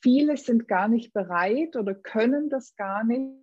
viele 0.00 0.36
sind 0.36 0.68
gar 0.68 0.88
nicht 0.88 1.12
bereit 1.12 1.76
oder 1.76 1.94
können 1.94 2.48
das 2.48 2.76
gar 2.76 3.04
nicht, 3.04 3.36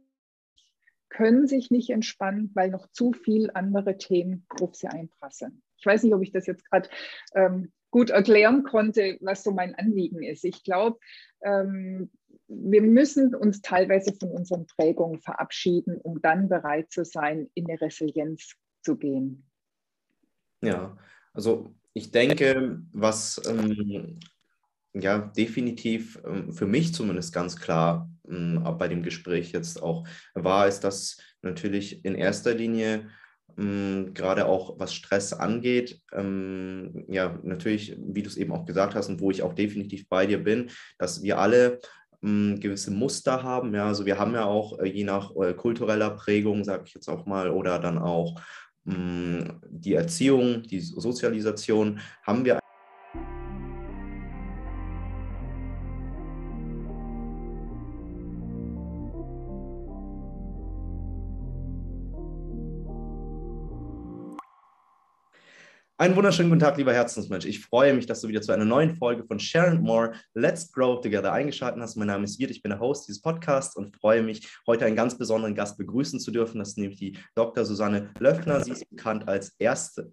können 1.09 1.47
sich 1.47 1.71
nicht 1.71 1.89
entspannen, 1.89 2.51
weil 2.53 2.69
noch 2.69 2.87
zu 2.91 3.13
viel 3.13 3.49
andere 3.53 3.97
Themen 3.97 4.45
auf 4.59 4.75
sie 4.75 4.87
einprasseln. 4.87 5.61
Ich 5.77 5.85
weiß 5.85 6.03
nicht, 6.03 6.13
ob 6.13 6.21
ich 6.21 6.31
das 6.31 6.47
jetzt 6.47 6.69
gerade 6.69 6.89
ähm, 7.35 7.71
gut 7.91 8.09
erklären 8.09 8.63
konnte, 8.63 9.17
was 9.21 9.43
so 9.43 9.51
mein 9.51 9.75
Anliegen 9.75 10.23
ist. 10.23 10.43
Ich 10.43 10.63
glaube, 10.63 10.99
ähm, 11.41 12.11
wir 12.47 12.81
müssen 12.81 13.33
uns 13.33 13.61
teilweise 13.61 14.13
von 14.19 14.31
unseren 14.31 14.67
Prägungen 14.67 15.21
verabschieden, 15.21 15.97
um 16.01 16.21
dann 16.21 16.49
bereit 16.49 16.91
zu 16.91 17.05
sein, 17.05 17.49
in 17.53 17.69
eine 17.69 17.79
Resilienz 17.79 18.55
zu 18.83 18.97
gehen. 18.97 19.49
Ja, 20.61 20.97
also 21.33 21.73
ich 21.93 22.11
denke, 22.11 22.81
was 22.91 23.41
ähm, 23.47 24.19
ja 24.99 25.19
definitiv 25.19 26.19
ähm, 26.25 26.51
für 26.53 26.65
mich 26.65 26.93
zumindest 26.93 27.33
ganz 27.33 27.55
klar 27.55 28.09
ähm, 28.29 28.63
bei 28.77 28.87
dem 28.87 29.03
Gespräch 29.03 29.51
jetzt 29.51 29.81
auch 29.81 30.07
war, 30.33 30.67
ist, 30.67 30.81
dass 30.81 31.17
natürlich 31.41 32.03
in 32.05 32.15
erster 32.15 32.53
Linie 32.53 33.09
ähm, 33.57 34.13
gerade 34.13 34.47
auch 34.47 34.79
was 34.79 34.93
Stress 34.93 35.33
angeht, 35.33 36.01
ähm, 36.11 37.05
ja, 37.07 37.39
natürlich, 37.43 37.97
wie 37.99 38.23
du 38.23 38.29
es 38.29 38.37
eben 38.37 38.51
auch 38.51 38.65
gesagt 38.65 38.95
hast 38.95 39.07
und 39.07 39.21
wo 39.21 39.31
ich 39.31 39.43
auch 39.43 39.53
definitiv 39.53 40.09
bei 40.09 40.25
dir 40.25 40.43
bin, 40.43 40.69
dass 40.97 41.23
wir 41.23 41.39
alle 41.39 41.79
ähm, 42.23 42.59
gewisse 42.59 42.91
Muster 42.91 43.43
haben. 43.43 43.73
Ja, 43.73 43.87
also 43.87 44.05
wir 44.05 44.19
haben 44.19 44.33
ja 44.33 44.45
auch 44.45 44.79
äh, 44.79 44.87
je 44.87 45.03
nach 45.03 45.35
äh, 45.35 45.53
kultureller 45.53 46.11
Prägung, 46.11 46.63
sage 46.63 46.83
ich 46.87 46.93
jetzt 46.93 47.07
auch 47.07 47.25
mal, 47.25 47.49
oder 47.49 47.79
dann 47.79 47.97
auch 47.97 48.39
mm, 48.85 49.41
die 49.69 49.93
Erziehung, 49.93 50.63
die 50.63 50.79
Sozialisation, 50.79 51.99
haben 52.23 52.43
wir 52.45 52.59
Einen 65.97 66.17
wunderschönen 66.17 66.49
guten 66.49 66.59
Tag, 66.59 66.75
lieber 66.75 66.93
Herzensmensch. 66.93 67.45
Ich 67.45 67.61
freue 67.61 67.93
mich, 67.93 68.05
dass 68.05 68.19
du 68.19 68.27
wieder 68.27 68.41
zu 68.41 68.51
einer 68.51 68.65
neuen 68.65 68.97
Folge 68.97 69.23
von 69.23 69.39
Sharon 69.39 69.79
More 69.81 70.11
Let's 70.33 70.69
Grow 70.73 70.99
Together 70.99 71.31
eingeschaltet 71.31 71.81
hast. 71.81 71.95
Mein 71.95 72.07
Name 72.07 72.25
ist 72.25 72.37
Jid, 72.37 72.51
ich 72.51 72.61
bin 72.61 72.71
der 72.71 72.81
Host 72.81 73.07
dieses 73.07 73.21
Podcasts 73.21 73.77
und 73.77 73.95
freue 73.95 74.21
mich, 74.21 74.45
heute 74.67 74.83
einen 74.83 74.97
ganz 74.97 75.17
besonderen 75.17 75.55
Gast 75.55 75.77
begrüßen 75.77 76.19
zu 76.19 76.31
dürfen. 76.31 76.59
Das 76.59 76.71
ist 76.71 76.77
nämlich 76.77 76.99
die 76.99 77.17
Dr. 77.33 77.63
Susanne 77.63 78.09
Löffner. 78.19 78.61
Sie 78.61 78.71
ist 78.71 78.89
bekannt 78.89 79.29
als 79.29 79.55
erste 79.57 80.11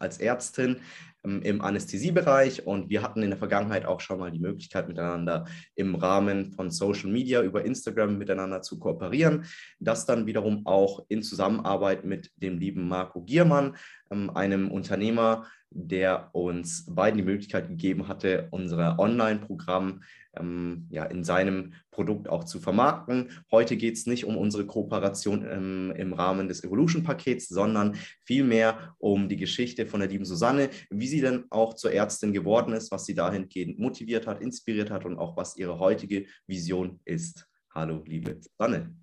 als 0.00 0.18
Ärztin 0.18 0.78
im 1.22 1.60
Anästhesiebereich 1.60 2.66
und 2.66 2.88
wir 2.88 3.02
hatten 3.02 3.22
in 3.22 3.30
der 3.30 3.38
Vergangenheit 3.38 3.84
auch 3.84 4.00
schon 4.00 4.18
mal 4.18 4.30
die 4.30 4.38
Möglichkeit, 4.38 4.88
miteinander 4.88 5.46
im 5.74 5.94
Rahmen 5.94 6.52
von 6.52 6.70
Social 6.70 7.10
Media 7.10 7.42
über 7.42 7.64
Instagram 7.64 8.16
miteinander 8.16 8.62
zu 8.62 8.78
kooperieren. 8.78 9.44
Das 9.78 10.06
dann 10.06 10.26
wiederum 10.26 10.66
auch 10.66 11.04
in 11.08 11.22
Zusammenarbeit 11.22 12.04
mit 12.04 12.30
dem 12.36 12.58
lieben 12.58 12.88
Marco 12.88 13.22
Giermann, 13.22 13.76
ähm, 14.10 14.30
einem 14.30 14.70
Unternehmer, 14.70 15.46
der 15.70 16.30
uns 16.32 16.86
beiden 16.92 17.18
die 17.18 17.24
Möglichkeit 17.24 17.68
gegeben 17.68 18.08
hatte, 18.08 18.48
unser 18.50 18.98
Online-Programm 18.98 20.02
ähm, 20.36 20.86
ja, 20.90 21.04
in 21.04 21.24
seinem 21.24 21.72
Produkt 21.90 22.28
auch 22.28 22.44
zu 22.44 22.60
vermarkten. 22.60 23.30
Heute 23.50 23.76
geht 23.76 23.96
es 23.96 24.06
nicht 24.06 24.24
um 24.24 24.36
unsere 24.36 24.66
Kooperation 24.66 25.46
ähm, 25.48 25.92
im 25.96 26.12
Rahmen 26.12 26.48
des 26.48 26.62
Evolution-Pakets, 26.62 27.48
sondern 27.48 27.96
vielmehr 28.24 28.94
um 28.98 29.28
die 29.28 29.36
Geschichte 29.36 29.86
von 29.86 30.00
der 30.00 30.08
lieben 30.08 30.24
Susanne, 30.24 30.70
wie 30.90 31.08
sie 31.08 31.20
denn 31.20 31.44
auch 31.50 31.74
zur 31.74 31.92
Ärztin 31.92 32.32
geworden 32.32 32.72
ist, 32.72 32.90
was 32.90 33.06
sie 33.06 33.14
dahingehend 33.14 33.78
motiviert 33.78 34.26
hat, 34.26 34.40
inspiriert 34.40 34.90
hat 34.90 35.04
und 35.04 35.18
auch 35.18 35.36
was 35.36 35.56
ihre 35.56 35.78
heutige 35.78 36.26
Vision 36.46 37.00
ist. 37.04 37.46
Hallo, 37.74 38.02
liebe 38.06 38.40
Susanne. 38.40 38.94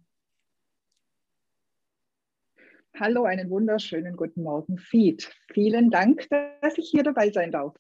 Hallo, 3.00 3.26
einen 3.26 3.52
wunderschönen 3.52 4.16
guten 4.16 4.42
Morgen, 4.42 4.80
Feed. 4.80 5.32
Vielen 5.54 5.92
Dank, 5.92 6.28
dass 6.30 6.80
ich 6.80 6.90
hier 6.90 7.04
dabei 7.04 7.30
sein 7.30 7.52
darf. 7.52 7.76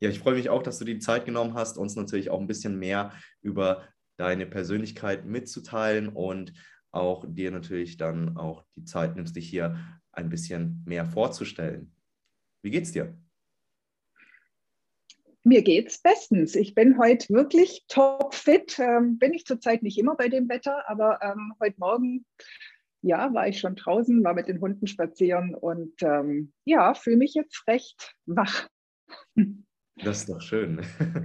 Ja, 0.00 0.10
ich 0.10 0.20
freue 0.20 0.34
mich 0.34 0.48
auch, 0.48 0.62
dass 0.62 0.78
du 0.78 0.84
die 0.84 0.98
Zeit 0.98 1.24
genommen 1.24 1.54
hast, 1.54 1.76
uns 1.76 1.96
natürlich 1.96 2.30
auch 2.30 2.40
ein 2.40 2.46
bisschen 2.46 2.78
mehr 2.78 3.12
über 3.40 3.88
deine 4.16 4.46
Persönlichkeit 4.46 5.24
mitzuteilen 5.24 6.08
und 6.08 6.52
auch 6.90 7.24
dir 7.28 7.50
natürlich 7.50 7.96
dann 7.96 8.36
auch 8.36 8.64
die 8.76 8.84
Zeit 8.84 9.16
nimmst, 9.16 9.36
dich 9.36 9.48
hier 9.48 9.78
ein 10.12 10.28
bisschen 10.28 10.82
mehr 10.86 11.04
vorzustellen. 11.04 11.94
Wie 12.62 12.70
geht's 12.70 12.92
dir? 12.92 13.16
Mir 15.44 15.62
geht's 15.62 16.00
bestens. 16.00 16.54
Ich 16.54 16.74
bin 16.74 16.98
heute 16.98 17.32
wirklich 17.32 17.84
topfit. 17.88 18.78
Ähm, 18.78 19.18
bin 19.18 19.32
ich 19.32 19.46
zurzeit 19.46 19.82
nicht 19.82 19.98
immer 19.98 20.16
bei 20.16 20.28
dem 20.28 20.48
Wetter, 20.48 20.88
aber 20.88 21.20
ähm, 21.22 21.54
heute 21.60 21.78
Morgen 21.78 22.26
ja, 23.02 23.32
war 23.32 23.48
ich 23.48 23.60
schon 23.60 23.76
draußen, 23.76 24.24
war 24.24 24.34
mit 24.34 24.48
den 24.48 24.60
Hunden 24.60 24.86
spazieren 24.86 25.54
und 25.54 26.02
ähm, 26.02 26.52
ja, 26.64 26.94
fühle 26.94 27.16
mich 27.16 27.34
jetzt 27.34 27.66
recht 27.66 28.14
wach. 28.26 28.68
Das 30.04 30.20
ist 30.20 30.28
doch 30.28 30.40
schön. 30.40 30.80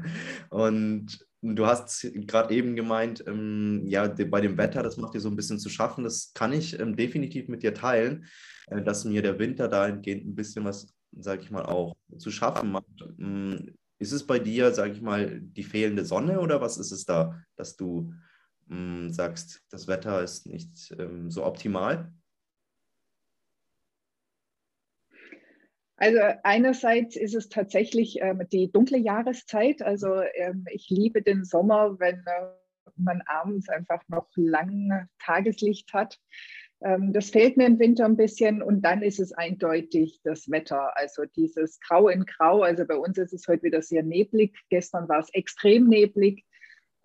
Und 0.50 1.26
du 1.42 1.66
hast 1.66 2.08
gerade 2.14 2.54
eben 2.54 2.76
gemeint, 2.76 3.24
ähm, 3.28 3.84
ja, 3.86 4.08
bei 4.08 4.42
dem 4.42 4.58
Wetter, 4.58 4.84
das 4.84 4.98
macht 4.98 5.14
dir 5.14 5.20
so 5.20 5.30
ein 5.30 5.36
bisschen 5.36 5.60
zu 5.60 5.70
schaffen. 5.70 6.04
Das 6.04 6.32
kann 6.34 6.54
ich 6.54 6.80
ähm, 6.80 6.96
definitiv 6.96 7.48
mit 7.48 7.64
dir 7.64 7.74
teilen, 7.74 8.26
äh, 8.68 8.82
dass 8.82 9.06
mir 9.06 9.22
der 9.22 9.40
Winter 9.40 9.68
dahingehend 9.68 10.26
ein 10.26 10.36
bisschen 10.36 10.66
was, 10.66 10.94
sage 11.12 11.42
ich 11.44 11.52
mal, 11.52 11.66
auch 11.66 11.96
zu 12.18 12.32
schaffen 12.32 12.72
macht. 12.72 12.86
Ähm, 13.20 13.76
ist 14.00 14.12
es 14.12 14.26
bei 14.26 14.40
dir, 14.40 14.74
sage 14.74 14.94
ich 14.94 15.02
mal, 15.02 15.40
die 15.40 15.64
fehlende 15.64 16.06
Sonne 16.06 16.40
oder 16.40 16.60
was 16.60 16.78
ist 16.78 16.92
es 16.92 17.06
da, 17.06 17.40
dass 17.56 17.78
du 17.78 18.14
ähm, 18.70 19.12
sagst, 19.12 19.62
das 19.70 19.88
Wetter 19.88 20.24
ist 20.24 20.46
nicht 20.48 20.94
ähm, 20.98 21.30
so 21.30 21.46
optimal? 21.46 22.12
Also 26.04 26.20
einerseits 26.44 27.16
ist 27.16 27.34
es 27.34 27.48
tatsächlich 27.48 28.20
ähm, 28.20 28.46
die 28.52 28.70
dunkle 28.70 28.98
Jahreszeit. 28.98 29.82
Also 29.82 30.20
ähm, 30.34 30.66
ich 30.70 30.90
liebe 30.90 31.22
den 31.22 31.46
Sommer, 31.46 31.98
wenn 31.98 32.16
äh, 32.16 32.92
man 32.98 33.22
abends 33.26 33.70
einfach 33.70 34.02
noch 34.10 34.28
lang 34.36 35.08
Tageslicht 35.24 35.94
hat. 35.94 36.20
Ähm, 36.82 37.14
das 37.14 37.30
fehlt 37.30 37.56
mir 37.56 37.68
im 37.68 37.80
Winter 37.80 38.04
ein 38.04 38.18
bisschen 38.18 38.62
und 38.62 38.82
dann 38.82 39.02
ist 39.02 39.22
es 39.22 39.32
eindeutig 39.32 40.20
das 40.26 40.52
Wetter. 40.52 40.92
Also 40.98 41.24
dieses 41.38 41.80
Grau 41.80 42.10
in 42.10 42.26
Grau. 42.26 42.64
Also 42.64 42.86
bei 42.86 42.98
uns 42.98 43.18
ist 43.18 43.32
es 43.32 43.48
heute 43.48 43.64
wieder 43.64 43.82
sehr 43.82 44.04
neblig. 44.04 44.58
Gestern 44.70 45.08
war 45.08 45.20
es 45.20 45.34
extrem 45.34 45.88
neblig. 45.88 46.44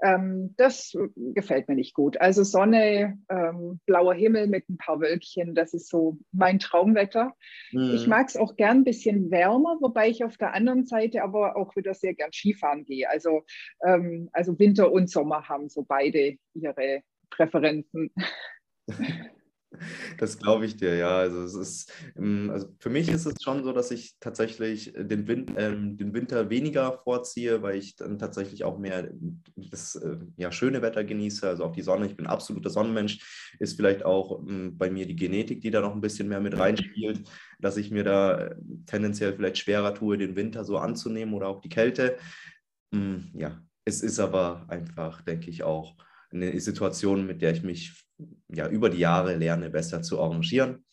Ähm, 0.03 0.55
das 0.57 0.97
gefällt 1.17 1.69
mir 1.69 1.75
nicht 1.75 1.95
gut. 1.95 2.21
Also 2.21 2.45
Sonne, 2.45 3.19
ähm, 3.29 3.81
blauer 3.87 4.15
Himmel 4.15 4.47
mit 4.47 4.69
ein 4.69 4.79
paar 4.79 5.01
Wölkchen, 5.01 5.55
das 5.55 5.75
ist 5.75 5.89
so 5.89 6.19
mein 6.33 6.59
Traumwetter. 6.59 7.35
Mhm. 7.73 7.95
Ich 7.95 8.07
mag 8.07 8.29
es 8.29 8.37
auch 8.37 8.57
gern 8.57 8.79
ein 8.79 8.85
bisschen 8.85 9.31
wärmer, 9.31 9.77
wobei 9.81 10.09
ich 10.09 10.25
auf 10.25 10.37
der 10.37 10.55
anderen 10.55 10.87
Seite 10.87 11.23
aber 11.23 11.57
auch 11.57 11.75
wieder 11.75 11.95
sehr 11.95 12.15
gern 12.15 12.33
Skifahren 12.33 12.85
gehe. 12.85 13.09
Also, 13.09 13.43
ähm, 13.85 14.29
also 14.33 14.59
Winter 14.59 14.93
und 14.93 15.11
Sommer 15.11 15.49
haben 15.49 15.69
so 15.69 15.83
beide 15.83 16.37
ihre 16.55 17.03
Präferenzen. 17.31 18.13
Das 20.17 20.39
glaube 20.39 20.65
ich 20.65 20.77
dir, 20.77 20.97
ja. 20.97 21.19
Also 21.19 21.43
es 21.43 21.55
ist, 21.55 21.93
ähm, 22.17 22.51
also 22.51 22.69
für 22.79 22.91
mich 22.91 23.09
ist 23.09 23.27
es 23.27 23.43
schon 23.43 23.65
so, 23.65 23.73
dass 23.73 23.91
ich 23.91 24.17
tatsächlich 24.19 24.93
den, 24.97 25.29
Win 25.29 25.47
ähm, 25.57 25.97
den 25.97 26.15
Winter 26.15 26.49
weniger 26.51 27.01
vorziehe, 27.05 27.63
weil 27.63 27.77
ich 27.77 27.97
dann 27.97 28.19
tatsächlich 28.19 28.65
auch 28.65 28.79
mehr 28.79 29.11
das 29.57 29.95
äh, 29.97 30.17
ja, 30.37 30.51
schöne 30.53 30.83
Wetter 30.83 31.05
genieße, 31.05 31.47
also 31.47 31.65
auch 31.65 31.73
die 31.73 31.83
Sonne. 31.83 32.07
Ich 32.07 32.17
bin 32.17 32.27
absoluter 32.27 32.71
Sonnenmensch. 32.71 33.53
Ist 33.59 33.77
vielleicht 33.77 34.05
auch 34.05 34.43
ähm, 34.49 34.77
bei 34.79 34.91
mir 34.91 35.07
die 35.07 35.17
Genetik, 35.17 35.61
die 35.61 35.71
da 35.71 35.81
noch 35.81 35.95
ein 35.95 36.01
bisschen 36.01 36.29
mehr 36.29 36.41
mit 36.41 36.59
reinspielt, 36.59 37.29
dass 37.61 37.77
ich 37.77 37.91
mir 37.91 38.05
da 38.05 38.39
äh, 38.39 38.57
tendenziell 38.87 39.35
vielleicht 39.35 39.59
schwerer 39.59 39.95
tue, 39.95 40.17
den 40.19 40.37
Winter 40.37 40.65
so 40.65 40.79
anzunehmen 40.79 41.35
oder 41.35 41.49
auch 41.49 41.61
die 41.61 41.69
Kälte. 41.69 42.17
Ähm, 42.93 43.31
ja, 43.35 43.61
es 43.85 44.03
ist 44.03 44.19
aber 44.19 44.67
einfach, 44.69 45.23
denke 45.23 45.51
ich, 45.51 45.63
auch 45.63 45.97
eine 46.31 46.59
Situation, 46.61 47.27
mit 47.27 47.43
der 47.43 47.53
ich 47.53 47.63
mich 47.63 48.08
ja, 48.49 48.69
über 48.69 48.91
die 48.91 48.99
Jahre 48.99 49.37
lerne, 49.37 49.71
besser 49.71 50.03
zu 50.03 50.21
arrangieren. 50.21 50.85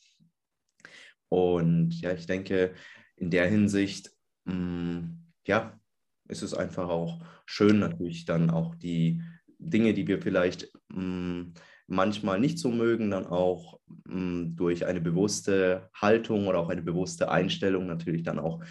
Und 1.30 2.00
ja, 2.02 2.14
ich 2.14 2.28
denke, 2.28 2.74
in 3.16 3.32
der 3.32 3.48
Hinsicht, 3.48 4.12
mh, 4.46 4.54
mm, 4.56 5.20
ja, 5.48 5.80
ist 6.28 6.42
es 6.42 6.54
einfach 6.54 6.90
auch 6.90 7.24
schön, 7.46 7.80
natürlich 7.80 8.26
dann 8.26 8.50
auch 8.50 8.76
die 8.76 9.22
Dinge, 9.60 9.94
die 9.94 10.08
wir 10.08 10.22
vielleicht 10.22 10.72
mh, 10.90 11.02
mm, 11.02 11.54
manchmal 11.88 12.40
nicht 12.40 12.58
so 12.60 12.72
mögen, 12.72 13.12
dann 13.12 13.28
auch 13.28 13.80
mh, 14.06 14.16
mm, 14.16 14.56
durch 14.56 14.86
eine 14.86 15.02
bewusste 15.02 15.90
Haltung 15.94 16.48
oder 16.48 16.60
auch 16.60 16.70
eine 16.70 16.82
bewusste 16.82 17.30
Einstellung 17.30 17.88
natürlich 17.88 18.24
dann 18.24 18.40
auch 18.40 18.64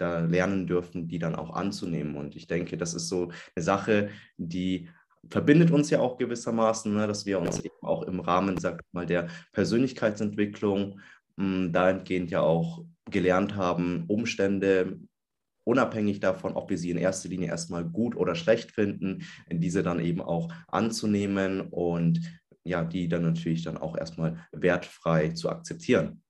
da 0.00 0.20
lernen 0.20 0.66
dürfen, 0.66 1.08
die 1.08 1.18
dann 1.18 1.34
auch 1.34 1.50
anzunehmen. 1.54 2.16
Und 2.16 2.36
ich 2.36 2.46
denke, 2.46 2.76
das 2.76 2.94
ist 2.94 3.08
so 3.08 3.30
eine 3.54 3.62
Sache, 3.62 4.10
die 4.36 4.88
verbindet 5.28 5.70
uns 5.70 5.90
ja 5.90 6.00
auch 6.00 6.16
gewissermaßen, 6.18 6.94
ne, 6.94 7.06
dass 7.06 7.26
wir 7.26 7.40
uns 7.40 7.60
eben 7.60 7.82
auch 7.82 8.02
im 8.02 8.20
Rahmen, 8.20 8.58
sag 8.58 8.82
mal, 8.92 9.06
der 9.06 9.28
Persönlichkeitsentwicklung 9.52 11.00
mh, 11.36 11.44
hm, 11.44 11.72
dahingehend 11.72 12.30
ja 12.30 12.40
auch 12.40 12.84
gelernt 13.10 13.56
haben, 13.56 14.04
Umstände 14.06 14.98
unabhängig 15.64 16.20
davon, 16.20 16.54
ob 16.54 16.70
wir 16.70 16.78
sie 16.78 16.90
in 16.90 16.96
erster 16.96 17.28
Linie 17.28 17.48
erstmal 17.48 17.84
gut 17.84 18.16
oder 18.16 18.34
schlecht 18.34 18.72
finden, 18.72 19.24
diese 19.50 19.82
dann 19.82 20.00
eben 20.00 20.20
auch 20.20 20.52
anzunehmen 20.68 21.60
und 21.60 22.20
ja, 22.64 22.84
die 22.84 23.08
dann 23.08 23.22
natürlich 23.22 23.62
dann 23.62 23.76
auch 23.76 23.96
erstmal 23.96 24.46
wertfrei 24.52 25.30
zu 25.30 25.48
akzeptieren. 25.48 26.22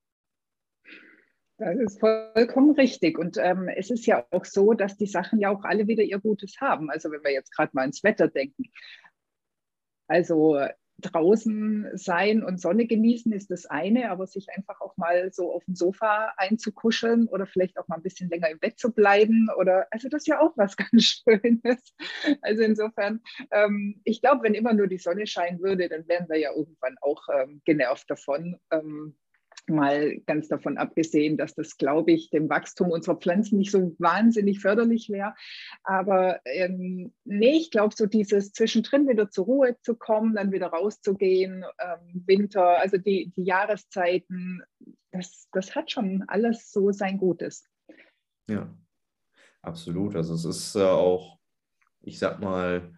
Das 1.60 1.76
ist 1.76 2.00
vollkommen 2.00 2.70
richtig. 2.70 3.18
Und 3.18 3.36
ähm, 3.36 3.68
es 3.68 3.90
ist 3.90 4.06
ja 4.06 4.24
auch 4.30 4.46
so, 4.46 4.72
dass 4.72 4.96
die 4.96 5.06
Sachen 5.06 5.38
ja 5.40 5.50
auch 5.50 5.62
alle 5.64 5.86
wieder 5.86 6.02
ihr 6.02 6.18
Gutes 6.18 6.54
haben. 6.58 6.90
Also 6.90 7.10
wenn 7.10 7.22
wir 7.22 7.32
jetzt 7.32 7.54
gerade 7.54 7.72
mal 7.74 7.84
ins 7.84 8.02
Wetter 8.02 8.28
denken. 8.28 8.64
Also 10.08 10.58
draußen 11.02 11.90
sein 11.94 12.42
und 12.42 12.60
Sonne 12.60 12.86
genießen 12.86 13.30
ist 13.32 13.50
das 13.50 13.66
eine, 13.66 14.10
aber 14.10 14.26
sich 14.26 14.48
einfach 14.56 14.80
auch 14.80 14.96
mal 14.96 15.32
so 15.32 15.52
auf 15.52 15.64
dem 15.66 15.74
Sofa 15.74 16.32
einzukuscheln 16.38 17.28
oder 17.28 17.46
vielleicht 17.46 17.78
auch 17.78 17.88
mal 17.88 17.96
ein 17.96 18.02
bisschen 18.02 18.30
länger 18.30 18.48
im 18.48 18.58
Bett 18.58 18.78
zu 18.78 18.92
bleiben 18.92 19.48
oder 19.58 19.86
also 19.90 20.08
das 20.08 20.22
ist 20.22 20.28
ja 20.28 20.40
auch 20.40 20.56
was 20.56 20.76
ganz 20.78 21.04
Schönes. 21.04 21.94
Also 22.40 22.62
insofern, 22.62 23.20
ähm, 23.50 24.00
ich 24.04 24.22
glaube, 24.22 24.44
wenn 24.44 24.54
immer 24.54 24.72
nur 24.72 24.86
die 24.86 24.98
Sonne 24.98 25.26
scheinen 25.26 25.60
würde, 25.60 25.88
dann 25.90 26.08
wären 26.08 26.28
wir 26.28 26.38
ja 26.38 26.52
irgendwann 26.54 26.96
auch 27.02 27.22
ähm, 27.32 27.60
genervt 27.64 28.10
davon. 28.10 28.58
Ähm, 28.70 29.16
mal 29.70 30.18
ganz 30.26 30.48
davon 30.48 30.78
abgesehen, 30.78 31.36
dass 31.36 31.54
das, 31.54 31.76
glaube 31.76 32.12
ich, 32.12 32.30
dem 32.30 32.48
Wachstum 32.48 32.90
unserer 32.90 33.16
Pflanzen 33.16 33.58
nicht 33.58 33.70
so 33.70 33.94
wahnsinnig 33.98 34.60
förderlich 34.60 35.08
wäre. 35.10 35.34
Aber 35.82 36.40
ähm, 36.44 37.12
nee, 37.24 37.56
ich 37.56 37.70
glaube, 37.70 37.94
so 37.96 38.06
dieses 38.06 38.52
zwischendrin 38.52 39.08
wieder 39.08 39.30
zur 39.30 39.46
Ruhe 39.46 39.76
zu 39.82 39.94
kommen, 39.94 40.34
dann 40.34 40.52
wieder 40.52 40.68
rauszugehen, 40.68 41.64
ähm, 41.78 42.22
Winter, 42.26 42.78
also 42.78 42.98
die, 42.98 43.32
die 43.36 43.44
Jahreszeiten, 43.44 44.62
das, 45.12 45.48
das 45.52 45.74
hat 45.74 45.90
schon 45.90 46.24
alles 46.28 46.70
so 46.70 46.92
sein 46.92 47.18
Gutes. 47.18 47.64
Ja, 48.48 48.72
absolut. 49.62 50.16
Also 50.16 50.34
es 50.34 50.44
ist 50.44 50.76
äh, 50.76 50.82
auch, 50.82 51.38
ich 52.02 52.18
sag 52.18 52.40
mal, 52.40 52.92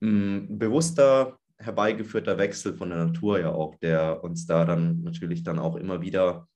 mh, 0.00 0.46
bewusster 0.50 1.38
herbeigeführter 1.58 2.38
Wechsel 2.38 2.76
von 2.76 2.90
der 2.90 3.04
Natur 3.06 3.40
ja 3.40 3.52
auch, 3.52 3.76
der 3.76 4.22
uns 4.22 4.46
da 4.46 4.64
dann 4.64 5.02
natürlich 5.02 5.42
dann 5.42 5.58
auch 5.58 5.76
immer 5.76 6.00
wieder 6.02 6.48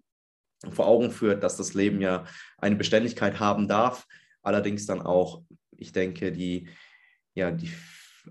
vor 0.70 0.86
Augen 0.86 1.10
führt, 1.10 1.42
dass 1.42 1.56
das 1.56 1.74
Leben 1.74 2.00
ja 2.00 2.24
eine 2.58 2.76
Beständigkeit 2.76 3.40
haben 3.40 3.66
darf, 3.66 4.06
allerdings 4.42 4.86
dann 4.86 5.00
auch, 5.00 5.42
ich 5.76 5.92
denke, 5.92 6.32
die, 6.32 6.68
ja, 7.34 7.50
die 7.50 7.70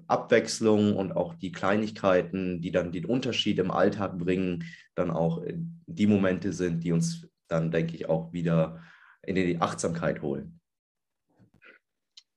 Abwechslung 0.07 0.95
und 0.95 1.13
auch 1.13 1.33
die 1.33 1.51
Kleinigkeiten, 1.51 2.61
die 2.61 2.71
dann 2.71 2.91
den 2.91 3.05
Unterschied 3.05 3.57
im 3.57 3.71
Alltag 3.71 4.17
bringen, 4.17 4.65
dann 4.93 5.09
auch 5.09 5.43
die 5.87 6.07
Momente 6.07 6.53
sind, 6.53 6.83
die 6.83 6.91
uns 6.91 7.27
dann, 7.47 7.71
denke 7.71 7.95
ich, 7.95 8.07
auch 8.07 8.31
wieder 8.31 8.83
in 9.23 9.35
die 9.35 9.59
Achtsamkeit 9.59 10.21
holen. 10.21 10.58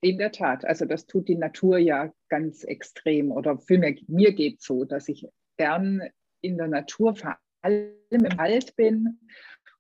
In 0.02 0.19
der 0.19 0.32
Tat, 0.32 0.64
also 0.64 0.84
das 0.84 1.06
tut 1.06 1.28
die 1.28 1.37
Natur 1.37 1.78
ja 1.78 2.12
ganz 2.28 2.64
extrem 2.64 3.31
oder 3.31 3.58
vielmehr 3.58 3.94
mir 4.08 4.32
geht 4.32 4.58
es 4.58 4.64
so, 4.64 4.84
dass 4.84 5.08
ich 5.08 5.28
gern 5.56 6.02
in 6.40 6.58
der 6.58 6.66
Natur, 6.66 7.14
vor 7.14 7.38
allem 7.60 7.94
im 8.10 8.37
Wald 8.37 8.75
bin 8.75 9.20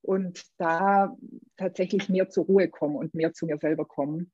und 0.00 0.44
da 0.58 1.16
tatsächlich 1.56 2.08
mehr 2.08 2.28
zur 2.28 2.44
Ruhe 2.44 2.68
komme 2.68 2.98
und 2.98 3.14
mehr 3.14 3.32
zu 3.32 3.46
mir 3.46 3.58
selber 3.58 3.84
komme 3.84 4.26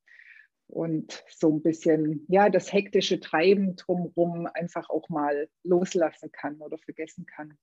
und 0.67 1.25
so 1.31 1.57
ein 1.57 1.63
bisschen, 1.63 2.27
ja, 2.29 2.51
das 2.51 2.71
hektische 2.71 3.19
Treiben 3.19 3.75
drumherum 3.77 4.47
einfach 4.53 4.91
auch 4.91 5.09
mal 5.09 5.49
loslassen 5.63 6.31
kann 6.31 6.57
oder 6.57 6.77
vergessen 6.77 7.25
kann. 7.25 7.59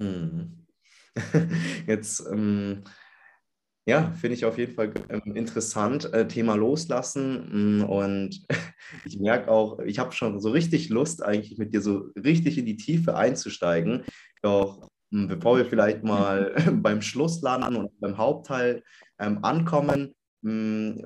Hm. 0.00 0.66
Jetzt 1.86 2.26
ähm, 2.32 2.84
ja, 3.88 4.12
finde 4.20 4.34
ich 4.34 4.44
auf 4.44 4.58
jeden 4.58 4.74
Fall 4.74 4.92
ähm, 5.08 5.34
interessant. 5.34 6.12
Äh, 6.12 6.28
Thema 6.28 6.56
Loslassen. 6.56 7.78
Mm, 7.78 7.84
und 7.84 8.46
ich 9.06 9.18
merke 9.18 9.50
auch, 9.50 9.78
ich 9.78 9.98
habe 9.98 10.12
schon 10.12 10.38
so 10.40 10.50
richtig 10.50 10.90
Lust, 10.90 11.22
eigentlich 11.24 11.56
mit 11.56 11.72
dir 11.72 11.80
so 11.80 12.10
richtig 12.14 12.58
in 12.58 12.66
die 12.66 12.76
Tiefe 12.76 13.16
einzusteigen. 13.16 14.04
Doch 14.42 14.90
mm, 15.10 15.28
bevor 15.28 15.56
wir 15.56 15.64
vielleicht 15.64 16.04
mal 16.04 16.54
beim 16.82 17.00
Schluss 17.00 17.40
landen 17.40 17.76
und 17.76 17.98
beim 17.98 18.18
Hauptteil 18.18 18.82
ähm, 19.18 19.42
ankommen, 19.42 20.14
mm, 20.42 21.00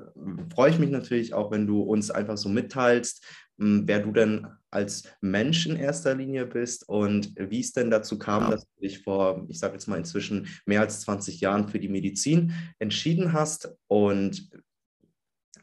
freue 0.52 0.70
ich 0.70 0.80
mich 0.80 0.90
natürlich 0.90 1.34
auch, 1.34 1.52
wenn 1.52 1.68
du 1.68 1.82
uns 1.82 2.10
einfach 2.10 2.36
so 2.36 2.48
mitteilst, 2.48 3.24
wer 3.62 4.00
du 4.00 4.12
denn 4.12 4.46
als 4.70 5.04
Mensch 5.20 5.66
in 5.66 5.76
erster 5.76 6.14
Linie 6.14 6.46
bist 6.46 6.88
und 6.88 7.34
wie 7.36 7.60
es 7.60 7.72
denn 7.72 7.90
dazu 7.90 8.18
kam, 8.18 8.50
dass 8.50 8.64
du 8.64 8.80
dich 8.80 9.02
vor, 9.02 9.44
ich 9.48 9.58
sage 9.58 9.74
jetzt 9.74 9.86
mal 9.86 9.98
inzwischen 9.98 10.48
mehr 10.64 10.80
als 10.80 11.02
20 11.02 11.40
Jahren 11.40 11.68
für 11.68 11.78
die 11.78 11.90
Medizin 11.90 12.52
entschieden 12.78 13.32
hast 13.32 13.74
und 13.88 14.50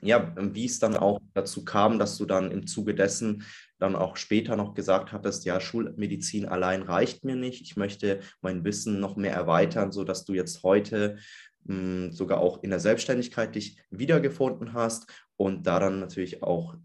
ja, 0.01 0.34
wie 0.38 0.66
es 0.66 0.80
dann 0.80 0.96
auch 0.96 1.19
dazu 1.34 1.66
kam, 1.66 2.00
dass 2.00 2.18
du 2.18 2.25
dann 2.25 2.51
im 2.51 2.68
Zuge 2.68 2.96
dessen 2.96 3.44
dann 3.80 3.96
auch 3.96 4.16
später 4.16 4.56
noch 4.56 4.74
gesagt 4.74 5.12
hattest, 5.12 5.44
ja, 5.45 5.60
Schulmedizin 5.60 6.45
allein 6.45 6.84
reicht 6.84 7.25
mir 7.25 7.36
nicht. 7.36 7.62
Ich 7.62 7.75
möchte 7.75 8.22
mein 8.42 8.63
Wissen 8.63 9.00
noch 9.00 9.18
mehr 9.18 9.34
erweitern, 9.34 9.92
sodass 9.92 10.24
du 10.24 10.34
jetzt 10.34 10.63
heute 10.63 11.18
mh, 11.66 11.75
hm, 11.75 12.12
sogar 12.12 12.40
auch 12.40 12.63
in 12.63 12.69
der 12.69 12.80
Selbstständigkeit 12.80 13.56
dich 13.56 13.78
wiedergefunden 13.90 14.74
hast 14.74 15.12
und 15.36 15.68
da 15.68 15.80
dann 15.80 16.00
natürlich 16.00 16.44
auch 16.44 16.75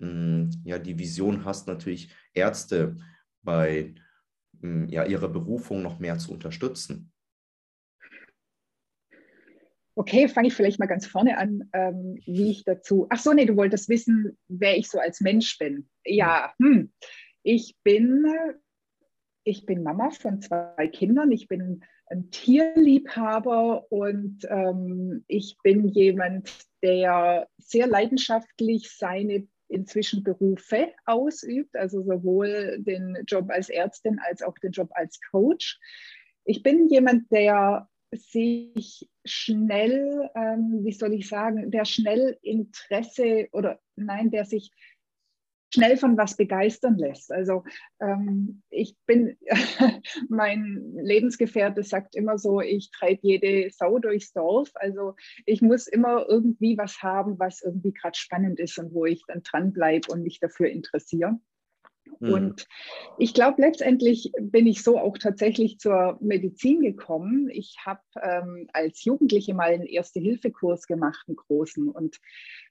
ja, 0.00 0.78
die 0.78 0.98
Vision 0.98 1.44
hast, 1.44 1.66
natürlich 1.66 2.14
Ärzte 2.32 2.96
bei 3.42 3.94
hm, 4.60 4.88
ja, 4.88 5.04
ihrer 5.04 5.28
Berufung 5.28 5.82
noch 5.82 5.98
mehr 5.98 6.18
zu 6.18 6.32
unterstützen? 6.32 7.12
Okay, 9.94 10.28
fange 10.28 10.48
ich 10.48 10.54
vielleicht 10.54 10.78
mal 10.78 10.86
ganz 10.86 11.06
vorne 11.06 11.36
an, 11.36 11.68
ähm, 11.74 12.18
wie 12.24 12.50
ich 12.50 12.64
dazu. 12.64 13.06
Ach 13.10 13.18
so, 13.18 13.32
nee, 13.32 13.44
du 13.44 13.56
wolltest 13.56 13.88
wissen, 13.90 14.38
wer 14.48 14.78
ich 14.78 14.88
so 14.88 14.98
als 14.98 15.20
Mensch 15.20 15.58
bin. 15.58 15.90
Ja, 16.04 16.54
hm. 16.58 16.90
ich 17.42 17.76
bin, 17.82 18.24
ich 19.44 19.66
bin 19.66 19.82
Mama 19.82 20.10
von 20.10 20.40
zwei 20.40 20.88
Kindern. 20.88 21.32
Ich 21.32 21.48
bin 21.48 21.84
ein 22.06 22.30
Tierliebhaber 22.30 23.92
und 23.92 24.46
ähm, 24.48 25.24
ich 25.28 25.58
bin 25.62 25.88
jemand, 25.88 26.50
der 26.82 27.48
sehr 27.58 27.86
leidenschaftlich 27.86 28.90
seine 28.96 29.46
inzwischen 29.70 30.22
Berufe 30.22 30.92
ausübt, 31.06 31.76
also 31.76 32.02
sowohl 32.02 32.78
den 32.80 33.16
Job 33.26 33.50
als 33.50 33.68
Ärztin 33.70 34.18
als 34.28 34.42
auch 34.42 34.54
den 34.58 34.72
Job 34.72 34.90
als 34.92 35.20
Coach. 35.30 35.78
Ich 36.44 36.62
bin 36.62 36.88
jemand, 36.88 37.30
der 37.30 37.88
sich 38.12 39.08
schnell, 39.24 40.28
ähm, 40.34 40.80
wie 40.82 40.92
soll 40.92 41.14
ich 41.14 41.28
sagen, 41.28 41.70
der 41.70 41.84
schnell 41.84 42.38
Interesse 42.42 43.48
oder 43.52 43.80
nein, 43.94 44.30
der 44.30 44.44
sich 44.44 44.72
schnell 45.72 45.96
von 45.96 46.16
was 46.16 46.36
begeistern 46.36 46.98
lässt. 46.98 47.32
Also 47.32 47.64
ähm, 48.00 48.62
ich 48.70 48.96
bin, 49.06 49.36
mein 50.28 50.94
Lebensgefährte 50.94 51.82
sagt 51.82 52.16
immer 52.16 52.38
so, 52.38 52.60
ich 52.60 52.90
treibe 52.90 53.20
jede 53.22 53.70
Sau 53.70 53.98
durchs 53.98 54.32
Dorf. 54.32 54.70
Also 54.74 55.14
ich 55.46 55.62
muss 55.62 55.86
immer 55.86 56.26
irgendwie 56.28 56.76
was 56.76 57.02
haben, 57.02 57.38
was 57.38 57.62
irgendwie 57.62 57.92
gerade 57.92 58.18
spannend 58.18 58.58
ist 58.58 58.78
und 58.78 58.92
wo 58.92 59.06
ich 59.06 59.22
dann 59.26 59.42
dranbleibe 59.42 60.12
und 60.12 60.22
mich 60.22 60.40
dafür 60.40 60.68
interessiere. 60.68 61.38
Mhm. 62.18 62.32
Und 62.32 62.66
ich 63.18 63.34
glaube, 63.34 63.62
letztendlich 63.62 64.32
bin 64.40 64.66
ich 64.66 64.82
so 64.82 64.98
auch 64.98 65.16
tatsächlich 65.18 65.78
zur 65.78 66.18
Medizin 66.20 66.80
gekommen. 66.80 67.48
Ich 67.50 67.76
habe 67.84 68.00
ähm, 68.20 68.68
als 68.72 69.04
Jugendliche 69.04 69.54
mal 69.54 69.72
einen 69.72 69.86
Erste-Hilfe-Kurs 69.86 70.86
gemacht, 70.86 71.24
einen 71.28 71.36
großen. 71.36 71.88
Und 71.88 72.20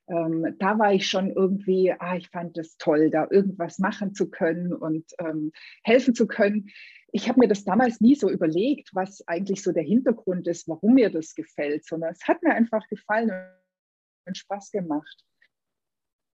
ähm, 0.10 0.56
da 0.60 0.80
war 0.80 0.94
ich 0.94 1.08
schon 1.08 1.32
irgendwie, 1.32 1.94
ah, 1.98 2.16
ich 2.16 2.30
fand 2.30 2.58
es 2.58 2.78
toll, 2.78 3.10
da 3.10 3.28
irgendwas 3.30 3.80
machen 3.80 4.14
zu 4.14 4.30
können 4.30 4.74
und 4.74 5.06
ähm, 5.20 5.52
helfen 5.84 6.16
zu 6.16 6.28
können. 6.28 6.70
Ich 7.12 7.28
habe 7.28 7.40
mir 7.40 7.48
das 7.48 7.64
damals 7.64 8.02
nie 8.02 8.16
so 8.16 8.30
überlegt, 8.30 8.90
was 8.94 9.28
eigentlich 9.28 9.64
so 9.64 9.72
der 9.72 9.84
Hintergrund 9.84 10.48
ist, 10.48 10.68
warum 10.68 10.96
mir 10.96 11.10
das 11.10 11.36
gefällt, 11.36 11.86
sondern 11.86 12.12
es 12.12 12.28
hat 12.28 12.44
mir 12.44 12.54
einfach 12.54 12.88
gefallen 12.88 13.32
und 14.26 14.38
Spaß 14.38 14.72
gemacht. 14.72 15.24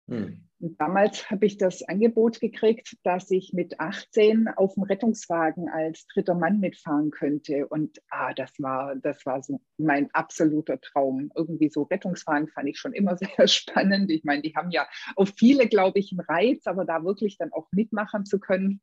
Hm. 0.10 0.46
Und 0.62 0.80
damals 0.82 1.32
habe 1.32 1.46
ich 1.46 1.58
das 1.58 1.84
Angebot 1.84 2.42
gekriegt, 2.42 2.98
dass 3.04 3.32
ich 3.32 3.54
mit 3.54 3.80
18 3.80 4.50
auf 4.50 4.74
dem 4.74 4.84
Rettungswagen 4.84 5.70
als 5.70 6.06
dritter 6.08 6.36
Mann 6.36 6.60
mitfahren 6.60 7.12
könnte. 7.12 7.66
Und 7.68 8.02
ah, 8.10 8.34
das 8.34 8.52
war, 8.60 8.96
das 8.98 9.26
war 9.26 9.42
so 9.42 9.62
mein 9.78 10.10
absoluter 10.12 10.82
Traum. 10.82 11.32
Irgendwie 11.34 11.70
so 11.70 11.84
Rettungswagen 11.84 12.50
fand 12.50 12.68
ich 12.68 12.78
schon 12.78 12.92
immer 12.92 13.16
sehr 13.38 13.48
spannend. 13.48 14.12
Ich 14.12 14.26
meine, 14.26 14.42
die 14.42 14.54
haben 14.54 14.72
ja 14.72 14.86
auf 15.16 15.32
viele, 15.38 15.68
glaube 15.68 16.00
ich, 16.00 16.12
einen 16.12 16.28
Reiz, 16.28 16.68
aber 16.68 16.84
da 16.84 17.06
wirklich 17.06 17.38
dann 17.38 17.54
auch 17.54 17.68
mitmachen 17.72 18.26
zu 18.26 18.40
können. 18.40 18.82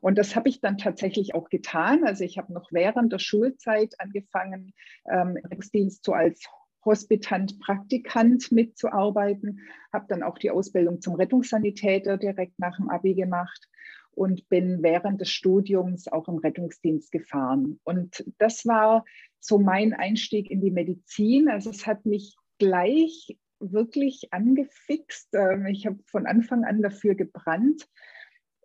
Und 0.00 0.16
das 0.16 0.34
habe 0.34 0.48
ich 0.48 0.62
dann 0.62 0.78
tatsächlich 0.78 1.34
auch 1.34 1.50
getan. 1.50 2.04
Also 2.04 2.24
ich 2.24 2.38
habe 2.38 2.54
noch 2.54 2.68
während 2.72 3.12
der 3.12 3.18
Schulzeit 3.18 3.94
angefangen, 3.98 4.72
ähm, 5.10 5.36
Rettungsdienst 5.36 6.04
so 6.04 6.14
als 6.14 6.48
Hospitant, 6.84 7.58
Praktikant 7.60 8.50
mitzuarbeiten, 8.52 9.60
habe 9.92 10.06
dann 10.08 10.22
auch 10.22 10.38
die 10.38 10.50
Ausbildung 10.50 11.00
zum 11.00 11.14
Rettungssanitäter 11.14 12.16
direkt 12.16 12.58
nach 12.58 12.76
dem 12.76 12.88
Abi 12.88 13.14
gemacht 13.14 13.68
und 14.12 14.48
bin 14.48 14.82
während 14.82 15.20
des 15.20 15.30
Studiums 15.30 16.08
auch 16.08 16.28
im 16.28 16.38
Rettungsdienst 16.38 17.12
gefahren. 17.12 17.80
Und 17.84 18.24
das 18.38 18.66
war 18.66 19.04
so 19.38 19.58
mein 19.58 19.92
Einstieg 19.92 20.50
in 20.50 20.60
die 20.60 20.70
Medizin. 20.70 21.48
Also 21.48 21.70
es 21.70 21.86
hat 21.86 22.06
mich 22.06 22.36
gleich 22.58 23.36
wirklich 23.60 24.32
angefixt. 24.32 25.28
Ähm, 25.34 25.66
ich 25.66 25.86
habe 25.86 25.98
von 26.06 26.26
Anfang 26.26 26.64
an 26.64 26.82
dafür 26.82 27.14
gebrannt. 27.14 27.88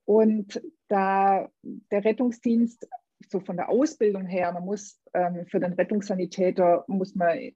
Und 0.06 0.62
da 0.88 1.50
der 1.64 2.06
Rettungsdienst 2.06 2.88
so 3.30 3.40
von 3.40 3.58
der 3.58 3.70
Ausbildung 3.70 4.26
her, 4.26 4.52
man 4.52 4.66
muss 4.66 5.02
ähm, 5.14 5.46
für 5.48 5.60
den 5.60 5.74
Rettungssanitäter 5.74 6.86
muss 6.88 7.16
man 7.16 7.52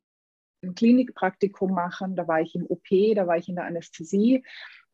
ein 0.63 0.75
Klinikpraktikum 0.75 1.73
machen, 1.73 2.15
da 2.15 2.27
war 2.27 2.41
ich 2.41 2.55
im 2.55 2.65
OP, 2.65 2.87
da 3.15 3.27
war 3.27 3.37
ich 3.37 3.49
in 3.49 3.55
der 3.55 3.65
Anästhesie 3.65 4.43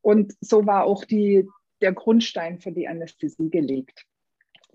und 0.02 0.34
so 0.40 0.66
war 0.66 0.86
auch 0.86 1.06
die, 1.06 1.48
der 1.82 1.94
Grundstein 1.94 2.60
für 2.60 2.72
die 2.72 2.88
Anästhesie 2.88 3.50
gelegt. 3.50 4.06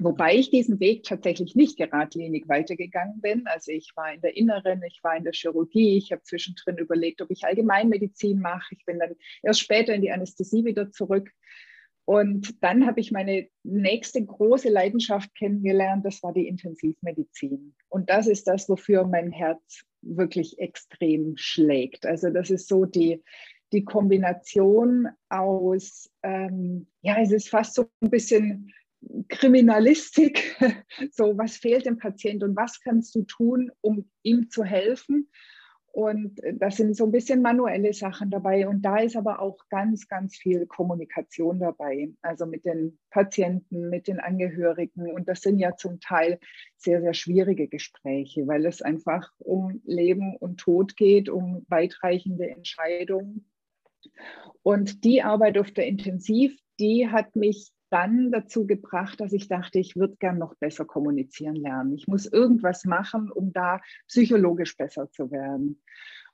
Wobei 0.02 0.34
ich 0.34 0.50
diesen 0.50 0.80
Weg 0.80 1.04
tatsächlich 1.04 1.54
nicht 1.54 1.76
geradlinig 1.76 2.48
weitergegangen 2.48 3.20
bin. 3.20 3.46
Also 3.46 3.70
ich 3.70 3.92
war 3.96 4.12
in 4.14 4.22
der 4.22 4.34
Inneren, 4.34 4.82
ich 4.82 4.98
war 5.02 5.14
in 5.14 5.24
der 5.24 5.34
Chirurgie, 5.34 5.98
ich 5.98 6.10
habe 6.10 6.22
zwischendrin 6.22 6.78
überlegt, 6.78 7.20
ob 7.20 7.30
ich 7.30 7.44
Allgemeinmedizin 7.44 8.40
mache. 8.40 8.74
Ich 8.74 8.86
bin 8.86 8.98
dann 8.98 9.14
erst 9.42 9.60
später 9.60 9.94
in 9.94 10.00
die 10.00 10.10
Anästhesie 10.10 10.64
wieder 10.64 10.90
zurück. 10.90 11.30
Und 12.06 12.62
dann 12.64 12.86
habe 12.86 12.98
ich 12.98 13.12
meine 13.12 13.48
nächste 13.62 14.24
große 14.24 14.70
Leidenschaft 14.70 15.34
kennengelernt, 15.36 16.04
das 16.04 16.22
war 16.22 16.32
die 16.32 16.48
Intensivmedizin. 16.48 17.74
Und 17.88 18.08
das 18.08 18.26
ist 18.26 18.48
das, 18.48 18.68
wofür 18.70 19.06
mein 19.06 19.30
Herz 19.30 19.84
wirklich 20.02 20.58
extrem 20.58 21.36
schlägt. 21.36 22.06
Also 22.06 22.30
das 22.30 22.50
ist 22.50 22.68
so 22.68 22.84
die, 22.84 23.22
die 23.72 23.84
Kombination 23.84 25.08
aus, 25.28 26.10
ähm, 26.22 26.86
ja, 27.02 27.20
es 27.20 27.32
ist 27.32 27.48
fast 27.48 27.74
so 27.74 27.90
ein 28.00 28.10
bisschen 28.10 28.72
Kriminalistik, 29.28 30.56
so 31.12 31.36
was 31.38 31.56
fehlt 31.56 31.86
dem 31.86 31.98
Patienten 31.98 32.44
und 32.44 32.56
was 32.56 32.80
kannst 32.80 33.14
du 33.14 33.22
tun, 33.22 33.70
um 33.80 34.10
ihm 34.22 34.50
zu 34.50 34.64
helfen. 34.64 35.30
Und 35.92 36.40
das 36.54 36.76
sind 36.76 36.96
so 36.96 37.04
ein 37.04 37.10
bisschen 37.10 37.42
manuelle 37.42 37.92
Sachen 37.92 38.30
dabei. 38.30 38.68
Und 38.68 38.82
da 38.82 38.98
ist 38.98 39.16
aber 39.16 39.40
auch 39.40 39.58
ganz, 39.70 40.06
ganz 40.06 40.36
viel 40.36 40.66
Kommunikation 40.66 41.58
dabei. 41.58 42.12
Also 42.22 42.46
mit 42.46 42.64
den 42.64 42.98
Patienten, 43.10 43.90
mit 43.90 44.06
den 44.06 44.20
Angehörigen. 44.20 45.10
Und 45.10 45.28
das 45.28 45.40
sind 45.40 45.58
ja 45.58 45.76
zum 45.76 45.98
Teil 46.00 46.38
sehr, 46.76 47.00
sehr 47.00 47.14
schwierige 47.14 47.66
Gespräche, 47.66 48.46
weil 48.46 48.66
es 48.66 48.82
einfach 48.82 49.32
um 49.38 49.80
Leben 49.84 50.36
und 50.36 50.60
Tod 50.60 50.96
geht, 50.96 51.28
um 51.28 51.66
weitreichende 51.68 52.48
Entscheidungen. 52.48 53.50
Und 54.62 55.02
die 55.04 55.22
Arbeit 55.22 55.58
auf 55.58 55.72
der 55.72 55.86
Intensiv, 55.86 56.56
die 56.78 57.08
hat 57.08 57.34
mich 57.34 57.72
dann 57.90 58.30
dazu 58.32 58.66
gebracht, 58.66 59.20
dass 59.20 59.32
ich 59.32 59.48
dachte, 59.48 59.78
ich 59.78 59.96
würde 59.96 60.16
gern 60.16 60.38
noch 60.38 60.54
besser 60.54 60.84
kommunizieren 60.84 61.56
lernen. 61.56 61.94
Ich 61.94 62.08
muss 62.08 62.26
irgendwas 62.26 62.84
machen, 62.84 63.30
um 63.30 63.52
da 63.52 63.80
psychologisch 64.08 64.76
besser 64.76 65.10
zu 65.10 65.30
werden. 65.30 65.82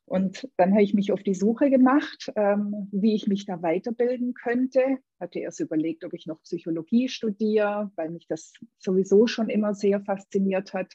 Und 0.07 0.49
dann 0.57 0.71
habe 0.71 0.85
ich 0.85 0.95
mich 0.95 1.11
auf 1.11 1.25
die 1.25 1.35
Suche 1.35 1.69
gemacht, 1.69 2.33
ähm, 2.37 2.89
wie 2.93 3.17
ich 3.17 3.27
mich 3.27 3.45
da 3.45 3.61
weiterbilden 3.61 4.35
könnte. 4.35 4.99
Hatte 5.19 5.41
erst 5.41 5.59
überlegt, 5.59 6.05
ob 6.05 6.15
ich 6.15 6.27
noch 6.27 6.41
Psychologie 6.43 7.09
studiere, 7.09 7.91
weil 7.97 8.11
mich 8.11 8.29
das 8.29 8.53
sowieso 8.79 9.27
schon 9.27 9.49
immer 9.49 9.75
sehr 9.75 10.01
fasziniert 10.01 10.75
hat. 10.75 10.95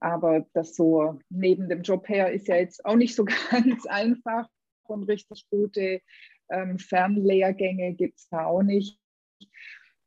Aber 0.00 0.46
das 0.52 0.76
so 0.76 1.18
neben 1.30 1.70
dem 1.70 1.80
Job 1.80 2.08
her 2.10 2.30
ist 2.30 2.48
ja 2.48 2.56
jetzt 2.56 2.84
auch 2.84 2.96
nicht 2.96 3.14
so 3.14 3.24
ganz 3.50 3.86
einfach. 3.86 4.48
Und 4.82 5.04
richtig 5.04 5.46
gute 5.48 6.02
ähm, 6.50 6.78
Fernlehrgänge 6.78 7.94
gibt 7.94 8.18
es 8.18 8.28
da 8.28 8.44
auch 8.44 8.62
nicht. 8.62 8.99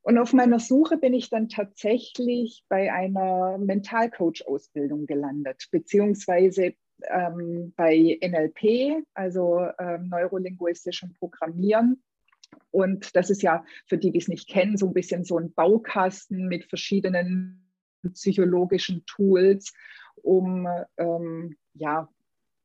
Und 0.02 0.18
auf 0.18 0.34
meiner 0.34 0.60
Suche 0.60 0.98
bin 0.98 1.14
ich 1.14 1.30
dann 1.30 1.48
tatsächlich 1.48 2.66
bei 2.68 2.92
einer 2.92 3.58
Mentalcoach-Ausbildung 3.58 5.06
gelandet, 5.06 5.68
beziehungsweise 5.72 6.74
ähm, 7.04 7.74
bei 7.78 8.20
NLP, 8.22 9.06
also 9.14 9.66
ähm, 9.80 10.10
neurolinguistischem 10.10 11.14
Programmieren. 11.14 12.04
Und 12.72 13.16
das 13.16 13.30
ist 13.30 13.42
ja 13.44 13.64
für 13.88 13.98
die, 13.98 14.12
die 14.12 14.20
es 14.20 14.28
nicht 14.28 14.50
kennen, 14.50 14.78
so 14.78 14.88
ein 14.88 14.94
bisschen 14.94 15.24
so 15.24 15.38
ein 15.38 15.54
Baukasten 15.54 16.48
mit 16.48 16.66
verschiedenen 16.66 17.64
psychologischen 18.14 19.06
Tools, 19.06 19.74
um 20.16 20.68
ähm, 20.98 21.56
ja, 21.74 22.10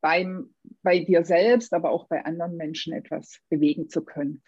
beim, 0.00 0.54
bei 0.82 1.00
dir 1.00 1.24
selbst, 1.24 1.72
aber 1.72 1.90
auch 1.90 2.06
bei 2.08 2.24
anderen 2.24 2.56
Menschen 2.56 2.92
etwas 2.92 3.40
bewegen 3.48 3.88
zu 3.88 4.04
können. 4.04 4.42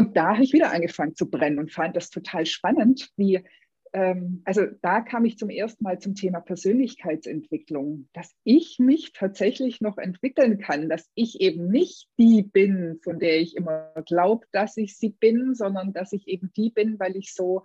Und 0.00 0.16
da 0.16 0.32
habe 0.32 0.42
ich 0.42 0.54
wieder 0.54 0.72
angefangen 0.72 1.14
zu 1.14 1.28
brennen 1.28 1.58
und 1.58 1.72
fand 1.72 1.94
das 1.94 2.08
total 2.08 2.46
spannend, 2.46 3.10
wie, 3.18 3.44
ähm, 3.92 4.40
also 4.46 4.62
da 4.80 5.02
kam 5.02 5.26
ich 5.26 5.36
zum 5.36 5.50
ersten 5.50 5.84
Mal 5.84 5.98
zum 5.98 6.14
Thema 6.14 6.40
Persönlichkeitsentwicklung, 6.40 8.08
dass 8.14 8.34
ich 8.42 8.78
mich 8.78 9.12
tatsächlich 9.12 9.82
noch 9.82 9.98
entwickeln 9.98 10.58
kann, 10.58 10.88
dass 10.88 11.10
ich 11.14 11.42
eben 11.42 11.68
nicht 11.68 12.08
die 12.18 12.42
bin, 12.42 12.98
von 13.04 13.18
der 13.18 13.40
ich 13.42 13.54
immer 13.58 13.92
glaube, 14.06 14.46
dass 14.52 14.78
ich 14.78 14.96
sie 14.96 15.10
bin, 15.10 15.54
sondern 15.54 15.92
dass 15.92 16.14
ich 16.14 16.26
eben 16.28 16.50
die 16.56 16.70
bin, 16.70 16.98
weil 16.98 17.14
ich 17.14 17.34
so 17.34 17.64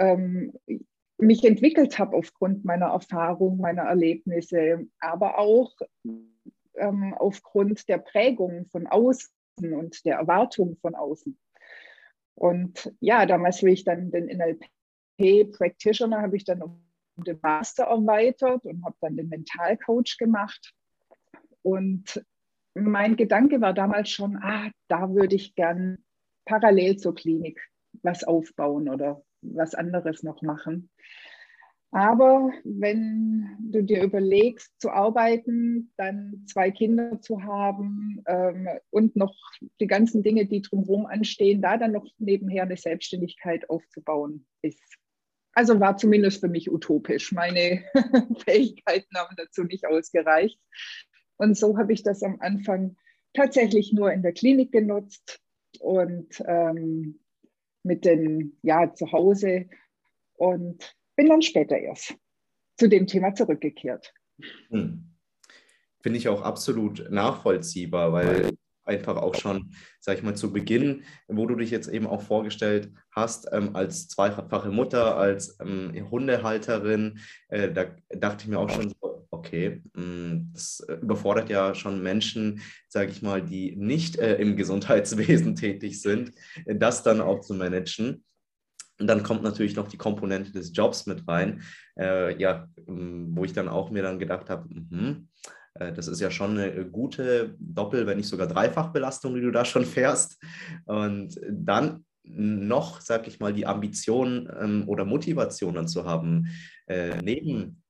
ähm, 0.00 0.58
mich 1.18 1.44
entwickelt 1.44 1.96
habe 2.00 2.16
aufgrund 2.16 2.64
meiner 2.64 2.86
Erfahrung, 2.86 3.58
meiner 3.58 3.82
Erlebnisse, 3.82 4.88
aber 4.98 5.38
auch 5.38 5.70
ähm, 6.74 7.14
aufgrund 7.14 7.88
der 7.88 7.98
Prägung 7.98 8.66
von 8.72 8.88
außen 8.88 9.30
und 9.60 10.04
der 10.04 10.16
Erwartung 10.16 10.76
von 10.80 10.96
außen. 10.96 11.38
Und 12.34 12.92
ja, 13.00 13.26
damals, 13.26 13.62
wie 13.62 13.72
ich 13.72 13.84
dann 13.84 14.10
den 14.10 14.26
NLP 14.26 15.52
Practitioner, 15.52 16.22
habe 16.22 16.36
ich 16.36 16.44
dann 16.44 16.62
um 16.62 16.82
den 17.16 17.38
Master 17.42 17.84
erweitert 17.84 18.64
und 18.64 18.84
habe 18.84 18.96
dann 19.00 19.16
den 19.16 19.28
Mentalcoach 19.28 20.16
gemacht. 20.18 20.74
Und 21.62 22.24
mein 22.74 23.16
Gedanke 23.16 23.60
war 23.60 23.74
damals 23.74 24.10
schon, 24.10 24.36
ah, 24.42 24.70
da 24.88 25.14
würde 25.14 25.36
ich 25.36 25.54
gern 25.54 25.98
parallel 26.44 26.96
zur 26.96 27.14
Klinik 27.14 27.60
was 28.02 28.24
aufbauen 28.24 28.88
oder 28.88 29.22
was 29.42 29.74
anderes 29.74 30.22
noch 30.22 30.42
machen. 30.42 30.90
Aber 31.94 32.50
wenn 32.64 33.46
du 33.70 33.82
dir 33.82 34.02
überlegst, 34.02 34.72
zu 34.80 34.90
arbeiten, 34.90 35.92
dann 35.98 36.42
zwei 36.46 36.70
Kinder 36.70 37.20
zu 37.20 37.42
haben 37.42 38.24
ähm, 38.26 38.66
und 38.88 39.14
noch 39.14 39.36
die 39.78 39.86
ganzen 39.86 40.22
Dinge, 40.22 40.46
die 40.46 40.62
drumherum 40.62 41.04
anstehen, 41.04 41.60
da 41.60 41.76
dann 41.76 41.92
noch 41.92 42.06
nebenher 42.16 42.62
eine 42.62 42.78
Selbstständigkeit 42.78 43.68
aufzubauen, 43.68 44.46
ist. 44.62 44.80
Also 45.52 45.80
war 45.80 45.98
zumindest 45.98 46.40
für 46.40 46.48
mich 46.48 46.72
utopisch. 46.72 47.30
Meine 47.30 47.84
Fähigkeiten 48.46 49.14
haben 49.14 49.36
dazu 49.36 49.64
nicht 49.64 49.86
ausgereicht. 49.86 50.58
Und 51.36 51.58
so 51.58 51.76
habe 51.76 51.92
ich 51.92 52.02
das 52.02 52.22
am 52.22 52.40
Anfang 52.40 52.96
tatsächlich 53.34 53.92
nur 53.92 54.10
in 54.10 54.22
der 54.22 54.32
Klinik 54.32 54.72
genutzt 54.72 55.42
und 55.78 56.42
ähm, 56.46 57.20
mit 57.82 58.06
den, 58.06 58.56
ja, 58.62 58.94
zu 58.94 59.12
Hause. 59.12 59.68
Und 60.32 60.96
bin 61.16 61.28
dann 61.28 61.42
später 61.42 61.78
erst 61.78 62.14
zu 62.78 62.88
dem 62.88 63.06
Thema 63.06 63.34
zurückgekehrt. 63.34 64.12
Hm. 64.70 65.08
Finde 66.00 66.18
ich 66.18 66.28
auch 66.28 66.42
absolut 66.42 67.10
nachvollziehbar, 67.10 68.12
weil 68.12 68.50
einfach 68.84 69.16
auch 69.16 69.34
schon, 69.34 69.72
sag 70.00 70.18
ich 70.18 70.22
mal, 70.22 70.34
zu 70.34 70.52
Beginn, 70.52 71.04
wo 71.28 71.46
du 71.46 71.54
dich 71.54 71.70
jetzt 71.70 71.88
eben 71.88 72.06
auch 72.06 72.22
vorgestellt 72.22 72.90
hast, 73.10 73.48
ähm, 73.52 73.76
als 73.76 74.08
zweifache 74.08 74.70
Mutter, 74.70 75.16
als 75.16 75.58
ähm, 75.60 76.10
Hundehalterin, 76.10 77.20
äh, 77.48 77.70
da 77.70 77.86
dachte 78.10 78.44
ich 78.44 78.48
mir 78.48 78.58
auch 78.58 78.70
schon 78.70 78.90
so, 78.90 79.26
okay, 79.30 79.82
mh, 79.94 80.02
hm, 80.02 80.50
das 80.52 80.84
überfordert 81.02 81.48
ja 81.48 81.74
schon 81.74 82.02
Menschen, 82.02 82.60
sage 82.88 83.10
ich 83.10 83.22
mal, 83.22 83.42
die 83.42 83.76
nicht 83.76 84.18
äh, 84.18 84.36
im 84.36 84.56
Gesundheitswesen 84.56 85.54
tätig 85.56 86.00
sind, 86.00 86.32
das 86.66 87.02
dann 87.02 87.20
auch 87.20 87.40
zu 87.40 87.54
managen. 87.54 88.24
Und 89.00 89.06
dann 89.06 89.22
kommt 89.22 89.42
natürlich 89.42 89.76
noch 89.76 89.88
die 89.88 89.96
Komponente 89.96 90.52
des 90.52 90.72
Jobs 90.74 91.06
mit 91.06 91.26
rein, 91.26 91.62
äh, 91.98 92.38
ja, 92.40 92.68
ähm, 92.86 93.30
wo 93.34 93.44
ich 93.44 93.52
dann 93.52 93.68
auch 93.68 93.90
mir 93.90 94.02
dann 94.02 94.18
gedacht 94.18 94.50
habe, 94.50 94.68
mh, 94.68 95.22
äh, 95.74 95.92
das 95.92 96.08
ist 96.08 96.20
ja 96.20 96.30
schon 96.30 96.58
eine 96.58 96.84
gute 96.86 97.54
Doppel-, 97.58 98.06
wenn 98.06 98.18
nicht 98.18 98.28
sogar 98.28 98.46
Dreifachbelastung, 98.46 99.34
die 99.34 99.40
du 99.40 99.50
da 99.50 99.64
schon 99.64 99.84
fährst. 99.86 100.42
Und 100.84 101.40
dann 101.50 102.04
noch, 102.24 103.00
sag 103.00 103.26
ich 103.26 103.40
mal, 103.40 103.52
die 103.52 103.66
Ambition 103.66 104.48
ähm, 104.60 104.84
oder 104.86 105.04
Motivationen 105.04 105.88
zu 105.88 106.04
haben, 106.04 106.48
äh, 106.86 107.20
neben 107.20 107.82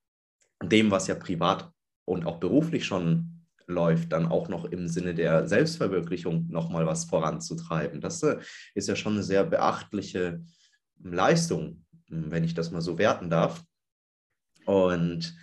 dem, 0.62 0.90
was 0.90 1.06
ja 1.06 1.14
privat 1.14 1.70
und 2.06 2.24
auch 2.24 2.38
beruflich 2.38 2.84
schon 2.84 3.46
läuft, 3.66 4.12
dann 4.12 4.26
auch 4.26 4.48
noch 4.48 4.64
im 4.64 4.88
Sinne 4.88 5.14
der 5.14 5.46
Selbstverwirklichung 5.46 6.48
nochmal 6.48 6.86
was 6.86 7.04
voranzutreiben. 7.04 8.00
Das 8.00 8.22
äh, 8.22 8.38
ist 8.74 8.88
ja 8.88 8.96
schon 8.96 9.14
eine 9.14 9.22
sehr 9.22 9.44
beachtliche 9.44 10.42
Leistung, 11.02 11.84
wenn 12.08 12.44
ich 12.44 12.54
das 12.54 12.70
mal 12.70 12.82
so 12.82 12.98
werten 12.98 13.30
darf. 13.30 13.64
Und 14.66 15.36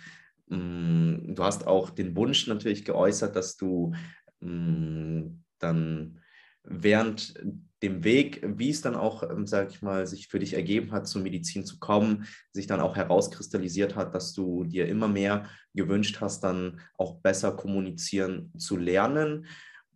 mh, 0.46 0.56
mm, 0.56 1.34
du 1.34 1.44
hast 1.44 1.66
auch 1.66 1.90
den 1.90 2.16
Wunsch 2.16 2.46
natürlich 2.46 2.84
geäußert, 2.84 3.36
dass 3.36 3.56
du 3.56 3.92
mh, 4.40 4.50
mm, 4.50 5.44
dann 5.58 6.20
während 6.62 7.34
dem 7.82 8.04
Weg, 8.04 8.42
wie 8.44 8.70
es 8.70 8.82
dann 8.82 8.94
auch, 8.94 9.22
ähm, 9.22 9.46
sage 9.46 9.70
ich 9.70 9.80
mal, 9.80 10.06
sich 10.06 10.28
für 10.28 10.38
dich 10.38 10.54
ergeben 10.54 10.92
hat, 10.92 11.06
zur 11.06 11.22
Medizin 11.22 11.64
zu 11.64 11.78
kommen, 11.78 12.26
sich 12.52 12.66
dann 12.66 12.80
auch 12.80 12.96
herauskristallisiert 12.96 13.96
hat, 13.96 14.14
dass 14.14 14.34
du 14.34 14.64
dir 14.64 14.86
immer 14.86 15.08
mehr 15.08 15.48
gewünscht 15.74 16.20
hast, 16.20 16.44
dann 16.44 16.80
auch 16.98 17.20
besser 17.20 17.52
kommunizieren 17.52 18.52
zu 18.58 18.76
lernen. 18.76 19.46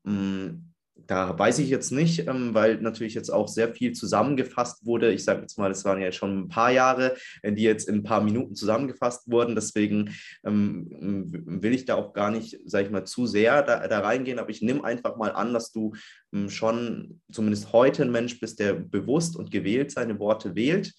Hm, 0.05 0.74
da 1.07 1.39
weiß 1.39 1.59
ich 1.59 1.69
jetzt 1.69 1.91
nicht, 1.91 2.27
ähm, 2.27 2.55
weil 2.55 2.79
natürlich 2.81 3.15
jetzt 3.15 3.31
auch 3.31 3.49
sehr 3.49 3.75
viel 3.75 3.93
zusammengefasst 3.93 4.87
wurde. 4.87 5.13
Ich 5.13 5.25
sage 5.25 5.43
jetzt 5.43 5.59
mal, 5.59 5.71
es 5.71 5.85
waren 5.85 6.01
ja 6.01 6.13
schon 6.13 6.39
ein 6.39 6.49
paar 6.49 6.71
Jahre, 6.71 7.17
äh, 7.43 7.53
die 7.53 7.63
jetzt 7.63 7.89
in 7.89 7.97
ein 7.97 8.03
paar 8.03 8.23
Minuten 8.23 8.55
zusammengefasst 8.55 9.31
wurden. 9.31 9.55
Deswegen 9.55 10.15
ähm, 10.45 11.27
will 11.31 11.75
ich 11.75 11.85
da 11.85 11.95
auch 11.95 12.13
gar 12.13 12.31
nicht, 12.31 12.59
sage 12.67 12.87
ich 12.87 12.91
mal, 12.91 13.05
zu 13.05 13.27
sehr 13.27 13.63
da, 13.63 13.87
da 13.87 14.01
reingehen. 14.01 14.39
Aber 14.39 14.51
ich 14.51 14.63
nehme 14.63 14.85
einfach 14.85 15.17
mal 15.17 15.33
an, 15.33 15.53
dass 15.53 15.73
du 15.73 15.95
ähm, 16.33 16.51
schon 16.51 17.21
zumindest 17.31 17.73
heute 17.73 18.03
ein 18.03 18.13
Mensch 18.13 18.41
bist, 18.41 18.61
der 18.61 18.75
bewusst 18.75 19.37
und 19.37 19.51
gewählt 19.51 19.91
seine 19.91 20.19
Worte 20.19 20.55
wählt. 20.55 20.93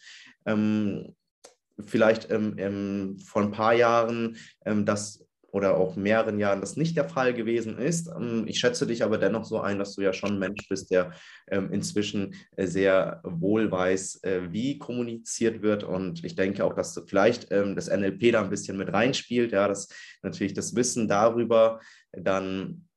Ähm, 0.46 1.16
vielleicht 1.84 2.30
ähm, 2.32 3.18
vor 3.20 3.42
ein 3.42 3.52
paar 3.52 3.74
Jahren, 3.74 4.38
ähm, 4.66 4.86
dass 4.86 5.26
oder 5.56 5.78
auch 5.78 5.96
mehreren 5.96 6.38
Jahren 6.38 6.60
das 6.60 6.76
nicht 6.76 6.98
der 6.98 7.08
Fall 7.08 7.34
gewesen 7.34 7.78
ist. 7.78 8.10
Ähm, 8.10 8.44
ich 8.46 8.60
schätze 8.60 8.86
dich 8.86 9.06
aber 9.06 9.18
dennoch 9.18 9.46
so 9.46 9.62
ein, 9.62 9.80
dass 9.80 9.96
du 9.96 10.02
ja 10.02 10.12
schon 10.12 10.34
ein 10.34 10.40
Mensch 10.40 10.68
bist, 10.68 10.92
der 10.92 11.14
ähm, 11.50 11.72
inzwischen 11.72 12.36
äh, 12.58 12.68
sehr 12.68 13.22
wohl 13.24 13.72
weiß, 13.72 14.22
äh, 14.24 14.52
wie 14.52 14.78
kommuniziert 14.78 15.62
wird. 15.62 15.86
Und 15.86 16.26
ich 16.26 16.36
denke 16.36 16.66
auch, 16.66 16.74
dass 16.74 17.02
vielleicht 17.08 17.54
ähm, 17.54 17.74
das 17.74 17.88
NLP 17.88 18.34
da 18.34 18.44
ein 18.44 18.50
bisschen 18.50 18.76
mit 18.76 18.92
reinspielt, 18.92 19.54
ja, 19.54 19.70
dass 19.70 19.88
natürlich 20.24 20.54
das 20.54 20.76
Wissen 20.76 21.08
darüber 21.08 21.80
dann 22.12 22.88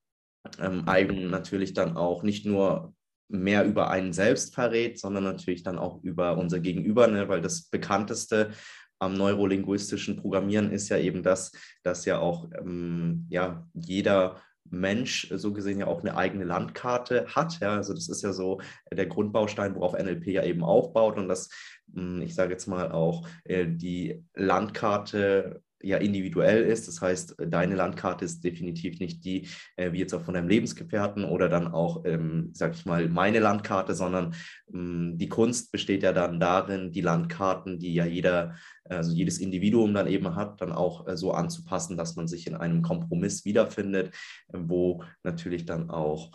eigen 0.58 1.30
natürlich 1.30 1.74
dann 1.74 1.96
auch 1.96 2.22
nicht 2.22 2.46
nur 2.46 2.94
mehr 3.28 3.64
über 3.66 3.90
einen 3.90 4.12
selbst 4.12 4.54
verrät, 4.54 4.98
sondern 4.98 5.24
natürlich 5.24 5.62
dann 5.62 5.78
auch 5.78 6.02
über 6.02 6.38
unser 6.38 6.60
Gegenüber, 6.60 7.06
ne? 7.06 7.28
weil 7.28 7.42
das 7.42 7.68
bekannteste 7.68 8.50
am 8.98 9.14
neurolinguistischen 9.14 10.16
Programmieren 10.16 10.70
ist 10.70 10.88
ja 10.88 10.98
eben 10.98 11.22
das, 11.22 11.52
dass 11.82 12.04
ja 12.04 12.18
auch 12.18 12.48
ähm, 12.58 13.26
ja, 13.28 13.66
jeder 13.74 14.40
Mensch 14.70 15.32
so 15.34 15.52
gesehen 15.52 15.78
ja 15.78 15.86
auch 15.86 16.00
eine 16.00 16.16
eigene 16.16 16.44
Landkarte 16.44 17.26
hat. 17.28 17.60
Ja, 17.60 17.76
also 17.76 17.94
das 17.94 18.08
ist 18.08 18.22
ja 18.22 18.32
so 18.32 18.60
der 18.92 19.06
Grundbaustein, 19.06 19.74
worauf 19.74 19.94
NLP 19.94 20.26
ja 20.28 20.44
eben 20.44 20.62
aufbaut 20.62 21.16
und 21.16 21.28
dass, 21.28 21.48
hm, 21.94 22.22
ich 22.22 22.34
sage 22.34 22.52
jetzt 22.52 22.66
mal 22.66 22.92
auch, 22.92 23.26
äh, 23.44 23.66
die 23.66 24.24
Landkarte 24.34 25.62
ja 25.82 25.98
individuell 25.98 26.64
ist. 26.64 26.88
Das 26.88 27.00
heißt, 27.00 27.36
deine 27.46 27.76
Landkarte 27.76 28.24
ist 28.24 28.42
definitiv 28.42 28.98
nicht 28.98 29.24
die, 29.24 29.48
äh, 29.76 29.92
wie 29.92 29.98
jetzt 29.98 30.12
auch 30.12 30.22
von 30.22 30.34
deinem 30.34 30.48
Lebensgefährten 30.48 31.24
oder 31.24 31.48
dann 31.48 31.68
auch, 31.68 32.04
ähm, 32.04 32.50
sag 32.52 32.74
ich 32.74 32.84
mal, 32.84 33.08
meine 33.08 33.38
Landkarte, 33.38 33.94
sondern 33.94 34.34
ähm, 34.72 35.16
die 35.16 35.28
Kunst 35.28 35.70
besteht 35.70 36.02
ja 36.02 36.12
dann 36.12 36.40
darin, 36.40 36.90
die 36.90 37.00
Landkarten, 37.00 37.78
die 37.78 37.94
ja 37.94 38.06
jeder, 38.06 38.56
also 38.88 39.12
jedes 39.12 39.38
Individuum 39.38 39.94
dann 39.94 40.06
eben 40.06 40.34
hat, 40.34 40.60
dann 40.60 40.72
auch 40.72 41.06
äh, 41.06 41.16
so 41.16 41.32
anzupassen, 41.32 41.96
dass 41.96 42.16
man 42.16 42.28
sich 42.28 42.46
in 42.46 42.54
einem 42.54 42.82
Kompromiss 42.82 43.44
wiederfindet, 43.44 44.14
wo 44.52 45.02
natürlich 45.22 45.64
dann 45.64 45.90
auch, 45.90 46.30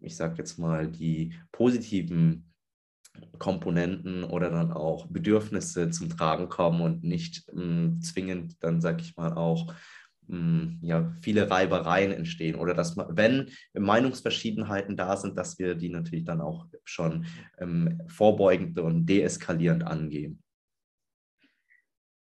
ich 0.00 0.16
sage 0.16 0.36
jetzt 0.38 0.58
mal, 0.58 0.88
die 0.88 1.34
positiven 1.52 2.52
Komponenten 3.38 4.24
oder 4.24 4.50
dann 4.50 4.72
auch 4.72 5.06
Bedürfnisse 5.06 5.90
zum 5.90 6.10
Tragen 6.10 6.48
kommen 6.48 6.80
und 6.80 7.04
nicht 7.04 7.50
mh, 7.52 7.62
hm, 7.62 8.00
zwingend 8.00 8.62
dann, 8.62 8.80
sag 8.80 9.00
ich 9.00 9.16
mal, 9.16 9.32
auch 9.32 9.72
mh, 10.28 10.36
hm, 10.36 10.78
ja, 10.82 11.14
viele 11.22 11.50
Reibereien 11.50 12.12
entstehen 12.12 12.56
oder 12.56 12.74
dass 12.74 12.96
man, 12.96 13.16
wenn 13.16 13.50
Meinungsverschiedenheiten 13.74 14.96
da 14.96 15.16
sind, 15.16 15.36
dass 15.38 15.58
wir 15.58 15.74
die 15.74 15.88
natürlich 15.88 16.24
dann 16.24 16.40
auch 16.40 16.66
schon 16.84 17.26
ähm, 17.58 18.02
vorbeugend 18.06 18.78
und 18.78 19.06
deeskalierend 19.06 19.84
angehen. 19.84 20.42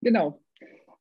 Genau. 0.04 0.40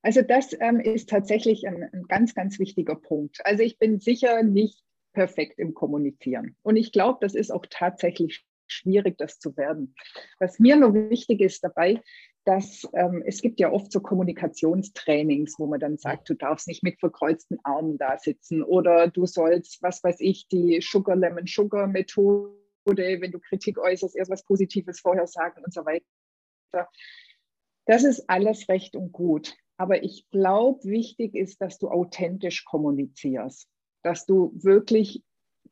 Also 0.02 0.22
das 0.22 0.56
ähm, 0.60 0.80
ist 0.80 1.10
tatsächlich 1.10 1.68
ein, 1.68 1.84
ein 1.94 2.04
ganz, 2.08 2.34
ganz 2.34 2.58
wichtiger 2.58 2.96
Punkt. 2.96 3.40
Also 3.46 3.64
ich 3.64 3.78
bin 3.78 4.00
sicher 4.00 4.44
nicht 4.44 4.84
perfekt 5.14 5.60
im 5.60 5.74
Kommunizieren. 5.74 6.56
Und 6.64 6.78
ich 6.78 6.92
glaube, 6.92 7.20
das 7.22 7.36
ist 7.36 7.52
auch 7.52 7.66
tatsächlich 7.70 8.46
schwierig, 8.68 9.18
das 9.18 9.40
zu 9.40 9.56
werden. 9.56 9.96
Was 10.40 10.58
mir 10.58 10.78
noch 10.78 10.94
wichtig 10.94 11.42
ist 11.42 11.64
dabei, 11.64 12.02
dass 12.46 12.88
ähm, 12.94 13.24
es 13.26 13.42
gibt 13.42 13.60
ja 13.60 13.72
oft 13.72 13.92
so 13.92 14.02
Kommunikationstrainings, 14.02 15.56
wo 15.60 15.68
man 15.68 15.80
dann 15.80 15.98
sagt, 15.98 16.30
du 16.30 16.34
darfst 16.34 16.68
nicht 16.68 16.84
mit 16.84 17.00
verkreuzten 17.00 17.60
Armen 17.64 17.98
da 17.98 18.18
sitzen 18.18 18.64
oder 18.64 19.08
du 19.08 19.26
sollst, 19.26 19.82
was 19.82 20.04
weiß 20.04 20.18
ich, 20.20 20.48
die 20.48 20.80
Sugar 20.82 21.16
Lemon 21.16 21.46
Sugar 21.46 21.88
Methode, 21.88 22.52
wenn 22.86 23.32
du 23.32 23.40
Kritik 23.40 23.78
äußerst, 23.78 24.16
erst 24.16 24.32
was 24.32 24.44
Positives 24.44 25.00
vorher 25.00 25.28
sagen 25.28 25.62
und 25.64 25.74
so 25.74 25.86
weiter. 25.86 26.90
Das 27.86 28.04
ist 28.04 28.30
alles 28.30 28.70
recht 28.70 28.96
und 28.96 29.12
gut. 29.12 29.56
Aber 29.78 30.04
ich 30.04 30.30
glaube, 30.30 30.84
wichtig 30.86 31.36
ist, 31.36 31.62
dass 31.62 31.80
du 31.80 31.90
authentisch 31.90 32.64
kommunizierst, 32.66 33.68
dass 34.04 34.26
du 34.26 34.52
wirklich 34.56 35.24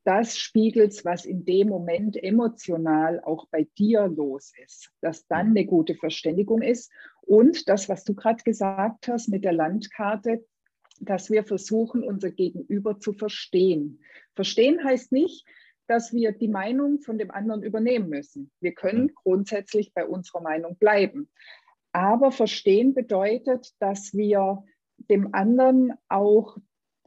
das 0.04 0.36
spiegelst, 0.36 1.04
was 1.04 1.24
in 1.24 1.44
dem 1.44 1.68
Moment 1.68 2.22
emotional 2.22 3.20
auch 3.20 3.46
bei 3.50 3.68
dir 3.78 4.08
los 4.08 4.52
ist, 4.62 4.90
dass 5.00 5.26
dann 5.28 5.50
eine 5.50 5.64
gute 5.64 5.94
Verständigung 5.94 6.60
ist. 6.60 6.90
Und 7.20 7.68
das, 7.68 7.88
was 7.88 8.02
du 8.02 8.14
gerade 8.14 8.42
gesagt 8.42 9.06
hast 9.08 9.28
mit 9.28 9.44
der 9.44 9.52
Landkarte, 9.52 10.44
dass 11.00 11.30
wir 11.30 11.44
versuchen, 11.44 12.02
unser 12.02 12.30
Gegenüber 12.30 12.98
zu 12.98 13.12
verstehen. 13.12 14.00
Verstehen 14.34 14.82
heißt 14.84 15.12
nicht, 15.12 15.46
dass 15.86 16.12
wir 16.12 16.32
die 16.32 16.48
Meinung 16.48 17.00
von 17.00 17.18
dem 17.18 17.30
anderen 17.30 17.62
übernehmen 17.62 18.08
müssen. 18.08 18.50
Wir 18.60 18.72
können 18.72 19.12
grundsätzlich 19.14 19.92
bei 19.94 20.06
unserer 20.06 20.40
Meinung 20.40 20.76
bleiben. 20.76 21.28
Aber 21.92 22.32
verstehen 22.32 22.94
bedeutet, 22.94 23.72
dass 23.78 24.14
wir 24.14 24.64
dem 25.10 25.34
anderen 25.34 25.92
auch 26.08 26.58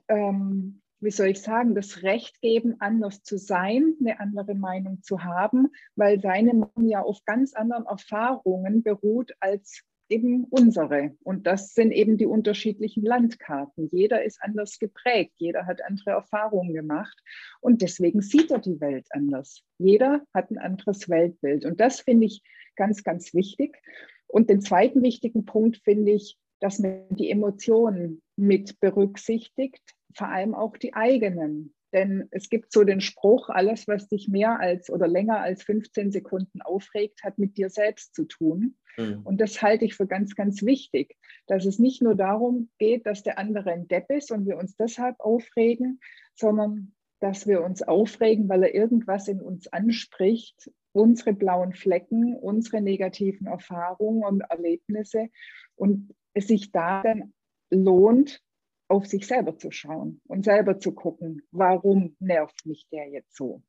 ähm, 0.08 0.82
wie 1.06 1.12
soll 1.12 1.28
ich 1.28 1.41
sagen, 1.41 1.76
das 1.76 2.04
Recht 2.04 2.41
geben, 2.41 2.76
anders 2.80 3.21
zu 3.21 3.38
sein, 3.38 3.95
eine 4.00 4.19
andere 4.19 4.56
Meinung 4.56 5.04
zu 5.04 5.24
haben, 5.24 5.67
weil 5.95 6.19
seine 6.19 6.54
Meinung 6.54 6.89
ja 6.89 7.02
auf 7.02 7.24
ganz 7.26 7.54
anderen 7.54 7.86
Erfahrungen 7.86 8.82
beruht 8.82 9.34
als 9.39 9.84
eben 10.10 10.45
unsere. 10.45 11.15
Und 11.24 11.48
das 11.48 11.74
sind 11.74 11.91
eben 11.91 12.17
die 12.17 12.26
unterschiedlichen 12.28 13.04
Landkarten. 13.04 13.89
Jeder 13.91 14.24
ist 14.24 14.41
anders 14.41 14.78
geprägt, 14.80 15.34
jeder 15.38 15.65
hat 15.65 15.84
andere 15.84 16.12
Erfahrungen 16.12 16.74
gemacht 16.74 17.17
und 17.60 17.82
deswegen 17.82 18.21
sieht 18.21 18.52
er 18.52 18.60
die 18.60 18.80
Welt 18.82 19.08
anders. 19.12 19.63
Jeder 19.78 20.21
hat 20.34 20.52
ein 20.52 20.58
anderes 20.58 21.10
Weltbild 21.10 21.65
und 21.65 21.80
das 21.80 22.02
finde 22.02 22.28
ich 22.28 22.41
ganz, 22.76 23.04
ganz 23.04 23.34
wichtig. 23.34 23.82
Und 24.27 24.49
den 24.49 24.61
zweiten 24.61 25.01
wichtigen 25.03 25.45
Punkt 25.45 25.77
finde 25.77 26.11
ich, 26.11 26.38
dass 26.59 26.79
man 26.79 27.05
die 27.09 27.29
Emotionen 27.29 28.21
mit 28.35 28.79
berücksichtigt, 28.79 29.83
vor 30.15 30.29
allem 30.29 30.55
auch 30.55 30.77
die 30.77 30.93
eigenen. 30.93 31.73
Denn 31.93 32.27
es 32.31 32.49
gibt 32.49 32.73
so 32.73 32.83
den 32.83 32.99
Spruch, 32.99 33.49
alles, 33.49 33.88
was 33.88 34.07
dich 34.07 34.27
mehr 34.27 34.59
als 34.59 34.89
oder 34.89 35.07
länger 35.07 35.39
als 35.39 35.63
15 35.63 36.11
Sekunden 36.11 36.61
aufregt, 36.61 37.23
hat 37.23 37.38
mit 37.38 37.57
dir 37.57 37.69
selbst 37.69 38.15
zu 38.15 38.25
tun. 38.25 38.75
Mhm. 38.97 39.21
Und 39.23 39.39
das 39.39 39.61
halte 39.61 39.85
ich 39.85 39.95
für 39.95 40.07
ganz, 40.07 40.35
ganz 40.35 40.63
wichtig, 40.63 41.15
dass 41.47 41.65
es 41.65 41.79
nicht 41.79 42.01
nur 42.01 42.15
darum 42.15 42.69
geht, 42.79 43.05
dass 43.05 43.23
der 43.23 43.38
andere 43.39 43.71
ein 43.71 43.88
Depp 43.88 44.09
ist 44.11 44.31
und 44.31 44.45
wir 44.45 44.57
uns 44.57 44.75
deshalb 44.75 45.19
aufregen, 45.19 45.99
sondern 46.33 46.93
dass 47.19 47.47
wir 47.47 47.63
uns 47.63 47.81
aufregen, 47.81 48.49
weil 48.49 48.63
er 48.63 48.75
irgendwas 48.75 49.27
in 49.27 49.41
uns 49.41 49.67
anspricht, 49.67 50.69
unsere 50.95 51.34
blauen 51.34 51.73
Flecken, 51.73 52.36
unsere 52.36 52.81
negativen 52.81 53.47
Erfahrungen 53.47 54.23
und 54.23 54.41
Erlebnisse 54.41 55.29
und 55.75 56.13
es 56.34 56.47
sich 56.47 56.71
da 56.71 57.01
dann 57.03 57.34
lohnt, 57.69 58.41
auf 58.88 59.05
sich 59.05 59.25
selber 59.27 59.58
zu 59.58 59.71
schauen 59.71 60.21
und 60.27 60.45
selber 60.45 60.79
zu 60.79 60.93
gucken, 60.93 61.41
warum 61.51 62.15
nervt 62.19 62.65
mich 62.65 62.88
der 62.91 63.10
jetzt 63.10 63.36
so. 63.36 63.63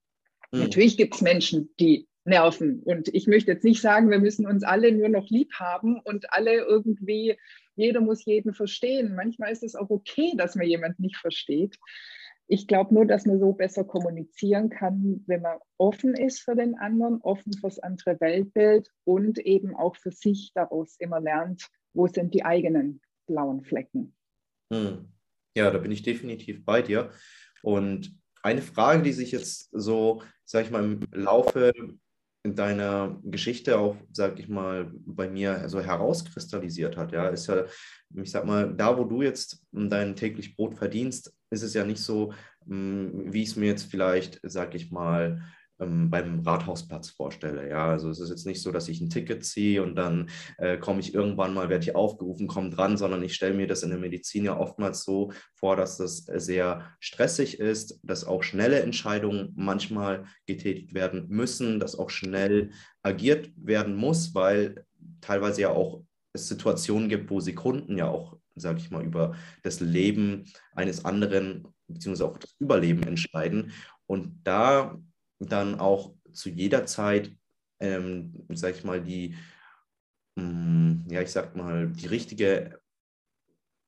Mhm. 0.52 0.60
Natürlich 0.60 0.96
gibt 0.96 1.14
es 1.14 1.22
Menschen, 1.22 1.70
die 1.80 2.06
nerven. 2.24 2.82
Und 2.82 3.08
ich 3.14 3.26
möchte 3.26 3.52
jetzt 3.52 3.64
nicht 3.64 3.80
sagen, 3.80 4.10
wir 4.10 4.18
müssen 4.18 4.46
uns 4.46 4.62
alle 4.62 4.92
nur 4.92 5.08
noch 5.08 5.30
lieb 5.30 5.52
haben 5.54 6.00
und 6.00 6.32
alle 6.32 6.56
irgendwie, 6.56 7.36
jeder 7.76 8.00
muss 8.00 8.24
jeden 8.24 8.52
verstehen. 8.52 9.14
Manchmal 9.14 9.52
ist 9.52 9.62
es 9.62 9.74
auch 9.74 9.90
okay, 9.90 10.32
dass 10.36 10.54
man 10.54 10.66
jemanden 10.66 11.02
nicht 11.02 11.16
versteht. 11.16 11.78
Ich 12.48 12.68
glaube 12.68 12.94
nur, 12.94 13.06
dass 13.06 13.26
man 13.26 13.40
so 13.40 13.52
besser 13.52 13.85
kommunizieren 13.85 14.68
kann, 14.70 15.24
wenn 15.26 15.42
man 15.42 15.59
offen 15.78 16.14
ist 16.14 16.40
für 16.40 16.54
den 16.54 16.76
anderen, 16.76 17.20
offen 17.22 17.52
fürs 17.52 17.80
andere 17.80 18.20
Weltbild 18.20 18.90
und 19.04 19.38
eben 19.38 19.74
auch 19.74 19.96
für 19.96 20.12
sich 20.12 20.52
daraus 20.54 20.96
immer 20.98 21.20
lernt, 21.20 21.68
wo 21.92 22.06
sind 22.06 22.35
die 22.35 22.44
eigenen 22.44 23.00
blauen 23.26 23.64
Flecken. 23.64 24.14
Hm. 24.72 25.09
Ja, 25.56 25.70
da 25.70 25.78
bin 25.78 25.90
ich 25.90 26.02
definitiv 26.02 26.64
bei 26.64 26.82
dir. 26.82 27.11
Und 27.62 28.16
eine 28.42 28.62
Frage, 28.62 29.02
die 29.02 29.12
sich 29.12 29.32
jetzt 29.32 29.70
so, 29.72 30.22
sag 30.44 30.66
ich 30.66 30.70
mal, 30.70 30.85
im 30.85 31.00
Laufe 31.12 31.72
deiner 32.44 33.18
Geschichte 33.24 33.78
auch, 33.78 33.96
sag 34.12 34.38
ich 34.38 34.48
mal, 34.48 34.92
bei 35.04 35.28
mir 35.28 35.68
so 35.68 35.80
herauskristallisiert 35.80 36.96
hat, 36.96 37.12
ja, 37.12 37.28
ist 37.28 37.48
ja, 37.48 37.64
ich 38.14 38.30
sag 38.30 38.44
mal, 38.44 38.72
da, 38.72 38.96
wo 38.96 39.04
du 39.04 39.22
jetzt 39.22 39.64
dein 39.72 40.14
täglich 40.14 40.54
Brot 40.54 40.76
verdienst, 40.76 41.36
ist 41.50 41.62
es 41.62 41.74
ja 41.74 41.85
nicht 41.85 42.00
so, 42.00 42.32
hm, 42.66 43.32
wie 43.32 43.42
ich 43.42 43.50
es 43.50 43.56
mir 43.56 43.66
jetzt 43.66 43.90
vielleicht, 43.90 44.40
sag 44.42 44.74
ich 44.74 44.90
mal, 44.90 45.42
ähm, 45.78 46.11
beim 46.11 46.40
Rathausplatz 46.40 47.11
vorstelle. 47.11 47.68
Ja, 47.68 47.90
also 47.90 48.09
es 48.09 48.20
ist 48.20 48.30
jetzt 48.30 48.46
nicht 48.46 48.62
so, 48.62 48.72
dass 48.72 48.88
ich 48.88 49.00
ein 49.00 49.11
Ticket 49.11 49.44
ziehe 49.44 49.82
und 49.82 49.94
dann 49.94 50.30
äh, 50.59 50.78
komme 50.78 51.00
ich 51.00 51.14
irgendwann 51.14 51.54
mal, 51.54 51.68
werde 51.68 51.85
ich 51.85 51.94
aufgerufen, 51.94 52.46
komme 52.46 52.70
dran, 52.70 52.96
sondern 52.96 53.22
ich 53.22 53.35
stelle 53.35 53.54
mir 53.54 53.66
das 53.66 53.82
in 53.82 53.90
der 53.90 53.98
Medizin 53.98 54.44
ja 54.44 54.56
oftmals 54.59 55.04
so 55.04 55.32
vor, 55.54 55.76
dass 55.76 55.98
das 55.98 56.24
sehr 56.24 56.90
stressig 57.00 57.61
ist, 57.61 58.00
dass 58.02 58.24
auch 58.24 58.42
schnelle 58.42 58.80
Entscheidungen 58.80 59.52
manchmal 59.56 60.24
getätigt 60.46 60.94
werden 60.94 61.26
müssen, 61.28 61.78
dass 61.78 61.98
auch 61.98 62.11
schnell 62.11 62.70
agiert 63.02 63.50
werden 63.56 63.96
muss, 63.96 64.35
weil 64.35 64.87
teilweise 65.20 65.62
ja 65.62 65.70
auch 65.70 66.02
es 66.32 66.48
Situationen 66.48 67.09
gibt, 67.09 67.30
wo 67.30 67.40
Sekunden 67.40 67.98
ja 67.98 68.09
auch, 68.09 68.36
sage 68.56 68.78
ich 68.78 68.90
mal, 68.90 69.04
über 69.04 69.36
das 69.62 69.80
Leben 69.80 70.44
eines 70.74 71.04
anderen 71.04 71.68
beziehungsweise 71.88 72.30
auch 72.30 72.38
das 72.38 72.54
Überleben 72.58 73.02
entscheiden. 73.04 73.72
Und 74.06 74.40
da 74.44 74.98
dann 75.38 75.78
auch 75.78 76.14
zu 76.32 76.50
jeder 76.50 76.86
Zeit, 76.86 77.32
ähm, 77.80 78.46
sag 78.50 78.74
ich 78.74 78.84
mal, 78.84 79.02
die, 79.02 79.36
mh, 80.36 80.44
mm, 80.44 81.06
ja, 81.10 81.22
ich 81.22 81.30
sag 81.30 81.56
mal, 81.56 81.88
die 81.88 82.06
richtige 82.06 82.80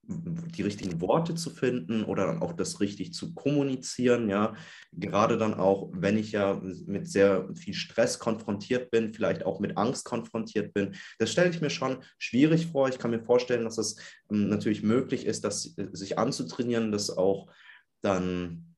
die 0.09 0.63
richtigen 0.63 1.01
Worte 1.03 1.35
zu 1.35 1.51
finden 1.51 2.03
oder 2.03 2.27
dann 2.27 2.41
auch 2.41 2.55
das 2.55 2.81
richtig 2.81 3.13
zu 3.13 3.35
kommunizieren, 3.35 4.31
ja, 4.31 4.55
gerade 4.93 5.37
dann 5.37 5.55
auch, 5.55 5.91
wenn 5.93 6.17
ich 6.17 6.33
ja 6.33 6.61
mit 6.87 7.09
sehr 7.09 7.49
viel 7.55 7.75
Stress 7.75 8.19
konfrontiert 8.19 8.91
bin, 8.91 9.13
vielleicht 9.13 9.45
auch 9.45 9.61
mit 9.61 9.77
Angst 9.77 10.07
konfrontiert 10.07 10.73
bin, 10.73 10.95
das 11.19 11.31
stelle 11.31 11.51
ich 11.51 11.61
mir 11.61 11.71
schon 11.71 12.03
schwierig 12.19 12.69
vor. 12.69 12.89
Ich 12.89 12.99
kann 12.99 13.11
mir 13.11 13.23
vorstellen, 13.23 13.65
dass 13.65 13.77
es 13.77 13.97
ähm, 14.31 14.49
natürlich 14.49 14.83
möglich 14.83 15.27
ist, 15.27 15.45
das 15.45 15.75
sich 15.93 16.19
anzutrainieren, 16.19 16.91
das 16.91 17.11
auch 17.11 17.53
dann 18.01 18.75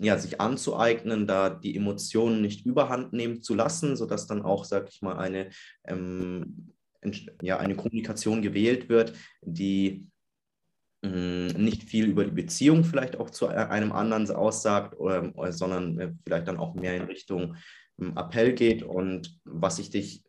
ja, 0.00 0.16
sich 0.16 0.40
anzueignen, 0.40 1.26
da 1.26 1.50
die 1.50 1.76
Emotionen 1.76 2.40
nicht 2.40 2.64
überhand 2.64 3.12
nehmen 3.12 3.42
zu 3.42 3.54
lassen, 3.54 3.96
sodass 3.96 4.26
dann 4.26 4.42
auch, 4.42 4.64
sag 4.64 4.88
ich 4.88 5.02
mal, 5.02 5.18
eine, 5.18 5.50
ähm, 5.86 6.72
ja, 7.42 7.58
eine 7.58 7.74
Kommunikation 7.74 8.40
gewählt 8.40 8.88
wird, 8.88 9.14
die 9.42 10.08
nicht 11.02 11.84
viel 11.84 12.06
über 12.06 12.24
die 12.24 12.32
Beziehung 12.32 12.84
vielleicht 12.84 13.18
auch 13.18 13.30
zu 13.30 13.46
einem 13.46 13.92
anderen 13.92 14.28
aussagt, 14.30 14.98
oder, 14.98 15.32
sondern 15.52 15.98
äh, 16.00 16.12
vielleicht 16.24 16.48
dann 16.48 16.56
auch 16.56 16.74
mehr 16.74 16.96
in 16.96 17.04
Richtung 17.04 17.56
ähm, 18.00 18.16
Appell 18.16 18.52
geht. 18.52 18.82
Und 18.82 19.38
was 19.44 19.78
ich 19.78 19.90
dich 19.90 20.24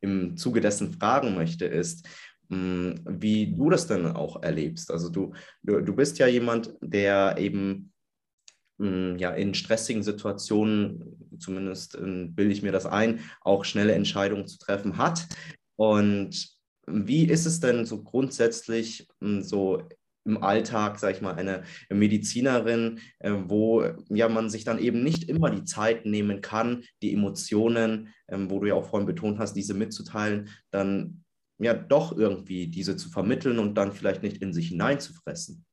im 0.00 0.36
Zuge 0.36 0.60
dessen 0.60 0.92
fragen 0.92 1.34
möchte, 1.34 1.64
ist, 1.64 2.06
wie 2.50 3.54
du 3.54 3.70
das 3.70 3.86
denn 3.86 4.06
auch 4.06 4.42
erlebst. 4.42 4.90
Also 4.90 5.08
du, 5.08 5.32
du, 5.62 5.96
bist 5.96 6.18
ja 6.18 6.26
jemand, 6.26 6.74
der 6.82 7.38
eben 7.38 7.90
ja, 8.78 9.30
in 9.30 9.54
stressigen 9.54 10.02
Situationen, 10.02 11.16
zumindest 11.38 11.94
äh, 11.94 12.26
bilde 12.28 12.52
ich 12.52 12.62
mir 12.62 12.72
das 12.72 12.84
ein, 12.84 13.20
auch 13.40 13.64
schnelle 13.64 13.94
Entscheidungen 13.94 14.46
zu 14.46 14.58
treffen 14.58 14.98
hat. 14.98 15.26
Und 15.76 16.53
wie 16.86 17.24
ist 17.24 17.46
es 17.46 17.60
denn 17.60 17.86
so 17.86 18.02
grundsätzlich 18.02 19.08
hm, 19.20 19.42
so 19.42 19.82
im 20.24 20.42
Alltag, 20.42 20.98
sage 20.98 21.16
ich 21.16 21.22
mal, 21.22 21.34
eine 21.34 21.64
Medizinerin, 21.90 23.00
äh, 23.18 23.32
wo 23.46 23.84
ja 24.08 24.28
man 24.28 24.48
sich 24.48 24.64
dann 24.64 24.78
eben 24.78 25.02
nicht 25.02 25.28
immer 25.28 25.50
die 25.50 25.64
Zeit 25.64 26.06
nehmen 26.06 26.40
kann, 26.40 26.84
die 27.02 27.12
Emotionen, 27.12 28.08
ähm, 28.28 28.50
wo 28.50 28.60
du 28.60 28.68
ja 28.68 28.74
auch 28.74 28.88
vorhin 28.88 29.06
betont 29.06 29.38
hast, 29.38 29.54
diese 29.54 29.74
mitzuteilen, 29.74 30.48
dann 30.70 31.24
ja 31.58 31.74
doch 31.74 32.16
irgendwie 32.16 32.68
diese 32.68 32.96
zu 32.96 33.10
vermitteln 33.10 33.58
und 33.58 33.74
dann 33.74 33.92
vielleicht 33.92 34.22
nicht 34.22 34.42
in 34.42 34.52
sich 34.52 34.68
hineinzufressen? 34.68 35.64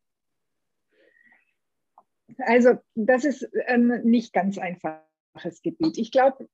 Also 2.39 2.76
das 2.95 3.26
ist 3.26 3.47
ein 3.67 4.02
nicht 4.04 4.34
ganz 4.34 4.58
einfaches 4.58 5.62
Gebiet. 5.63 5.97
Ich 5.97 6.12
glaube, 6.12 6.47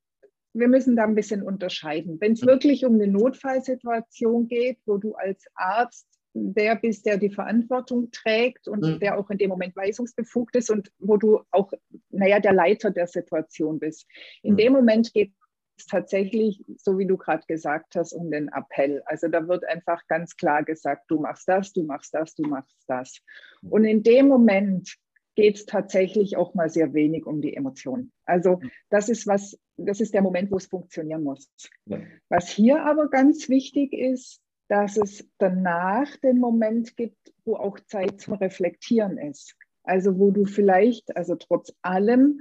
wir 0.58 0.68
müssen 0.68 0.96
da 0.96 1.04
ein 1.04 1.14
bisschen 1.14 1.42
unterscheiden. 1.42 2.20
Wenn 2.20 2.32
es 2.32 2.44
wirklich 2.44 2.84
um 2.84 2.94
eine 2.94 3.06
Notfallsituation 3.06 4.48
geht, 4.48 4.78
wo 4.86 4.96
du 4.96 5.14
als 5.14 5.44
Arzt 5.54 6.06
der 6.34 6.76
bist, 6.76 7.06
der 7.06 7.16
die 7.16 7.30
Verantwortung 7.30 8.10
trägt 8.10 8.68
und 8.68 8.82
mhm. 8.82 9.00
der 9.00 9.18
auch 9.18 9.30
in 9.30 9.38
dem 9.38 9.50
Moment 9.50 9.74
weisungsbefugt 9.76 10.56
ist 10.56 10.70
und 10.70 10.92
wo 10.98 11.16
du 11.16 11.40
auch, 11.50 11.72
naja, 12.10 12.38
der 12.40 12.52
Leiter 12.52 12.90
der 12.90 13.06
Situation 13.06 13.78
bist. 13.78 14.06
In 14.42 14.52
mhm. 14.52 14.58
dem 14.58 14.72
Moment 14.72 15.12
geht 15.12 15.32
es 15.78 15.86
tatsächlich, 15.86 16.64
so 16.76 16.98
wie 16.98 17.06
du 17.06 17.16
gerade 17.16 17.44
gesagt 17.46 17.94
hast, 17.96 18.12
um 18.12 18.30
den 18.30 18.48
Appell. 18.48 19.02
Also 19.06 19.28
da 19.28 19.46
wird 19.48 19.64
einfach 19.68 20.06
ganz 20.08 20.36
klar 20.36 20.64
gesagt, 20.64 21.04
du 21.08 21.20
machst 21.20 21.48
das, 21.48 21.72
du 21.72 21.84
machst 21.84 22.14
das, 22.14 22.34
du 22.34 22.42
machst 22.42 22.76
das. 22.86 23.20
Und 23.62 23.84
in 23.84 24.02
dem 24.02 24.28
Moment 24.28 24.96
geht 25.34 25.56
es 25.56 25.66
tatsächlich 25.66 26.36
auch 26.36 26.54
mal 26.54 26.68
sehr 26.68 26.94
wenig 26.94 27.26
um 27.26 27.40
die 27.40 27.54
Emotionen. 27.54 28.12
Also 28.24 28.60
das 28.90 29.08
ist 29.08 29.26
was, 29.26 29.56
das 29.88 30.00
ist 30.00 30.12
der 30.12 30.22
Moment, 30.22 30.50
wo 30.50 30.56
es 30.56 30.66
funktionieren 30.66 31.22
muss. 31.22 31.50
Ja. 31.86 32.00
Was 32.28 32.48
hier 32.48 32.84
aber 32.84 33.08
ganz 33.08 33.48
wichtig 33.48 33.94
ist, 33.94 34.40
dass 34.68 34.98
es 34.98 35.26
danach 35.38 36.14
den 36.18 36.38
Moment 36.38 36.94
gibt, 36.96 37.32
wo 37.46 37.56
auch 37.56 37.80
Zeit 37.80 38.20
zum 38.20 38.34
Reflektieren 38.34 39.16
ist. 39.16 39.56
Also 39.82 40.18
wo 40.18 40.30
du 40.30 40.44
vielleicht, 40.44 41.16
also 41.16 41.36
trotz 41.36 41.72
allem, 41.80 42.40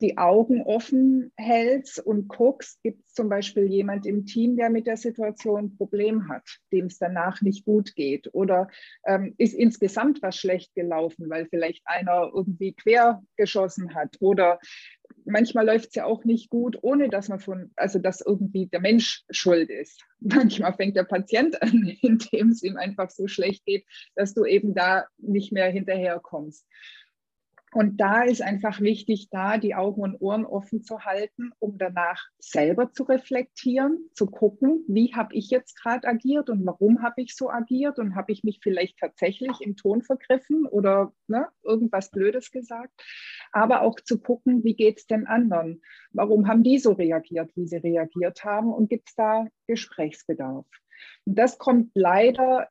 die 0.00 0.16
Augen 0.16 0.62
offen 0.62 1.32
hältst 1.36 1.98
und 1.98 2.28
guckst, 2.28 2.80
gibt 2.82 3.04
es 3.04 3.14
zum 3.14 3.28
Beispiel 3.28 3.66
jemand 3.66 4.06
im 4.06 4.26
Team, 4.26 4.56
der 4.56 4.70
mit 4.70 4.86
der 4.86 4.96
Situation 4.96 5.64
ein 5.64 5.76
Problem 5.76 6.28
hat, 6.28 6.44
dem 6.72 6.86
es 6.86 6.98
danach 6.98 7.42
nicht 7.42 7.64
gut 7.64 7.94
geht 7.96 8.32
oder 8.32 8.68
ähm, 9.04 9.34
ist 9.38 9.54
insgesamt 9.54 10.22
was 10.22 10.36
schlecht 10.36 10.74
gelaufen, 10.74 11.28
weil 11.28 11.46
vielleicht 11.46 11.82
einer 11.84 12.30
irgendwie 12.32 12.74
quer 12.74 13.22
geschossen 13.36 13.94
hat 13.94 14.16
oder 14.20 14.60
manchmal 15.28 15.66
läuft 15.66 15.88
es 15.88 15.94
ja 15.94 16.04
auch 16.04 16.24
nicht 16.24 16.50
gut, 16.50 16.78
ohne 16.82 17.08
dass 17.08 17.28
man 17.28 17.40
von, 17.40 17.70
also 17.76 17.98
dass 17.98 18.20
irgendwie 18.20 18.66
der 18.66 18.80
Mensch 18.80 19.24
schuld 19.30 19.70
ist. 19.70 20.04
Manchmal 20.20 20.74
fängt 20.74 20.96
der 20.96 21.04
Patient 21.04 21.60
an, 21.62 21.96
indem 22.02 22.50
es 22.50 22.62
ihm 22.62 22.76
einfach 22.76 23.10
so 23.10 23.28
schlecht 23.28 23.64
geht, 23.64 23.84
dass 24.14 24.34
du 24.34 24.44
eben 24.44 24.74
da 24.74 25.06
nicht 25.18 25.52
mehr 25.52 25.70
hinterherkommst. 25.70 26.66
Und 27.72 28.00
da 28.00 28.22
ist 28.22 28.42
einfach 28.42 28.80
wichtig, 28.80 29.28
da 29.30 29.58
die 29.58 29.74
Augen 29.74 30.02
und 30.02 30.20
Ohren 30.20 30.46
offen 30.46 30.82
zu 30.82 31.00
halten, 31.00 31.52
um 31.58 31.78
danach 31.78 32.26
selber 32.38 32.92
zu 32.92 33.04
reflektieren, 33.04 34.08
zu 34.14 34.26
gucken, 34.26 34.84
wie 34.88 35.14
habe 35.14 35.34
ich 35.34 35.50
jetzt 35.50 35.80
gerade 35.80 36.08
agiert 36.08 36.50
und 36.50 36.64
warum 36.64 37.02
habe 37.02 37.22
ich 37.22 37.36
so 37.36 37.50
agiert 37.50 37.98
und 37.98 38.14
habe 38.14 38.32
ich 38.32 38.44
mich 38.44 38.60
vielleicht 38.62 38.98
tatsächlich 38.98 39.60
im 39.60 39.76
Ton 39.76 40.02
vergriffen 40.02 40.66
oder 40.66 41.12
ne, 41.26 41.48
irgendwas 41.62 42.10
Blödes 42.10 42.50
gesagt. 42.50 42.92
Aber 43.52 43.82
auch 43.82 44.00
zu 44.00 44.20
gucken, 44.20 44.64
wie 44.64 44.74
geht 44.74 44.98
es 44.98 45.06
den 45.06 45.26
anderen? 45.26 45.82
Warum 46.12 46.48
haben 46.48 46.62
die 46.62 46.78
so 46.78 46.92
reagiert, 46.92 47.50
wie 47.54 47.66
sie 47.66 47.76
reagiert 47.76 48.44
haben 48.44 48.72
und 48.72 48.88
gibt 48.88 49.08
es 49.08 49.14
da 49.14 49.46
Gesprächsbedarf? 49.66 50.66
Und 51.26 51.38
das 51.38 51.58
kommt 51.58 51.90
leider 51.94 52.68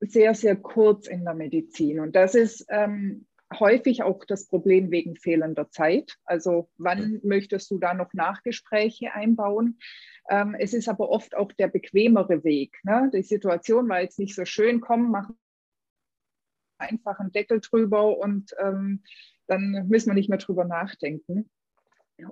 sehr, 0.00 0.34
sehr 0.34 0.56
kurz 0.56 1.06
in 1.06 1.24
der 1.24 1.34
Medizin. 1.34 2.00
Und 2.00 2.16
das 2.16 2.34
ist 2.34 2.66
ähm, 2.70 3.26
häufig 3.58 4.02
auch 4.02 4.24
das 4.24 4.46
Problem 4.46 4.90
wegen 4.90 5.16
fehlender 5.16 5.70
Zeit. 5.70 6.16
Also 6.24 6.70
wann 6.76 7.20
möchtest 7.24 7.70
du 7.70 7.78
da 7.78 7.94
noch 7.94 8.12
Nachgespräche 8.12 9.12
einbauen? 9.12 9.78
Ähm, 10.28 10.54
es 10.58 10.72
ist 10.72 10.88
aber 10.88 11.08
oft 11.10 11.36
auch 11.36 11.52
der 11.52 11.68
bequemere 11.68 12.44
Weg. 12.44 12.78
Ne? 12.84 13.10
Die 13.12 13.22
Situation 13.22 13.88
war 13.88 14.02
jetzt 14.02 14.18
nicht 14.18 14.34
so 14.34 14.44
schön, 14.44 14.80
komm, 14.80 15.10
mach 15.10 15.30
einfach 16.78 17.18
einen 17.18 17.32
Deckel 17.32 17.60
drüber 17.60 18.18
und 18.18 18.54
ähm, 18.58 19.02
dann 19.46 19.86
müssen 19.88 20.10
wir 20.10 20.14
nicht 20.14 20.30
mehr 20.30 20.38
drüber 20.38 20.64
nachdenken. 20.64 21.50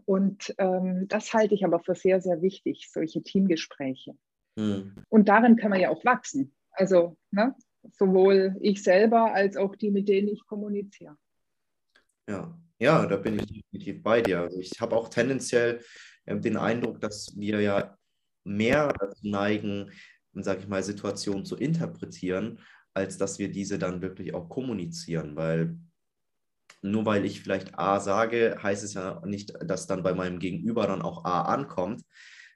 Und 0.05 0.55
ähm, 0.59 1.09
das 1.09 1.33
halte 1.33 1.55
ich 1.55 1.65
aber 1.65 1.81
für 1.81 1.95
sehr, 1.95 2.21
sehr 2.21 2.43
wichtig, 2.43 2.89
solche 2.91 3.23
Teamgespräche. 3.23 4.17
Mhm. 4.57 5.05
Und 5.09 5.29
darin 5.29 5.57
kann 5.57 5.71
man 5.71 5.81
ja 5.81 5.91
auch 5.91 6.05
wachsen. 6.05 6.55
Also 6.73 7.17
ne, 7.31 7.55
sowohl 7.93 8.57
ich 8.61 8.83
selber 8.83 9.33
als 9.35 9.57
auch 9.57 9.75
die, 9.77 9.91
mit 9.91 10.09
denen 10.09 10.29
ich 10.29 10.45
kommuniziere. 10.47 11.17
Ja, 12.29 12.59
ja, 12.79 13.07
da 13.07 13.17
bin 13.17 13.39
ich 13.39 13.47
definitiv 13.47 14.03
bei 14.03 14.23
dir. 14.23 14.41
Also 14.41 14.61
ich 14.61 14.81
habe 14.81 14.97
auch 14.97 15.09
tendenziell 15.09 15.83
äh, 16.27 16.39
den 16.39 16.57
Eindruck, 16.57 17.01
dass 17.01 17.37
wir 17.37 17.61
ja 17.61 17.97
mehr 18.45 18.93
dazu 18.99 19.29
neigen, 19.29 19.91
sage 20.35 20.61
ich 20.61 20.69
mal, 20.69 20.83
Situationen 20.83 21.45
zu 21.45 21.57
interpretieren, 21.57 22.61
als 22.95 23.19
dass 23.19 23.39
wir 23.39 23.51
diese 23.51 23.79
dann 23.79 24.03
wirklich 24.03 24.35
auch 24.35 24.49
kommunizieren, 24.49 25.37
weil 25.37 25.79
nur 26.83 27.07
weil 27.07 27.25
ich 27.25 27.41
vielleicht 27.41 27.79
A 27.79 27.99
sage, 27.99 28.57
heißt 28.63 28.85
es 28.85 28.95
ja 28.95 29.21
nicht, 29.27 29.53
dass 29.65 29.87
dann 29.87 30.03
bei 30.03 30.15
meinem 30.15 30.39
Gegenüber 30.39 30.87
dann 30.87 31.03
auch 31.03 31.25
A 31.25 31.43
ankommt. 31.43 32.03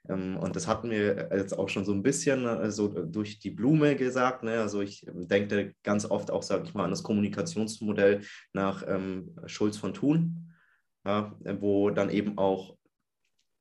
Ähm, 0.09 0.37
und 0.37 0.55
das 0.55 0.67
hatten 0.67 0.89
wir 0.89 1.29
jetzt 1.33 1.57
auch 1.57 1.69
schon 1.69 1.85
so 1.85 1.93
ein 1.93 2.03
bisschen 2.03 2.45
äh, 2.45 2.71
so 2.71 2.87
durch 2.87 3.39
die 3.39 3.51
Blume 3.51 3.95
gesagt. 3.95 4.43
Ne? 4.43 4.59
Also 4.59 4.81
ich 4.81 5.07
ähm, 5.07 5.27
denke 5.27 5.75
ganz 5.83 6.05
oft 6.05 6.31
auch, 6.31 6.43
sage 6.43 6.65
ich 6.65 6.73
mal, 6.73 6.85
an 6.85 6.91
das 6.91 7.03
Kommunikationsmodell 7.03 8.21
nach 8.53 8.83
ähm, 8.87 9.35
Schulz 9.45 9.77
von 9.77 9.93
Thun, 9.93 10.53
ja, 11.05 11.35
wo 11.59 11.89
dann 11.89 12.09
eben 12.09 12.37
auch 12.37 12.77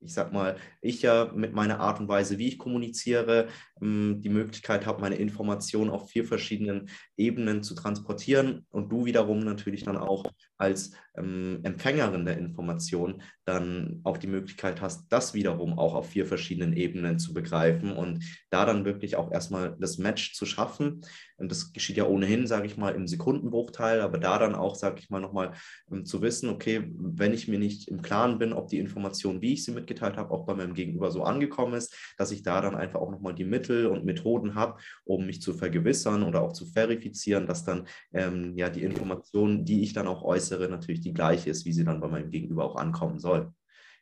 ich 0.04 0.14
sag 0.14 0.32
mal, 0.32 0.56
ich 0.80 1.02
ja 1.02 1.30
mit 1.32 1.52
meiner 1.54 1.78
Art 1.78 2.00
und 2.00 2.08
Weise, 2.08 2.36
wie 2.36 2.48
ich 2.48 2.58
kommuniziere, 2.58 3.46
die 3.80 4.28
Möglichkeit 4.28 4.84
habe, 4.84 5.00
meine 5.00 5.14
Informationen 5.14 5.90
auf 5.90 6.10
vier 6.10 6.24
verschiedenen 6.24 6.90
Ebenen 7.16 7.62
zu 7.62 7.76
transportieren 7.76 8.66
und 8.70 8.90
du 8.90 9.04
wiederum 9.04 9.38
natürlich 9.40 9.84
dann 9.84 9.96
auch 9.96 10.24
als 10.62 10.92
ähm, 11.16 11.58
Empfängerin 11.64 12.24
der 12.24 12.38
Information 12.38 13.22
dann 13.44 14.00
auch 14.04 14.16
die 14.16 14.28
Möglichkeit 14.28 14.80
hast, 14.80 15.12
das 15.12 15.34
wiederum 15.34 15.78
auch 15.78 15.94
auf 15.94 16.10
vier 16.10 16.24
verschiedenen 16.24 16.74
Ebenen 16.74 17.18
zu 17.18 17.34
begreifen 17.34 17.92
und 17.92 18.24
da 18.50 18.64
dann 18.64 18.84
wirklich 18.84 19.16
auch 19.16 19.32
erstmal 19.32 19.76
das 19.80 19.98
Match 19.98 20.34
zu 20.34 20.46
schaffen. 20.46 21.02
Und 21.36 21.50
das 21.50 21.72
geschieht 21.72 21.96
ja 21.96 22.06
ohnehin, 22.06 22.46
sage 22.46 22.66
ich 22.66 22.76
mal, 22.76 22.94
im 22.94 23.08
Sekundenbruchteil, 23.08 24.00
aber 24.00 24.18
da 24.18 24.38
dann 24.38 24.54
auch, 24.54 24.76
sage 24.76 25.00
ich 25.00 25.10
mal, 25.10 25.20
nochmal 25.20 25.52
ähm, 25.90 26.04
zu 26.04 26.22
wissen, 26.22 26.48
okay, 26.48 26.92
wenn 26.94 27.34
ich 27.34 27.48
mir 27.48 27.58
nicht 27.58 27.88
im 27.88 28.00
Klaren 28.00 28.38
bin, 28.38 28.52
ob 28.52 28.68
die 28.68 28.78
Information, 28.78 29.42
wie 29.42 29.54
ich 29.54 29.64
sie 29.64 29.72
mitgeteilt 29.72 30.16
habe, 30.16 30.30
auch 30.30 30.46
bei 30.46 30.54
meinem 30.54 30.74
Gegenüber 30.74 31.10
so 31.10 31.24
angekommen 31.24 31.74
ist, 31.74 31.94
dass 32.16 32.30
ich 32.30 32.44
da 32.44 32.60
dann 32.60 32.76
einfach 32.76 33.00
auch 33.00 33.10
nochmal 33.10 33.34
die 33.34 33.44
Mittel 33.44 33.86
und 33.86 34.04
Methoden 34.04 34.54
habe, 34.54 34.78
um 35.04 35.26
mich 35.26 35.42
zu 35.42 35.52
vergewissern 35.52 36.22
oder 36.22 36.42
auch 36.42 36.52
zu 36.52 36.64
verifizieren, 36.64 37.48
dass 37.48 37.64
dann 37.64 37.88
ähm, 38.12 38.56
ja 38.56 38.70
die 38.70 38.84
Information, 38.84 39.64
die 39.64 39.82
ich 39.82 39.94
dann 39.94 40.06
auch 40.06 40.22
äußere, 40.22 40.51
natürlich 40.58 41.00
die 41.00 41.14
gleiche 41.14 41.50
ist, 41.50 41.64
wie 41.64 41.72
sie 41.72 41.84
dann 41.84 42.00
bei 42.00 42.08
meinem 42.08 42.30
Gegenüber 42.30 42.64
auch 42.64 42.76
ankommen 42.76 43.18
soll. 43.18 43.52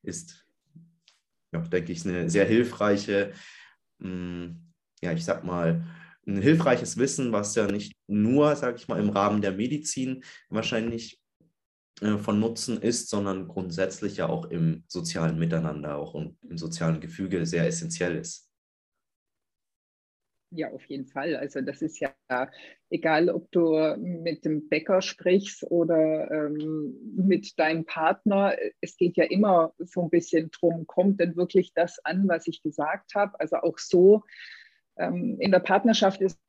Ist, 0.03 0.47
ja, 1.53 1.61
denke 1.61 1.93
ich, 1.93 2.07
eine 2.07 2.31
sehr 2.31 2.47
hilfreiche, 2.47 3.33
mh, 3.99 4.09
hm, 4.09 4.73
ja, 5.03 5.13
ich 5.13 5.25
sag 5.25 5.45
mal, 5.45 5.85
ein 6.27 6.43
hilfreiches 6.43 6.97
Wissen, 6.99 7.33
was 7.33 7.55
ja 7.55 7.67
nicht 7.67 7.97
nur, 8.07 8.55
sage 8.55 8.77
ich 8.77 8.89
mal, 8.89 9.01
im 9.01 9.11
Rahmen 9.11 9.41
der 9.41 9.53
Medizin 9.53 10.23
wahrscheinlich 10.51 11.21
äh, 12.01 12.19
von 12.19 12.39
Nutzen 12.39 12.81
ist, 12.81 13.09
sondern 13.09 13.49
grundsätzlich 13.49 14.19
ja 14.19 14.29
auch 14.29 14.47
im 14.47 14.85
sozialen 14.87 15.39
Miteinander, 15.39 15.97
auch 15.97 16.15
im 16.15 16.37
sozialen 16.57 17.01
Gefüge 17.01 17.47
sehr 17.47 17.67
essentiell 17.67 18.17
ist. 18.17 18.50
Ja, 20.53 20.69
auf 20.73 20.85
jeden 20.87 21.07
Fall. 21.07 21.37
Also 21.37 21.61
das 21.61 21.81
ist 21.81 22.01
ja 22.01 22.13
egal, 22.91 23.31
ob 23.31 23.53
du 23.53 23.97
mit 23.99 24.45
dem 24.45 24.69
Bäcker 24.69 25.01
sprichst 25.01 25.63
oder 25.71 26.29
ähm, 26.29 26.93
mit 27.15 27.57
deinem 27.57 27.85
Partner. 27.85 28.57
Es 28.81 28.97
geht 28.97 29.17
ja 29.17 29.25
immer 29.25 29.73
so 29.79 30.03
ein 30.03 30.11
bisschen 30.11 30.51
drum, 30.51 30.89
kommt 30.89 31.21
denn 31.21 31.37
wirklich 31.37 31.73
das 31.75 32.05
an, 32.05 32.27
was 32.27 32.49
ich 32.49 32.63
gesagt 32.63 33.15
habe? 33.15 33.39
Also 33.39 33.59
auch 33.59 33.79
so 33.79 34.25
ähm, 34.97 35.37
in 35.39 35.53
der 35.53 35.61
Partnerschaft 35.61 36.21
ist 36.21 36.41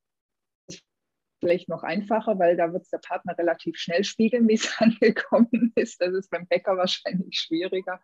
vielleicht 1.42 1.68
noch 1.68 1.84
einfacher, 1.84 2.40
weil 2.40 2.56
da 2.56 2.72
wird 2.72 2.84
es 2.84 2.90
der 2.90 3.00
Partner 3.00 3.38
relativ 3.38 3.78
schnell 3.78 4.06
spiegeln, 4.06 4.48
wie 4.48 4.54
es 4.54 4.74
angekommen 4.80 5.74
ist. 5.76 6.00
Das 6.00 6.14
ist 6.14 6.30
beim 6.32 6.48
Bäcker 6.48 6.78
wahrscheinlich 6.78 7.38
schwieriger. 7.38 8.00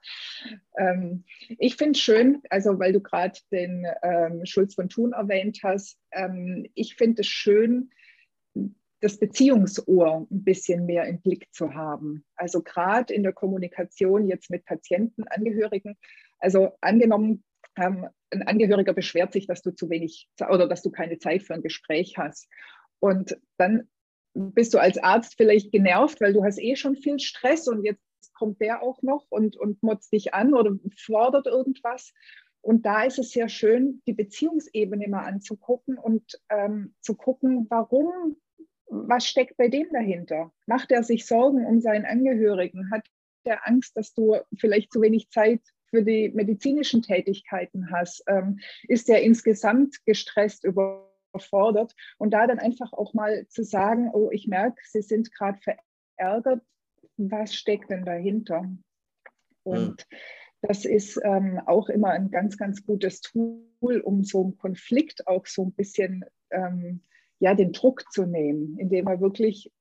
Ähm, 0.77 1.23
ich 1.47 1.77
finde 1.77 1.91
es 1.91 2.01
schön, 2.01 2.41
also 2.49 2.77
weil 2.79 2.91
du 2.91 2.99
gerade 2.99 3.39
den 3.51 3.87
ähm, 4.03 4.45
Schulz 4.45 4.75
von 4.75 4.89
Thun 4.89 5.13
erwähnt 5.13 5.59
hast, 5.63 5.97
ähm, 6.11 6.67
ich 6.73 6.95
finde 6.95 7.21
es 7.21 7.27
schön, 7.27 7.91
das 8.99 9.19
Beziehungsohr 9.19 10.27
ein 10.29 10.43
bisschen 10.43 10.85
mehr 10.85 11.05
im 11.05 11.21
Blick 11.21 11.47
zu 11.53 11.75
haben. 11.75 12.25
Also 12.35 12.63
gerade 12.63 13.13
in 13.13 13.23
der 13.23 13.33
Kommunikation 13.33 14.27
jetzt 14.27 14.49
mit 14.49 14.65
Patienten, 14.65 15.23
Angehörigen. 15.27 15.95
Also 16.39 16.71
angenommen, 16.81 17.43
ähm, 17.77 18.07
ein 18.31 18.43
Angehöriger 18.43 18.93
beschwert 18.93 19.33
sich, 19.33 19.47
dass 19.47 19.61
du 19.61 19.71
zu 19.71 19.89
wenig 19.89 20.27
oder 20.49 20.67
dass 20.67 20.81
du 20.81 20.91
keine 20.91 21.17
Zeit 21.19 21.43
für 21.43 21.53
ein 21.53 21.61
Gespräch 21.61 22.17
hast. 22.17 22.47
Und 22.99 23.37
dann 23.57 23.87
bist 24.33 24.73
du 24.73 24.79
als 24.79 24.97
Arzt 24.97 25.35
vielleicht 25.35 25.71
genervt, 25.71 26.21
weil 26.21 26.33
du 26.33 26.43
hast 26.43 26.59
eh 26.59 26.75
schon 26.75 26.95
viel 26.95 27.19
Stress 27.19 27.67
und 27.67 27.83
jetzt 27.83 28.01
kommt 28.33 28.61
der 28.61 28.83
auch 28.83 29.01
noch 29.01 29.25
und, 29.29 29.57
und 29.57 29.81
motzt 29.81 30.13
dich 30.13 30.33
an 30.33 30.53
oder 30.53 30.77
fordert 30.95 31.47
irgendwas. 31.47 32.13
Und 32.61 32.85
da 32.85 33.03
ist 33.03 33.17
es 33.17 33.31
sehr 33.31 33.49
schön, 33.49 34.01
die 34.07 34.13
Beziehungsebene 34.13 35.07
mal 35.07 35.23
anzugucken 35.25 35.97
und 35.97 36.39
ähm, 36.49 36.93
zu 37.01 37.15
gucken, 37.15 37.65
warum, 37.69 38.37
was 38.87 39.25
steckt 39.25 39.57
bei 39.57 39.69
dem 39.69 39.87
dahinter? 39.91 40.51
Macht 40.65 40.91
er 40.91 41.03
sich 41.03 41.25
Sorgen 41.25 41.65
um 41.65 41.79
seinen 41.81 42.05
Angehörigen? 42.05 42.91
Hat 42.91 43.07
er 43.43 43.67
Angst, 43.67 43.95
dass 43.95 44.13
du 44.13 44.37
vielleicht 44.57 44.91
zu 44.91 45.01
wenig 45.01 45.29
Zeit 45.29 45.61
für 45.89 46.03
die 46.03 46.29
medizinischen 46.29 47.01
Tätigkeiten 47.01 47.89
hast? 47.91 48.23
Ähm, 48.27 48.59
ist 48.87 49.09
er 49.09 49.21
insgesamt 49.21 50.05
gestresst 50.05 50.65
über 50.65 51.06
überfordert. 51.37 51.93
Und 52.17 52.31
da 52.31 52.47
dann 52.47 52.59
einfach 52.59 52.93
auch 52.93 53.13
mal 53.13 53.47
zu 53.47 53.63
sagen, 53.63 54.09
oh, 54.13 54.29
ich 54.31 54.47
merke, 54.47 54.81
Sie 54.83 55.01
sind 55.01 55.33
gerade 55.33 55.59
verärgert, 55.59 56.61
was 57.17 57.53
steckt 57.55 57.89
denn 57.89 58.05
dahinter? 58.05 58.63
Und 59.63 60.05
mhm. 60.11 60.17
das 60.61 60.85
ist 60.85 61.19
ähm, 61.23 61.59
auch 61.65 61.89
immer 61.89 62.11
ein 62.11 62.29
ganz, 62.29 62.57
ganz 62.57 62.85
gutes 62.85 63.21
Tool, 63.21 64.01
um 64.03 64.23
so 64.23 64.43
einen 64.43 64.57
Konflikt 64.57 65.27
auch 65.27 65.45
so 65.45 65.65
ein 65.65 65.73
bisschen 65.73 66.23
ähm, 66.51 67.01
ja, 67.39 67.53
den 67.53 67.71
Druck 67.71 68.11
zu 68.11 68.25
nehmen, 68.25 68.77
indem 68.79 69.05
man 69.05 69.21
wirklich 69.21 69.71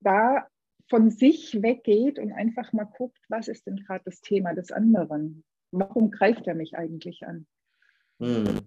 da 0.00 0.46
von 0.88 1.10
sich 1.10 1.62
weggeht 1.62 2.18
und 2.18 2.32
einfach 2.32 2.72
mal 2.72 2.84
guckt, 2.84 3.18
was 3.28 3.48
ist 3.48 3.66
denn 3.66 3.76
gerade 3.76 4.02
das 4.04 4.20
Thema 4.20 4.54
des 4.54 4.72
anderen? 4.72 5.44
Warum 5.70 6.10
greift 6.10 6.46
er 6.48 6.54
mich 6.54 6.76
eigentlich 6.76 7.24
an? 7.26 7.46
Mhm. 8.18 8.60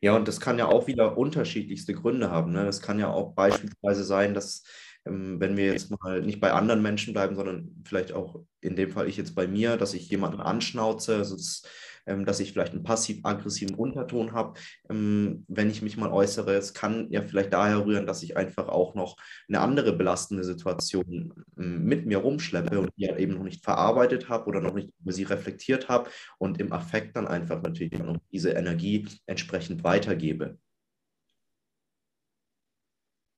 Ja, 0.00 0.16
und 0.16 0.28
das 0.28 0.40
kann 0.40 0.58
ja 0.58 0.66
auch 0.66 0.86
wieder 0.86 1.16
unterschiedlichste 1.16 1.94
Gründe 1.94 2.30
haben. 2.30 2.52
Ne? 2.52 2.64
Das 2.64 2.80
kann 2.80 2.98
ja 2.98 3.08
auch 3.10 3.34
beispielsweise 3.34 4.04
sein, 4.04 4.34
dass 4.34 4.62
ähm, 5.06 5.40
wenn 5.40 5.56
wir 5.56 5.66
jetzt 5.72 5.90
mal 5.90 6.20
nicht 6.22 6.40
bei 6.40 6.52
anderen 6.52 6.82
Menschen 6.82 7.14
bleiben, 7.14 7.36
sondern 7.36 7.82
vielleicht 7.84 8.12
auch 8.12 8.40
in 8.60 8.76
dem 8.76 8.90
Fall 8.90 9.08
ich 9.08 9.16
jetzt 9.16 9.34
bei 9.34 9.46
mir, 9.46 9.76
dass 9.76 9.94
ich 9.94 10.08
jemanden 10.10 10.40
anschnauze, 10.40 11.16
also 11.16 11.36
das, 11.36 11.62
dass 12.06 12.40
ich 12.40 12.52
vielleicht 12.52 12.72
einen 12.72 12.82
passiv-aggressiven 12.82 13.74
Unterton 13.76 14.32
habe, 14.32 14.58
ähm, 14.88 15.44
wenn 15.48 15.70
ich 15.70 15.82
mich 15.82 15.96
mal 15.96 16.12
äußere. 16.12 16.54
Es 16.54 16.74
kann 16.74 17.10
ja 17.10 17.22
vielleicht 17.22 17.52
daher 17.52 17.84
rühren, 17.84 18.06
dass 18.06 18.22
ich 18.22 18.36
einfach 18.36 18.68
auch 18.68 18.94
noch 18.94 19.16
eine 19.48 19.60
andere 19.60 19.92
belastende 19.92 20.44
Situation 20.44 21.34
ähm, 21.58 21.84
mit 21.84 22.06
mir 22.06 22.18
rumschleppe 22.18 22.80
und 22.80 22.90
die 22.96 23.08
halt 23.08 23.18
eben 23.18 23.34
noch 23.34 23.42
nicht 23.42 23.64
verarbeitet 23.64 24.28
habe 24.28 24.46
oder 24.46 24.60
noch 24.60 24.74
nicht 24.74 24.90
über 25.00 25.12
sie 25.12 25.24
reflektiert 25.24 25.88
habe 25.88 26.10
und 26.38 26.60
im 26.60 26.72
Affekt 26.72 27.16
dann 27.16 27.26
einfach 27.26 27.62
natürlich 27.62 27.92
diese 28.32 28.50
Energie 28.50 29.06
entsprechend 29.26 29.84
weitergebe. 29.84 30.58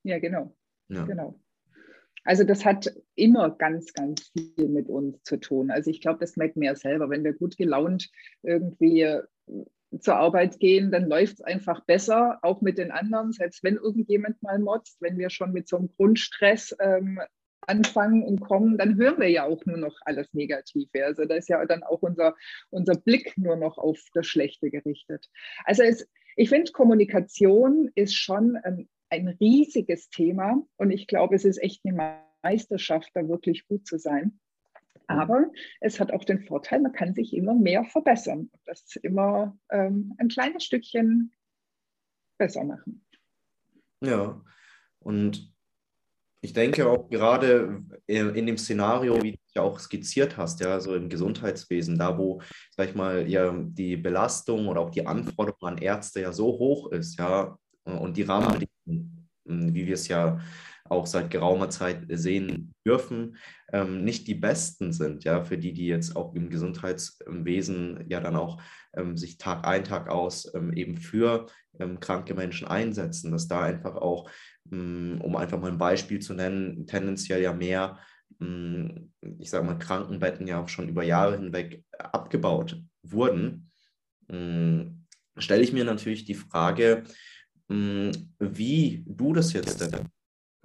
Ja, 0.02 0.18
genau. 0.18 0.54
Ja. 0.88 1.04
Genau. 1.04 1.38
Also 2.24 2.44
das 2.44 2.64
hat 2.64 2.92
immer 3.14 3.50
ganz, 3.50 3.92
ganz 3.92 4.30
viel 4.32 4.68
mit 4.68 4.88
uns 4.88 5.22
zu 5.22 5.38
tun. 5.38 5.70
Also 5.70 5.90
ich 5.90 6.00
glaube, 6.00 6.20
das 6.20 6.36
merken 6.36 6.60
wir 6.60 6.70
ja 6.70 6.74
selber. 6.74 7.10
Wenn 7.10 7.24
wir 7.24 7.32
gut 7.32 7.56
gelaunt 7.56 8.10
irgendwie 8.42 9.02
äh, 9.02 9.22
zur 10.00 10.16
Arbeit 10.16 10.60
gehen, 10.60 10.90
dann 10.90 11.08
läuft 11.08 11.34
es 11.34 11.40
einfach 11.40 11.84
besser, 11.84 12.38
auch 12.42 12.60
mit 12.60 12.76
den 12.78 12.90
anderen, 12.90 13.32
selbst 13.32 13.64
wenn 13.64 13.76
irgendjemand 13.76 14.42
mal 14.42 14.58
motzt, 14.58 15.00
wenn 15.00 15.16
wir 15.16 15.30
schon 15.30 15.52
mit 15.52 15.66
so 15.66 15.78
einem 15.78 15.88
Grundstress 15.96 16.76
ähm, 16.78 17.20
anfangen 17.62 18.22
und 18.22 18.40
kommen, 18.40 18.78
dann 18.78 18.96
hören 18.96 19.18
wir 19.18 19.28
ja 19.28 19.44
auch 19.44 19.64
nur 19.66 19.76
noch 19.76 19.96
alles 20.04 20.32
Negative. 20.32 21.04
Also 21.04 21.24
da 21.24 21.36
ist 21.36 21.48
ja 21.48 21.64
dann 21.66 21.82
auch 21.82 22.02
unser, 22.02 22.34
unser 22.70 22.94
Blick 22.94 23.36
nur 23.36 23.56
noch 23.56 23.78
auf 23.78 23.98
das 24.14 24.26
Schlechte 24.26 24.70
gerichtet. 24.70 25.28
Also 25.64 25.82
es, 25.82 26.08
ich 26.36 26.48
finde, 26.48 26.72
Kommunikation 26.72 27.90
ist 27.94 28.14
schon 28.14 28.56
ein 28.56 28.88
ein 29.10 29.28
riesiges 29.28 30.08
Thema 30.10 30.62
und 30.76 30.90
ich 30.90 31.06
glaube, 31.06 31.34
es 31.34 31.44
ist 31.44 31.58
echt 31.62 31.84
eine 31.84 32.22
Meisterschaft, 32.42 33.10
da 33.14 33.28
wirklich 33.28 33.66
gut 33.66 33.86
zu 33.86 33.98
sein. 33.98 34.38
Aber 35.06 35.50
es 35.80 36.00
hat 36.00 36.12
auch 36.12 36.24
den 36.24 36.42
Vorteil, 36.42 36.80
man 36.80 36.92
kann 36.92 37.14
sich 37.14 37.34
immer 37.34 37.54
mehr 37.54 37.84
verbessern. 37.84 38.50
Das 38.66 38.84
immer 38.96 39.58
ähm, 39.70 40.14
ein 40.18 40.28
kleines 40.28 40.64
Stückchen 40.64 41.32
besser 42.36 42.64
machen. 42.64 43.04
Ja, 44.02 44.42
und 45.00 45.52
ich 46.40 46.52
denke 46.52 46.88
auch 46.88 47.08
gerade 47.08 47.82
in 48.06 48.46
dem 48.46 48.58
Szenario, 48.58 49.20
wie 49.22 49.32
du 49.32 49.38
ja 49.56 49.62
auch 49.62 49.80
skizziert 49.80 50.36
hast, 50.36 50.60
ja, 50.60 50.78
so 50.78 50.94
im 50.94 51.08
Gesundheitswesen, 51.08 51.98
da 51.98 52.16
wo, 52.16 52.40
sag 52.76 52.90
ich 52.90 52.94
mal, 52.94 53.28
ja, 53.28 53.52
die 53.52 53.96
Belastung 53.96 54.68
oder 54.68 54.82
auch 54.82 54.90
die 54.90 55.04
Anforderung 55.04 55.68
an 55.68 55.78
Ärzte 55.78 56.20
ja 56.20 56.32
so 56.32 56.46
hoch 56.46 56.92
ist, 56.92 57.18
ja, 57.18 57.58
und 57.84 58.16
die 58.16 58.22
Rahmenbedingungen, 58.22 58.67
wie 59.48 59.86
wir 59.86 59.94
es 59.94 60.08
ja 60.08 60.38
auch 60.90 61.06
seit 61.06 61.30
geraumer 61.30 61.70
Zeit 61.70 62.06
sehen 62.08 62.74
dürfen, 62.86 63.36
ähm, 63.72 64.04
nicht 64.04 64.26
die 64.26 64.34
besten 64.34 64.92
sind, 64.92 65.24
ja, 65.24 65.42
für 65.42 65.58
die, 65.58 65.72
die 65.72 65.86
jetzt 65.86 66.16
auch 66.16 66.34
im 66.34 66.50
Gesundheitswesen 66.50 68.04
ja 68.08 68.20
dann 68.20 68.36
auch 68.36 68.60
ähm, 68.94 69.16
sich 69.16 69.38
Tag 69.38 69.66
ein, 69.66 69.84
Tag 69.84 70.08
aus 70.08 70.52
ähm, 70.54 70.72
eben 70.72 70.96
für 70.96 71.46
ähm, 71.78 72.00
kranke 72.00 72.34
Menschen 72.34 72.66
einsetzen, 72.66 73.30
dass 73.30 73.48
da 73.48 73.62
einfach 73.62 73.96
auch, 73.96 74.30
mm, 74.70 75.20
um 75.20 75.36
einfach 75.36 75.60
mal 75.60 75.70
ein 75.70 75.78
Beispiel 75.78 76.20
zu 76.20 76.34
nennen, 76.34 76.86
tendenziell 76.86 77.42
ja 77.42 77.52
mehr, 77.52 77.98
mm, 78.38 78.86
ich 79.38 79.50
sage 79.50 79.66
mal, 79.66 79.78
Krankenbetten 79.78 80.46
ja 80.46 80.62
auch 80.62 80.68
schon 80.68 80.88
über 80.88 81.02
Jahre 81.02 81.36
hinweg 81.36 81.84
abgebaut 81.98 82.80
wurden, 83.02 83.70
mm, 84.28 85.04
stelle 85.36 85.62
ich 85.62 85.72
mir 85.72 85.84
natürlich 85.84 86.24
die 86.24 86.34
Frage, 86.34 87.04
wie 87.68 89.04
du 89.06 89.34
das 89.34 89.52
jetzt 89.52 89.86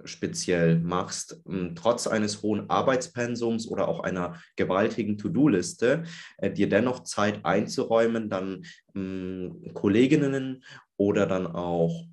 speziell 0.04 0.80
machst, 0.80 1.40
hm, 1.46 1.74
trotz 1.74 2.06
eines 2.06 2.42
hohen 2.42 2.68
Arbeitspensums 2.68 3.68
oder 3.68 3.88
auch 3.88 4.00
einer 4.00 4.40
gewaltigen 4.56 5.18
To-Do-Liste, 5.18 6.04
äh, 6.38 6.50
dir 6.50 6.68
dennoch 6.68 7.04
Zeit 7.04 7.44
einzuräumen, 7.44 8.28
dann 8.28 8.64
hm, 8.94 9.72
Kolleginnen 9.74 10.64
oder 10.96 11.26
dann 11.26 11.46
auch 11.46 12.06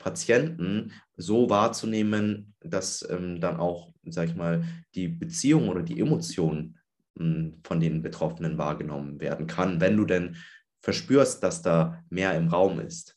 Patienten 0.00 0.92
so 1.16 1.48
wahrzunehmen, 1.48 2.54
dass 2.60 3.06
ähm, 3.08 3.40
dann 3.40 3.56
auch, 3.56 3.92
sag 4.04 4.28
ich 4.28 4.34
mal, 4.34 4.64
die 4.94 5.08
Beziehung 5.08 5.68
oder 5.68 5.82
die 5.82 6.00
Emotionen 6.00 6.78
ähm, 7.18 7.60
von 7.64 7.80
den 7.80 8.02
Betroffenen 8.02 8.58
wahrgenommen 8.58 9.20
werden 9.20 9.46
kann, 9.46 9.80
wenn 9.80 9.96
du 9.96 10.04
denn 10.04 10.36
verspürst, 10.82 11.42
dass 11.42 11.62
da 11.62 12.02
mehr 12.10 12.34
im 12.34 12.48
Raum 12.48 12.80
ist? 12.80 13.16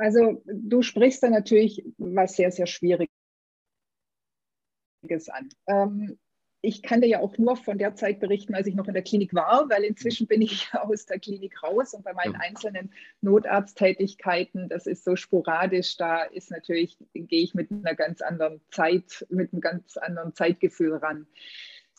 Also 0.00 0.42
du 0.46 0.82
sprichst 0.82 1.22
da 1.22 1.28
natürlich 1.28 1.84
was 1.98 2.34
sehr, 2.34 2.50
sehr 2.50 2.66
Schwieriges 2.66 3.10
an. 5.28 5.50
Ähm, 5.66 6.18
ich 6.62 6.82
kann 6.82 7.00
dir 7.00 7.06
ja 7.06 7.20
auch 7.20 7.38
nur 7.38 7.56
von 7.56 7.78
der 7.78 7.94
Zeit 7.94 8.20
berichten, 8.20 8.54
als 8.54 8.66
ich 8.66 8.74
noch 8.74 8.86
in 8.86 8.94
der 8.94 9.02
Klinik 9.02 9.34
war, 9.34 9.68
weil 9.70 9.84
inzwischen 9.84 10.26
bin 10.26 10.42
ich 10.42 10.68
aus 10.74 11.06
der 11.06 11.18
Klinik 11.18 11.62
raus 11.62 11.94
und 11.94 12.04
bei 12.04 12.12
meinen 12.12 12.36
einzelnen 12.36 12.92
Notarzttätigkeiten, 13.20 14.68
das 14.68 14.86
ist 14.86 15.04
so 15.04 15.16
sporadisch, 15.16 15.96
da 15.96 16.22
ist 16.22 16.50
natürlich, 16.50 16.98
gehe 17.14 17.42
ich 17.42 17.54
mit 17.54 17.70
einer 17.70 17.94
ganz 17.94 18.20
anderen 18.20 18.60
Zeit, 18.70 19.26
mit 19.30 19.52
einem 19.52 19.60
ganz 19.60 19.96
anderen 19.96 20.34
Zeitgefühl 20.34 20.96
ran. 20.96 21.26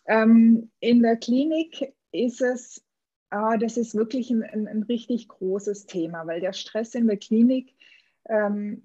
Ähm, 0.07 0.71
in 0.79 1.01
der 1.01 1.17
Klinik 1.17 1.93
ist 2.11 2.41
es, 2.41 2.83
ah, 3.29 3.57
das 3.57 3.77
ist 3.77 3.95
wirklich 3.95 4.29
ein, 4.31 4.43
ein, 4.43 4.67
ein, 4.67 4.83
richtig 4.83 5.27
großes 5.27 5.85
Thema, 5.85 6.27
weil 6.27 6.41
der 6.41 6.53
Stress 6.53 6.95
in 6.95 7.07
der 7.07 7.17
Klinik 7.17 7.73
ähm, 8.29 8.83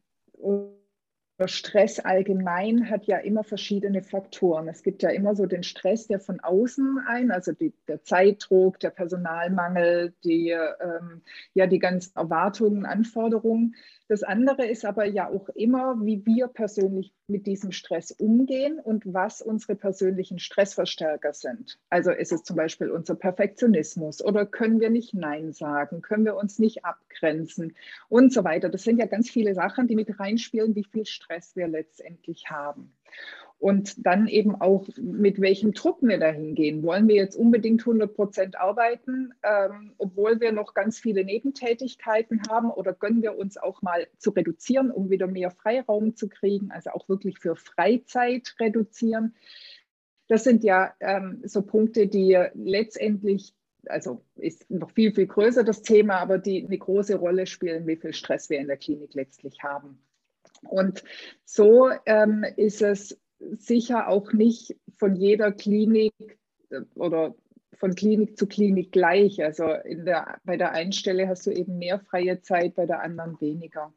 Stress 1.44 2.01
allgemein 2.01 2.88
hat 2.88 3.05
ja 3.05 3.18
immer 3.18 3.44
verschiedene 3.44 4.03
Faktoren. 4.03 4.68
Es 4.68 4.83
gibt 4.83 5.03
ja 5.03 5.11
immer 5.11 5.37
so 5.37 5.44
den 5.44 5.62
Stress, 5.62 6.07
der 6.07 6.18
von 6.18 6.40
außen 6.40 6.99
ein, 7.07 7.31
also 7.31 7.53
die, 7.53 7.75
der 7.88 8.03
Zeitdruck, 8.03 8.81
der 8.81 8.88
Personalmangel, 8.88 10.14
die, 10.25 10.49
ähm, 10.49 11.20
ja, 11.53 11.66
die 11.66 11.79
ganzen 11.79 12.16
Erwartungen, 12.16 12.87
Anforderungen. 12.87 13.75
Das 14.09 14.22
andere 14.22 14.66
ist 14.66 14.87
aber 14.87 15.05
ja 15.05 15.29
auch 15.29 15.51
immer, 15.51 15.96
wie 16.03 16.25
wir 16.25 16.49
persönlich 16.49 17.12
mit 17.27 17.46
diesem 17.46 17.72
Stress 17.72 18.12
umgehen 18.12 18.79
und 18.79 19.03
was 19.05 19.42
unsere 19.42 19.75
persönlichen 19.75 20.38
Stressverstärker 20.38 21.35
sind. 21.35 21.79
Also 21.90 22.12
ist 22.12 22.33
es 22.33 22.44
zum 22.44 22.57
Beispiel 22.57 22.90
unser 22.90 23.14
Perfektionismus 23.14 24.25
oder 24.25 24.46
können 24.46 24.81
wir 24.81 24.90
nicht 24.90 25.12
Nein 25.12 25.53
sagen, 25.53 26.01
können 26.01 26.25
wir 26.25 26.37
uns 26.37 26.59
nicht 26.59 26.85
abgrenzen 27.16 27.74
und 28.09 28.33
so 28.33 28.44
weiter. 28.44 28.68
Das 28.68 28.83
sind 28.83 28.98
ja 28.98 29.07
ganz 29.07 29.31
viele 29.31 29.55
Sachen, 29.55 29.87
die 29.87 29.96
mit 29.96 30.18
reinspielen, 30.18 30.74
wie 30.74 30.85
viel 30.85 31.07
Stress 31.07 31.57
wir 31.57 31.68
letztendlich 31.68 32.50
haben 32.50 32.92
und 33.59 34.07
dann 34.07 34.29
eben 34.29 34.55
auch 34.55 34.87
mit 34.98 35.40
welchem 35.40 35.72
Druck 35.72 35.98
wir 36.02 36.18
dahin 36.18 36.55
gehen. 36.55 36.83
Wollen 36.83 37.09
wir 37.09 37.14
jetzt 37.14 37.37
unbedingt 37.37 37.81
100 37.81 38.14
Prozent 38.14 38.61
arbeiten, 38.61 39.33
ähm, 39.42 39.92
obwohl 39.96 40.40
wir 40.40 40.52
noch 40.52 40.74
ganz 40.74 40.98
viele 40.98 41.24
Nebentätigkeiten 41.24 42.42
haben 42.50 42.70
oder 42.70 42.92
gönnen 42.92 43.22
wir 43.22 43.38
uns 43.38 43.57
auch 43.57 43.81
mal 43.81 44.09
zu 44.18 44.31
reduzieren, 44.31 44.90
um 44.90 45.09
wieder 45.09 45.26
mehr 45.26 45.50
Freiraum 45.50 46.16
zu 46.16 46.29
kriegen, 46.29 46.70
also 46.70 46.90
auch 46.90 47.09
wirklich 47.09 47.38
für 47.38 47.57
Freizeit 47.57 48.55
reduzieren. 48.61 49.35
Das 50.29 50.44
sind 50.44 50.62
ja 50.62 50.92
ähm, 51.00 51.40
so 51.44 51.62
Punkte, 51.62 52.09
die 52.09 52.38
letztendlich 52.55 53.55
also 53.90 54.22
ist 54.37 54.70
noch 54.70 54.90
viel, 54.90 55.12
viel 55.12 55.27
größer 55.27 55.64
das 55.64 55.83
Thema, 55.83 56.16
aber 56.16 56.38
die 56.38 56.64
eine 56.64 56.79
große 56.79 57.16
Rolle 57.16 57.46
spielen, 57.46 57.87
wie 57.87 57.96
viel 57.96 58.12
Stress 58.12 58.51
wir 58.51 58.59
in 58.59 58.68
der 58.68 58.77
Klinik 58.77 59.14
letztlich 59.14 59.62
haben. 59.62 59.99
Und 60.62 61.05
so 61.44 61.90
ähm, 62.07 62.44
ist 62.57 62.83
es 62.83 63.18
sicher 63.38 64.09
auch 64.09 64.33
nicht 64.33 64.77
von 64.96 65.14
jeder 65.14 65.53
Klinik 65.53 66.12
äh, 66.70 66.81
oder 66.94 67.35
von 67.75 67.94
Klinik 67.94 68.38
zu 68.38 68.46
Klinik 68.46 68.92
gleich. 68.92 69.42
Also 69.44 69.70
in 69.85 70.05
der, 70.05 70.40
bei 70.44 70.57
der 70.57 70.72
einen 70.72 70.92
Stelle 70.92 71.29
hast 71.29 71.46
du 71.46 71.51
eben 71.51 71.79
mehr 71.79 71.99
freie 71.99 72.40
Zeit, 72.40 72.75
bei 72.75 72.87
der 72.87 73.03
anderen 73.03 73.40
weniger. 73.40 73.92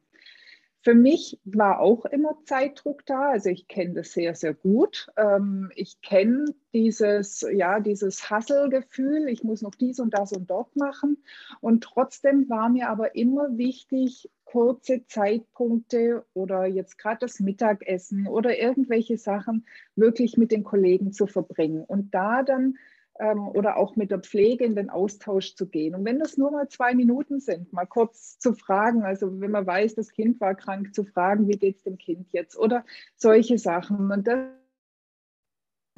Für 0.82 0.96
mich 0.96 1.40
war 1.44 1.80
auch 1.80 2.06
immer 2.06 2.38
Zeitdruck 2.46 3.06
da. 3.06 3.32
Also 3.32 3.50
ich 3.50 3.68
kenne 3.68 3.96
das 3.96 4.14
sehr, 4.14 4.34
sehr 4.34 4.54
gut. 4.54 5.08
Ähm, 5.18 5.72
ich 5.76 6.02
kenne 6.02 6.46
dieses, 6.74 7.46
ja, 7.52 7.80
dieses 7.80 8.30
Hasselgefühl. 8.30 9.28
Ich 9.28 9.44
muss 9.44 9.62
noch 9.62 9.76
dies 9.76 10.00
und 10.00 10.14
das 10.14 10.32
und 10.32 10.50
dort 10.50 10.76
machen. 10.78 11.24
Und 11.60 11.84
trotzdem 11.84 12.50
war 12.50 12.70
mir 12.70 12.90
aber 12.90 13.16
immer 13.16 13.58
wichtig, 13.58 14.30
kurze 14.46 15.06
Zeitpunkte 15.06 16.26
oder 16.34 16.66
jetzt 16.66 16.98
gerade 16.98 17.20
das 17.20 17.40
Mittagessen 17.40 18.26
oder 18.28 18.58
irgendwelche 18.58 19.18
Sachen 19.18 19.66
wirklich 19.96 20.38
mit 20.38 20.52
den 20.52 20.64
Kollegen 20.64 21.12
zu 21.12 21.28
verbringen 21.28 21.84
und 21.84 22.16
da 22.16 22.42
dann 22.42 22.78
oder 23.20 23.76
auch 23.76 23.98
mit 23.98 24.12
der 24.12 24.20
Pflege 24.20 24.64
in 24.64 24.76
den 24.76 24.90
Austausch 24.90 25.56
zu 25.56 25.68
gehen. 25.68 25.94
Und 25.94 26.06
wenn 26.06 26.20
das 26.20 26.38
nur 26.38 26.52
mal 26.52 26.70
zwei 26.70 26.96
Minuten 26.96 27.42
sind, 27.42 27.74
mal 27.74 27.86
kurz 27.86 28.40
zu 28.40 28.54
fragen, 28.54 29.04
also 29.04 29.42
wenn 29.42 29.52
man 29.52 29.68
weiß, 29.68 29.96
das 29.96 30.12
Kind 30.12 30.40
war 30.40 30.56
krank, 30.56 30.96
zu 30.96 31.04
fragen, 31.04 31.48
wie 31.50 31.58
geht 31.58 31.78
es 31.78 31.84
dem 31.84 31.98
Kind 31.98 32.32
jetzt 32.32 32.58
oder 32.58 32.86
solche 33.18 33.58
Sachen. 33.58 34.10
Und 34.12 34.26
das 34.26 34.48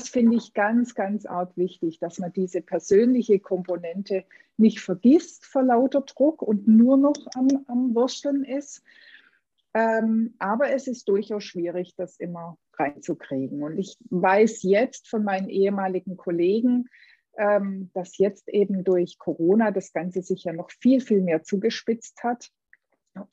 das 0.01 0.09
finde 0.09 0.35
ich 0.35 0.55
ganz, 0.55 0.95
ganz 0.95 1.27
arg 1.27 1.55
wichtig, 1.57 1.99
dass 1.99 2.17
man 2.17 2.33
diese 2.33 2.61
persönliche 2.61 3.39
Komponente 3.39 4.25
nicht 4.57 4.79
vergisst 4.79 5.45
vor 5.45 5.61
lauter 5.61 6.01
Druck 6.01 6.41
und 6.41 6.67
nur 6.67 6.97
noch 6.97 7.27
am, 7.35 7.47
am 7.67 7.93
Wursteln 7.93 8.43
ist. 8.43 8.81
Ähm, 9.75 10.33
aber 10.39 10.71
es 10.71 10.87
ist 10.87 11.07
durchaus 11.07 11.43
schwierig, 11.43 11.93
das 11.97 12.17
immer 12.17 12.57
reinzukriegen. 12.73 13.61
Und 13.61 13.77
ich 13.77 13.95
weiß 14.09 14.63
jetzt 14.63 15.07
von 15.07 15.23
meinen 15.23 15.49
ehemaligen 15.49 16.17
Kollegen, 16.17 16.89
ähm, 17.37 17.91
dass 17.93 18.17
jetzt 18.17 18.49
eben 18.49 18.83
durch 18.83 19.17
Corona 19.17 19.71
das 19.71 19.93
Ganze 19.93 20.21
sich 20.21 20.43
ja 20.43 20.53
noch 20.53 20.71
viel, 20.71 21.01
viel 21.01 21.21
mehr 21.21 21.43
zugespitzt 21.43 22.23
hat 22.23 22.49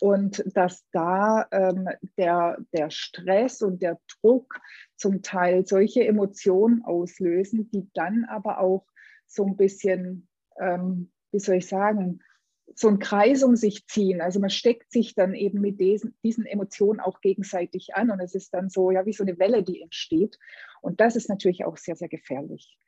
und 0.00 0.44
dass 0.56 0.84
da 0.92 1.46
ähm, 1.50 1.88
der, 2.16 2.58
der 2.72 2.90
Stress 2.90 3.62
und 3.62 3.82
der 3.82 3.98
Druck 4.20 4.60
zum 4.96 5.22
Teil 5.22 5.66
solche 5.66 6.04
Emotionen 6.04 6.84
auslösen, 6.84 7.70
die 7.70 7.88
dann 7.94 8.24
aber 8.24 8.60
auch 8.60 8.86
so 9.26 9.44
ein 9.44 9.56
bisschen, 9.56 10.28
ähm, 10.60 11.12
wie 11.32 11.38
soll 11.38 11.56
ich 11.56 11.68
sagen, 11.68 12.20
so 12.74 12.88
ein 12.88 12.98
Kreis 12.98 13.42
um 13.42 13.56
sich 13.56 13.86
ziehen. 13.86 14.20
Also 14.20 14.40
man 14.40 14.50
steckt 14.50 14.90
sich 14.92 15.14
dann 15.14 15.34
eben 15.34 15.60
mit 15.60 15.80
diesen, 15.80 16.14
diesen 16.22 16.44
Emotionen 16.44 17.00
auch 17.00 17.20
gegenseitig 17.20 17.94
an 17.94 18.10
und 18.10 18.20
es 18.20 18.34
ist 18.34 18.52
dann 18.52 18.68
so, 18.68 18.90
ja, 18.90 19.06
wie 19.06 19.12
so 19.12 19.24
eine 19.24 19.38
Welle, 19.38 19.62
die 19.62 19.80
entsteht. 19.80 20.38
Und 20.82 21.00
das 21.00 21.16
ist 21.16 21.28
natürlich 21.28 21.64
auch 21.64 21.76
sehr, 21.76 21.96
sehr 21.96 22.08
gefährlich. 22.08 22.78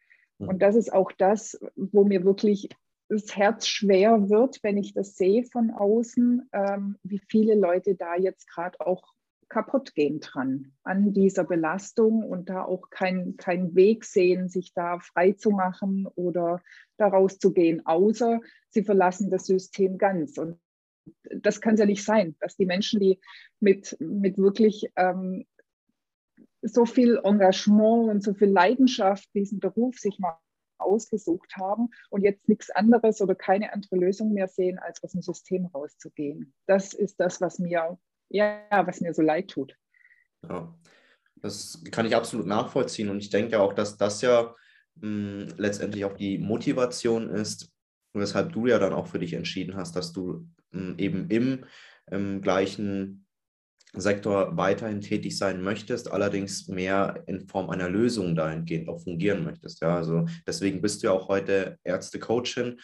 Mhm. 0.41 0.49
Und 0.49 0.63
das 0.63 0.75
ist 0.75 0.93
auch 0.93 1.13
das, 1.13 1.59
wo 1.77 2.05
mir 2.05 2.25
wirklich 2.25 2.69
das 3.09 3.37
Herz 3.37 3.67
schwer 3.67 4.29
wird, 4.31 4.61
wenn 4.63 4.77
ich 4.77 4.95
das 4.95 5.17
sehe 5.17 5.45
von 5.45 5.71
außen, 5.71 6.49
ähm, 6.53 6.97
wie 7.03 7.21
viele 7.29 7.55
Leute 7.55 7.97
da 7.97 8.17
jetzt 8.17 8.49
gerade 8.49 8.81
auch 8.81 9.15
kaputt 9.49 9.97
gehen 9.97 10.21
dran 10.21 10.73
an 10.85 11.13
dieser 11.13 11.43
Belastung 11.43 12.23
und 12.23 12.49
da 12.49 12.63
auch 12.63 12.89
keinen 12.89 13.37
kein 13.37 13.75
Weg 13.75 14.05
sehen, 14.05 14.49
sich 14.49 14.73
da 14.75 15.01
frei 15.01 15.33
zu 15.33 15.51
machen 15.51 16.07
oder 16.15 16.63
daraus 16.97 17.39
zu 17.39 17.53
gehen, 17.53 17.85
außer 17.85 18.41
sie 18.69 18.85
verlassen 18.85 19.29
das 19.29 19.47
System 19.47 19.99
ganz. 19.99 20.39
Und 20.39 20.61
das 21.35 21.61
kann 21.61 21.75
es 21.75 21.81
ja 21.81 21.87
nicht 21.87 22.05
sein, 22.05 22.37
dass 22.39 22.57
die 22.57 22.67
Menschen, 22.67 23.01
die 23.01 23.19
mit, 23.59 23.97
mit 23.99 24.39
wirklich 24.39 24.93
ähm, 24.95 25.45
so 26.63 26.85
viel 26.85 27.21
Engagement 27.25 28.11
und 28.11 28.23
so 28.23 28.35
viel 28.35 28.49
Leidenschaft 28.49 29.29
diesen 29.35 29.61
Beruf 29.61 29.99
sich 29.99 30.19
machen, 30.19 30.39
ausgesucht 30.81 31.57
haben 31.57 31.91
und 32.09 32.23
jetzt 32.23 32.49
nichts 32.49 32.71
anderes 32.71 33.21
oder 33.21 33.35
keine 33.35 33.73
andere 33.73 33.97
Lösung 33.97 34.33
mehr 34.33 34.49
sehen, 34.49 34.79
als 34.79 35.03
aus 35.03 35.13
dem 35.13 35.23
System 35.23 35.67
rauszugehen. 35.67 36.55
Das 36.67 36.95
ist 36.95 37.21
das, 37.21 37.41
was 37.41 37.59
mir, 37.59 37.99
ja, 38.29 38.63
was 38.71 39.01
mir 39.01 39.15
so 39.15 39.23
leid 39.23 39.49
tut. 39.49 39.77
Ja, 40.43 40.75
das 41.37 41.83
kann 41.91 42.07
ich 42.07 42.17
absolut 42.17 42.47
nachvollziehen 42.47 43.11
und 43.11 43.19
ich 43.19 43.31
denke 43.31 43.61
auch, 43.61 43.73
dass 43.73 43.97
das 43.97 44.23
ja 44.23 44.55
mh, 44.97 45.03
hm, 45.03 45.49
letztendlich 45.59 46.05
auch 46.05 46.15
die 46.15 46.39
Motivation 46.39 47.29
ist, 47.29 47.71
weshalb 48.13 48.53
du 48.53 48.67
ja 48.67 48.79
dann 48.79 48.93
auch 48.93 49.07
für 49.07 49.19
dich 49.19 49.35
entschieden 49.35 49.77
hast, 49.77 49.97
dass 49.97 50.13
du 50.13 50.49
mh, 50.71 50.81
hm, 50.81 50.99
eben 50.99 51.31
im, 51.31 51.65
im 52.11 52.41
gleichen 52.41 53.27
Sektor 53.95 54.57
weiterhin 54.57 55.01
tätig 55.01 55.37
sein 55.37 55.63
möchtest, 55.63 56.11
allerdings 56.11 56.69
mehr 56.69 57.23
in 57.27 57.47
Form 57.49 57.71
einer 57.71 57.89
Lösung 57.89 58.35
dahingehend 58.35 58.89
auch 58.89 59.03
fungieren 59.03 59.45
möchtest. 59.45 59.81
Ja, 59.81 59.97
also 59.97 60.27
deswegen 60.47 60.81
bist 60.81 61.03
du 61.03 61.09
ja 61.09 61.13
auch 61.13 61.29
heute 61.29 61.79
Ärzte-Coachin 61.85 62.81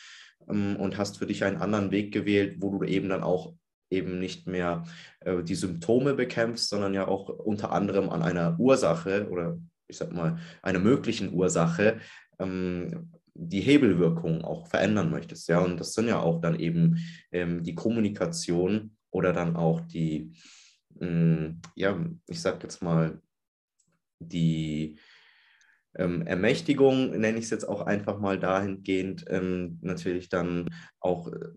ähm, 0.49 0.77
und 0.77 0.99
hast 0.99 1.19
für 1.19 1.27
dich 1.27 1.45
einen 1.45 1.59
anderen 1.59 1.90
Weg 1.90 2.12
gewählt, 2.12 2.57
wo 2.61 2.79
du 2.79 2.85
eben 2.85 3.09
dann 3.09 3.23
auch 3.23 3.55
eben 3.90 4.19
nicht 4.19 4.47
mehr 4.47 4.85
äh, 5.21 5.42
die 5.42 5.55
Symptome 5.55 6.14
bekämpfst, 6.14 6.69
sondern 6.69 6.95
ja 6.95 7.07
auch 7.07 7.29
unter 7.29 7.73
anderem 7.73 8.09
an 8.09 8.23
einer 8.23 8.59
Ursache 8.59 9.29
oder 9.31 9.59
ich 9.88 9.96
sag 9.98 10.13
mal 10.13 10.38
einer 10.63 10.81
möglichen 10.81 11.33
Ursache 11.33 12.00
ähm, 12.40 13.13
die 13.35 13.61
Hebelwirkung 13.61 14.42
auch 14.44 14.67
verändern 14.67 15.11
möchtest. 15.11 15.48
Ja, 15.48 15.61
und 15.61 15.79
das 15.79 15.92
sind 15.92 16.09
ja 16.09 16.21
auch 16.21 16.40
dann 16.40 16.59
eben 16.59 16.98
ähm, 17.31 17.63
die 17.63 17.75
Kommunikation 17.75 18.96
oder 19.11 19.33
dann 19.33 19.57
auch 19.57 19.81
die 19.81 20.33
Mm, 21.01 21.61
ja, 21.75 21.99
ich 22.27 22.40
sage 22.40 22.59
jetzt 22.63 22.83
mal, 22.83 23.21
die 24.19 24.99
ähm, 25.94 26.23
Ermächtigung, 26.27 27.11
nenne 27.11 27.38
ich 27.38 27.44
es 27.44 27.51
jetzt 27.51 27.69
auch 27.69 27.83
einfach 27.83 28.19
mal 28.19 28.38
dahingehend, 28.38 29.25
ähm, 29.29 29.79
natürlich 29.83 30.29
dann 30.29 30.69
auch 31.01 31.29
äh, 31.29 31.49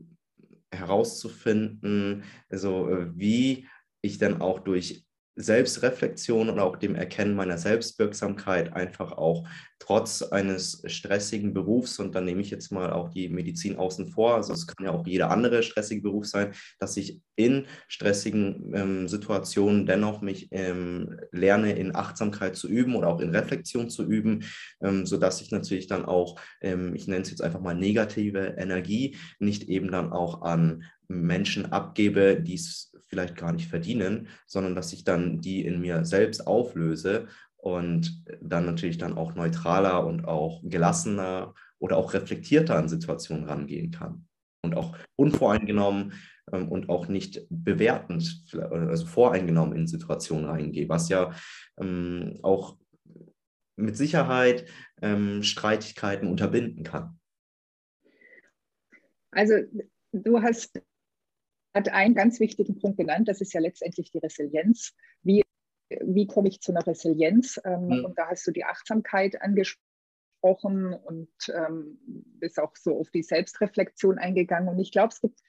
herauszufinden, 0.71 2.23
also 2.49 2.89
wie 3.15 3.67
ich 4.01 4.17
dann 4.17 4.41
auch 4.41 4.59
durch 4.59 5.05
Selbstreflexion 5.41 6.49
und 6.49 6.59
auch 6.59 6.75
dem 6.75 6.95
Erkennen 6.95 7.33
meiner 7.33 7.57
Selbstwirksamkeit 7.57 8.73
einfach 8.73 9.13
auch 9.13 9.47
trotz 9.79 10.21
eines 10.21 10.83
stressigen 10.85 11.53
Berufs, 11.53 11.97
und 11.99 12.13
dann 12.13 12.25
nehme 12.25 12.41
ich 12.41 12.49
jetzt 12.49 12.71
mal 12.71 12.91
auch 12.91 13.09
die 13.09 13.29
Medizin 13.29 13.77
außen 13.77 14.09
vor, 14.09 14.35
also 14.35 14.51
es 14.51 14.67
kann 14.67 14.85
ja 14.85 14.91
auch 14.91 15.07
jeder 15.07 15.31
andere 15.31 15.63
stressige 15.63 16.01
Beruf 16.01 16.25
sein, 16.25 16.53
dass 16.77 16.97
ich 16.97 17.21
in 17.37 17.65
stressigen 17.87 18.71
ähm, 18.75 19.07
Situationen 19.07 19.85
dennoch 19.85 20.21
mich 20.21 20.49
ähm, 20.51 21.17
lerne, 21.31 21.71
in 21.71 21.95
Achtsamkeit 21.95 22.57
zu 22.57 22.67
üben 22.67 22.95
oder 22.95 23.07
auch 23.07 23.21
in 23.21 23.29
Reflexion 23.29 23.89
zu 23.89 24.03
üben, 24.03 24.43
ähm, 24.83 25.05
sodass 25.05 25.39
ich 25.39 25.51
natürlich 25.51 25.87
dann 25.87 26.03
auch, 26.03 26.37
ähm, 26.61 26.93
ich 26.93 27.07
nenne 27.07 27.21
es 27.21 27.29
jetzt 27.29 27.41
einfach 27.41 27.61
mal 27.61 27.75
negative 27.75 28.55
Energie, 28.57 29.15
nicht 29.39 29.69
eben 29.69 29.89
dann 29.89 30.11
auch 30.11 30.41
an 30.41 30.83
Menschen 31.07 31.71
abgebe, 31.71 32.39
die 32.39 32.55
es 32.55 32.88
vielleicht 33.09 33.35
gar 33.35 33.51
nicht 33.51 33.67
verdienen, 33.67 34.27
sondern 34.45 34.75
dass 34.75 34.93
ich 34.93 35.03
dann 35.03 35.41
die 35.41 35.65
in 35.65 35.81
mir 35.81 36.05
selbst 36.05 36.47
auflöse 36.47 37.27
und 37.57 38.23
dann 38.41 38.65
natürlich 38.65 38.97
dann 38.97 39.17
auch 39.17 39.35
neutraler 39.35 40.05
und 40.05 40.25
auch 40.25 40.61
gelassener 40.63 41.53
oder 41.79 41.97
auch 41.97 42.13
reflektierter 42.13 42.77
an 42.77 42.87
Situationen 42.87 43.45
rangehen 43.45 43.91
kann 43.91 44.25
und 44.63 44.75
auch 44.75 44.95
unvoreingenommen 45.15 46.13
ähm, 46.51 46.69
und 46.69 46.89
auch 46.89 47.07
nicht 47.07 47.45
bewertend, 47.49 48.45
also 48.53 49.05
voreingenommen 49.05 49.75
in 49.75 49.87
Situationen 49.87 50.45
reingehe, 50.45 50.87
was 50.87 51.09
ja 51.09 51.33
ähm, 51.77 52.39
auch 52.43 52.77
mit 53.75 53.97
Sicherheit 53.97 54.65
ähm, 55.01 55.41
Streitigkeiten 55.43 56.27
unterbinden 56.27 56.83
kann. 56.83 57.19
Also 59.31 59.53
du 60.11 60.41
hast 60.41 60.81
hat 61.73 61.89
einen 61.89 62.15
ganz 62.15 62.39
wichtigen 62.39 62.79
Punkt 62.79 62.97
genannt, 62.97 63.27
das 63.27 63.41
ist 63.41 63.53
ja 63.53 63.61
letztendlich 63.61 64.11
die 64.11 64.19
Resilienz. 64.19 64.93
Wie, 65.23 65.43
wie 66.01 66.27
komme 66.27 66.49
ich 66.49 66.61
zu 66.61 66.71
einer 66.71 66.85
Resilienz? 66.85 67.59
Mhm. 67.63 68.05
Und 68.05 68.17
da 68.17 68.29
hast 68.29 68.47
du 68.47 68.51
die 68.51 68.65
Achtsamkeit 68.65 69.41
angesprochen 69.41 70.93
und 70.93 71.29
ähm, 71.53 71.99
bist 72.39 72.59
auch 72.59 72.75
so 72.75 72.99
auf 72.99 73.09
die 73.11 73.23
Selbstreflexion 73.23 74.17
eingegangen. 74.17 74.69
Und 74.69 74.79
ich 74.79 74.91
glaube, 74.91 75.13
es 75.13 75.21
gibt, 75.21 75.39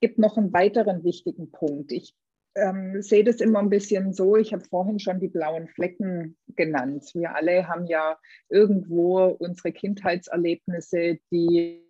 gibt 0.00 0.18
noch 0.18 0.36
einen 0.36 0.52
weiteren 0.52 1.04
wichtigen 1.04 1.50
Punkt. 1.50 1.92
Ich 1.92 2.14
ähm, 2.56 3.02
sehe 3.02 3.22
das 3.22 3.40
immer 3.40 3.58
ein 3.58 3.68
bisschen 3.68 4.14
so, 4.14 4.36
ich 4.36 4.52
habe 4.52 4.64
vorhin 4.64 4.98
schon 4.98 5.20
die 5.20 5.28
blauen 5.28 5.68
Flecken 5.68 6.38
genannt. 6.48 7.10
Wir 7.14 7.34
alle 7.34 7.68
haben 7.68 7.86
ja 7.86 8.18
irgendwo 8.48 9.26
unsere 9.26 9.72
Kindheitserlebnisse, 9.72 11.18
die 11.30 11.82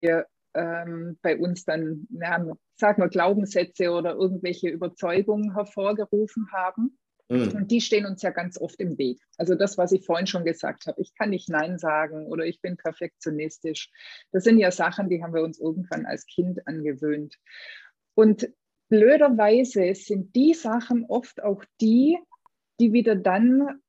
wir 0.00 0.26
ähm, 0.54 1.18
bei 1.22 1.38
uns 1.38 1.64
dann, 1.64 2.06
ja, 2.10 2.44
sagen 2.76 3.02
wir, 3.02 3.08
Glaubenssätze 3.08 3.90
oder 3.90 4.14
irgendwelche 4.14 4.68
Überzeugungen 4.68 5.54
hervorgerufen 5.54 6.48
haben. 6.52 6.98
Mhm. 7.28 7.52
Und 7.52 7.70
die 7.70 7.80
stehen 7.80 8.06
uns 8.06 8.22
ja 8.22 8.30
ganz 8.30 8.60
oft 8.60 8.78
im 8.80 8.98
Weg. 8.98 9.20
Also 9.38 9.54
das, 9.54 9.78
was 9.78 9.92
ich 9.92 10.04
vorhin 10.04 10.26
schon 10.26 10.44
gesagt 10.44 10.86
habe, 10.86 11.00
ich 11.00 11.14
kann 11.14 11.30
nicht 11.30 11.48
Nein 11.48 11.78
sagen 11.78 12.26
oder 12.26 12.44
ich 12.44 12.60
bin 12.60 12.76
perfektionistisch. 12.76 13.90
Das 14.32 14.44
sind 14.44 14.58
ja 14.58 14.70
Sachen, 14.70 15.08
die 15.08 15.22
haben 15.22 15.34
wir 15.34 15.42
uns 15.42 15.58
irgendwann 15.58 16.04
als 16.04 16.26
Kind 16.26 16.66
angewöhnt. 16.66 17.38
Und 18.14 18.50
blöderweise 18.88 19.94
sind 19.94 20.36
die 20.36 20.52
Sachen 20.52 21.06
oft 21.08 21.42
auch 21.42 21.64
die, 21.80 22.18
die 22.78 22.92
wieder 22.92 23.16
dann 23.16 23.80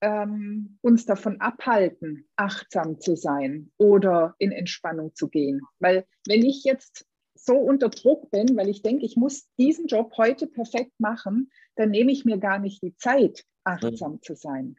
ähm, 0.00 0.78
uns 0.80 1.06
davon 1.06 1.40
abhalten, 1.40 2.28
achtsam 2.36 3.00
zu 3.00 3.16
sein 3.16 3.70
oder 3.76 4.34
in 4.38 4.52
Entspannung 4.52 5.14
zu 5.14 5.28
gehen. 5.28 5.60
Weil 5.78 6.06
wenn 6.26 6.44
ich 6.44 6.64
jetzt 6.64 7.06
so 7.34 7.54
unter 7.54 7.88
Druck 7.88 8.30
bin, 8.30 8.56
weil 8.56 8.68
ich 8.68 8.82
denke, 8.82 9.04
ich 9.04 9.16
muss 9.16 9.48
diesen 9.58 9.86
Job 9.86 10.12
heute 10.16 10.46
perfekt 10.46 10.92
machen, 10.98 11.50
dann 11.76 11.90
nehme 11.90 12.12
ich 12.12 12.24
mir 12.24 12.38
gar 12.38 12.58
nicht 12.58 12.82
die 12.82 12.96
Zeit, 12.96 13.44
achtsam 13.64 14.12
mhm. 14.12 14.22
zu 14.22 14.34
sein. 14.34 14.76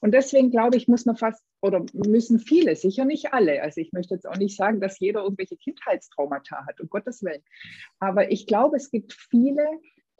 Und 0.00 0.12
deswegen 0.12 0.50
glaube 0.50 0.76
ich, 0.76 0.88
muss 0.88 1.04
man 1.04 1.16
fast 1.16 1.42
oder 1.62 1.84
müssen 1.92 2.38
viele, 2.38 2.74
sicher 2.74 3.04
nicht 3.04 3.32
alle. 3.32 3.62
Also 3.62 3.80
ich 3.80 3.92
möchte 3.92 4.14
jetzt 4.14 4.26
auch 4.26 4.36
nicht 4.36 4.56
sagen, 4.56 4.80
dass 4.80 4.98
jeder 4.98 5.22
irgendwelche 5.22 5.56
Kindheitstraumata 5.56 6.66
hat, 6.66 6.80
um 6.80 6.88
Gottes 6.88 7.22
Willen. 7.22 7.42
Aber 7.98 8.30
ich 8.30 8.46
glaube, 8.46 8.76
es 8.76 8.90
gibt 8.90 9.12
viele, 9.12 9.66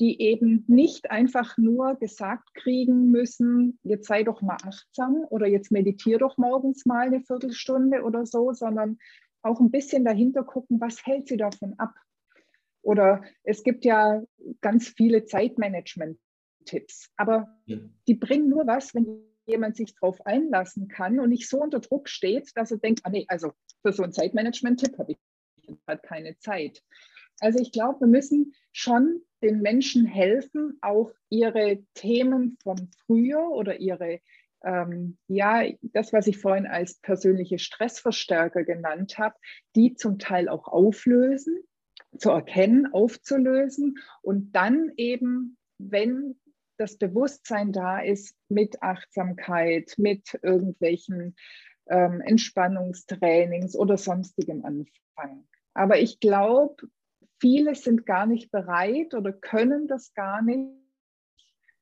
die 0.00 0.20
eben 0.20 0.64
nicht 0.66 1.10
einfach 1.10 1.58
nur 1.58 1.94
gesagt 1.96 2.54
kriegen 2.54 3.10
müssen, 3.10 3.78
jetzt 3.82 4.08
sei 4.08 4.24
doch 4.24 4.40
mal 4.40 4.56
achtsam 4.64 5.26
oder 5.28 5.46
jetzt 5.46 5.70
meditiere 5.70 6.20
doch 6.20 6.38
morgens 6.38 6.86
mal 6.86 7.06
eine 7.06 7.20
Viertelstunde 7.20 8.02
oder 8.02 8.24
so, 8.24 8.52
sondern 8.52 8.98
auch 9.42 9.60
ein 9.60 9.70
bisschen 9.70 10.04
dahinter 10.04 10.42
gucken, 10.42 10.80
was 10.80 11.04
hält 11.04 11.28
sie 11.28 11.36
davon 11.36 11.74
ab. 11.78 11.94
Oder 12.82 13.22
es 13.42 13.62
gibt 13.62 13.84
ja 13.84 14.22
ganz 14.62 14.88
viele 14.88 15.26
Zeitmanagement-Tipps, 15.26 17.10
aber 17.16 17.60
ja. 17.66 17.76
die 18.08 18.14
bringen 18.14 18.48
nur 18.48 18.66
was, 18.66 18.94
wenn 18.94 19.22
jemand 19.44 19.76
sich 19.76 19.94
darauf 19.94 20.24
einlassen 20.24 20.88
kann 20.88 21.20
und 21.20 21.28
nicht 21.28 21.48
so 21.48 21.60
unter 21.60 21.80
Druck 21.80 22.08
steht, 22.08 22.50
dass 22.54 22.70
er 22.70 22.78
denkt, 22.78 23.00
ah 23.04 23.10
nee, 23.10 23.26
also 23.28 23.52
für 23.82 23.92
so 23.92 24.02
einen 24.02 24.12
Zeitmanagement-Tipp 24.12 24.96
habe 24.98 25.12
ich 25.12 25.18
halt 25.86 26.02
keine 26.04 26.38
Zeit. 26.38 26.82
Also 27.40 27.58
ich 27.58 27.72
glaube, 27.72 28.00
wir 28.00 28.06
müssen 28.06 28.54
schon 28.72 29.22
den 29.42 29.60
Menschen 29.60 30.04
helfen, 30.04 30.78
auch 30.82 31.12
ihre 31.28 31.82
Themen 31.94 32.58
von 32.62 32.90
früher 33.06 33.50
oder 33.50 33.80
ihre, 33.80 34.20
ähm, 34.62 35.16
ja, 35.28 35.64
das, 35.82 36.12
was 36.12 36.26
ich 36.26 36.38
vorhin 36.38 36.66
als 36.66 36.98
persönliche 37.00 37.58
Stressverstärker 37.58 38.64
genannt 38.64 39.18
habe, 39.18 39.34
die 39.74 39.94
zum 39.94 40.18
Teil 40.18 40.48
auch 40.48 40.68
auflösen, 40.68 41.58
zu 42.18 42.30
erkennen, 42.30 42.92
aufzulösen 42.92 43.96
und 44.22 44.52
dann 44.52 44.92
eben, 44.96 45.56
wenn 45.78 46.38
das 46.76 46.98
Bewusstsein 46.98 47.72
da 47.72 48.00
ist, 48.00 48.36
mit 48.48 48.82
Achtsamkeit, 48.82 49.94
mit 49.96 50.38
irgendwelchen 50.42 51.36
ähm, 51.88 52.20
Entspannungstrainings 52.20 53.76
oder 53.76 53.96
sonstigem 53.96 54.64
anfangen. 54.64 55.48
Aber 55.74 55.98
ich 55.98 56.20
glaube, 56.20 56.76
viele 57.40 57.74
sind 57.74 58.06
gar 58.06 58.26
nicht 58.26 58.50
bereit 58.50 59.14
oder 59.14 59.32
können 59.32 59.88
das 59.88 60.14
gar 60.14 60.42
nicht, 60.42 60.70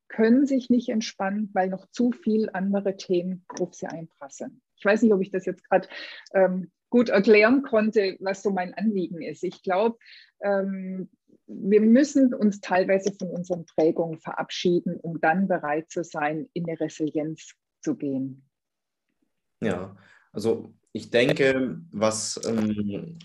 können 0.09 0.47
sich 0.47 0.71
nicht 0.71 0.89
entspannen, 0.89 1.51
weil 1.53 1.69
noch 1.69 1.87
zu 1.91 2.13
viel 2.13 2.49
andere 2.53 2.97
Themen 2.97 3.45
auf 3.61 3.75
sie 3.75 3.87
einprasseln. 3.87 4.63
Ich 4.77 4.85
weiß 4.85 5.03
nicht, 5.03 5.13
ob 5.13 5.21
ich 5.21 5.31
das 5.31 5.45
jetzt 5.45 5.69
gerade 5.69 5.89
ähm, 6.33 6.71
gut 6.89 7.11
erklären 7.11 7.63
konnte, 7.63 8.17
was 8.21 8.43
so 8.43 8.51
mein 8.51 8.73
Anliegen 8.75 9.21
ist. 9.21 9.45
Ich 9.45 9.63
glaube, 9.63 9.99
ähm, 10.41 11.11
wir 11.47 11.81
müssen 11.81 12.33
uns 12.33 12.61
teilweise 12.61 13.13
von 13.19 13.29
unseren 13.31 13.67
Prägungen 13.67 14.19
verabschieden, 14.19 14.97
um 15.01 15.21
dann 15.21 15.49
bereit 15.49 15.91
zu 15.91 16.05
sein, 16.05 16.49
in 16.53 16.67
eine 16.67 16.79
Resilienz 16.79 17.55
zu 17.81 17.97
gehen. 17.97 18.49
Ja, 19.61 19.97
also 20.33 20.73
ich 20.93 21.11
denke, 21.11 21.81
was 21.91 22.41
ähm, 22.47 23.19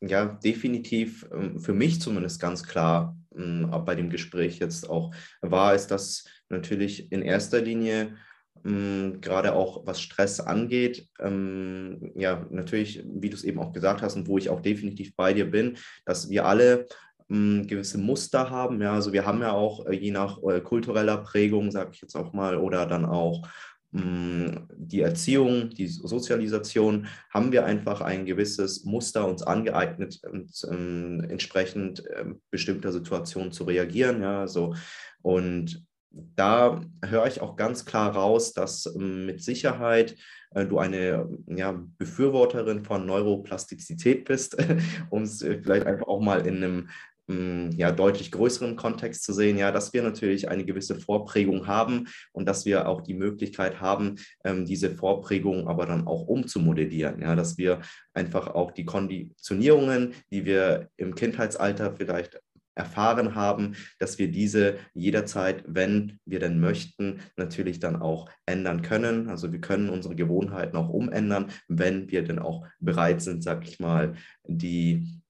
ja, 0.00 0.26
definitiv 0.26 1.26
ähm, 1.32 1.60
für 1.60 1.72
mich 1.72 2.00
zumindest 2.00 2.40
ganz 2.40 2.62
klar 2.62 3.16
ähm, 3.34 3.70
bei 3.84 3.94
dem 3.94 4.10
Gespräch 4.10 4.58
jetzt 4.58 4.88
auch 4.88 5.14
war, 5.40 5.74
ist, 5.74 5.88
dass 5.88 6.24
natürlich 6.48 7.10
in 7.12 7.22
erster 7.22 7.60
Linie 7.60 8.16
ähm, 8.64 9.20
gerade 9.20 9.54
auch 9.54 9.86
was 9.86 10.00
Stress 10.00 10.40
angeht, 10.40 11.08
ja, 11.18 12.46
natürlich, 12.50 13.04
wie 13.06 13.30
du 13.30 13.36
es 13.36 13.44
eben 13.44 13.58
auch 13.58 13.72
gesagt 13.72 14.02
hast 14.02 14.16
und 14.16 14.28
wo 14.28 14.38
ich 14.38 14.50
auch 14.50 14.60
definitiv 14.60 15.14
bei 15.16 15.32
dir 15.32 15.50
bin, 15.50 15.76
dass 16.04 16.28
wir 16.30 16.46
alle 16.46 16.86
gewisse 17.28 17.98
Muster 17.98 18.50
haben. 18.50 18.80
Ja, 18.80 18.92
also 18.92 19.12
wir 19.12 19.26
haben 19.26 19.40
ja 19.40 19.52
auch 19.52 19.86
äh, 19.86 19.94
je 19.94 20.12
nach 20.12 20.40
äh, 20.44 20.60
kultureller 20.60 21.18
Prägung, 21.18 21.72
sage 21.72 21.90
ich 21.92 22.00
jetzt 22.00 22.14
auch 22.14 22.32
mal, 22.32 22.56
oder 22.56 22.86
dann 22.86 23.04
auch 23.04 23.48
die 23.92 25.00
Erziehung, 25.00 25.70
die 25.70 25.86
Sozialisation, 25.86 27.06
haben 27.30 27.52
wir 27.52 27.64
einfach 27.64 28.00
ein 28.00 28.26
gewisses 28.26 28.84
Muster 28.84 29.26
uns 29.26 29.42
angeeignet, 29.42 30.20
und, 30.30 30.52
ähm, 30.70 31.24
entsprechend 31.28 32.04
äh, 32.06 32.26
bestimmter 32.50 32.92
Situationen 32.92 33.52
zu 33.52 33.64
reagieren. 33.64 34.22
Ja, 34.22 34.46
so. 34.46 34.74
Und 35.22 35.86
da 36.10 36.80
höre 37.04 37.26
ich 37.26 37.40
auch 37.40 37.56
ganz 37.56 37.84
klar 37.84 38.14
raus, 38.14 38.52
dass 38.52 38.86
ähm, 38.86 39.26
mit 39.26 39.42
Sicherheit 39.42 40.16
äh, 40.50 40.66
du 40.66 40.78
eine 40.78 41.28
ja, 41.46 41.80
Befürworterin 41.98 42.84
von 42.84 43.06
Neuroplastizität 43.06 44.24
bist, 44.24 44.56
um 45.10 45.22
es 45.22 45.42
äh, 45.42 45.60
vielleicht 45.62 45.86
einfach 45.86 46.06
auch 46.06 46.20
mal 46.20 46.46
in 46.46 46.56
einem 46.56 46.88
ja, 47.28 47.90
deutlich 47.90 48.30
größeren 48.30 48.76
Kontext 48.76 49.24
zu 49.24 49.32
sehen, 49.32 49.58
ja, 49.58 49.72
dass 49.72 49.92
wir 49.92 50.02
natürlich 50.02 50.48
eine 50.48 50.64
gewisse 50.64 50.94
Vorprägung 50.94 51.66
haben 51.66 52.06
und 52.32 52.46
dass 52.46 52.64
wir 52.66 52.88
auch 52.88 53.00
die 53.00 53.14
Möglichkeit 53.14 53.80
haben, 53.80 54.16
ähm, 54.44 54.64
diese 54.64 54.90
Vorprägung 54.90 55.66
aber 55.66 55.86
dann 55.86 56.06
auch 56.06 56.28
umzumodellieren, 56.28 57.20
ja, 57.20 57.34
dass 57.34 57.58
wir 57.58 57.80
einfach 58.14 58.48
auch 58.48 58.70
die 58.70 58.84
Konditionierungen, 58.84 60.14
die 60.30 60.44
wir 60.44 60.88
im 60.96 61.14
Kindheitsalter 61.16 61.96
vielleicht 61.96 62.40
erfahren 62.76 63.34
haben, 63.34 63.74
dass 63.98 64.18
wir 64.18 64.30
diese 64.30 64.76
jederzeit, 64.94 65.64
wenn 65.66 66.20
wir 66.26 66.38
denn 66.38 66.60
möchten, 66.60 67.20
natürlich 67.36 67.80
dann 67.80 67.96
auch 67.96 68.30
ändern 68.44 68.82
können. 68.82 69.30
Also 69.30 69.50
wir 69.50 69.60
können 69.60 69.88
unsere 69.88 70.14
Gewohnheiten 70.14 70.76
auch 70.76 70.90
umändern, 70.90 71.50
wenn 71.68 72.10
wir 72.10 72.22
denn 72.22 72.38
auch 72.38 72.66
bereit 72.78 73.22
sind, 73.22 73.42
sag 73.42 73.66
ich 73.66 73.80
mal, 73.80 74.14
die 74.44 75.22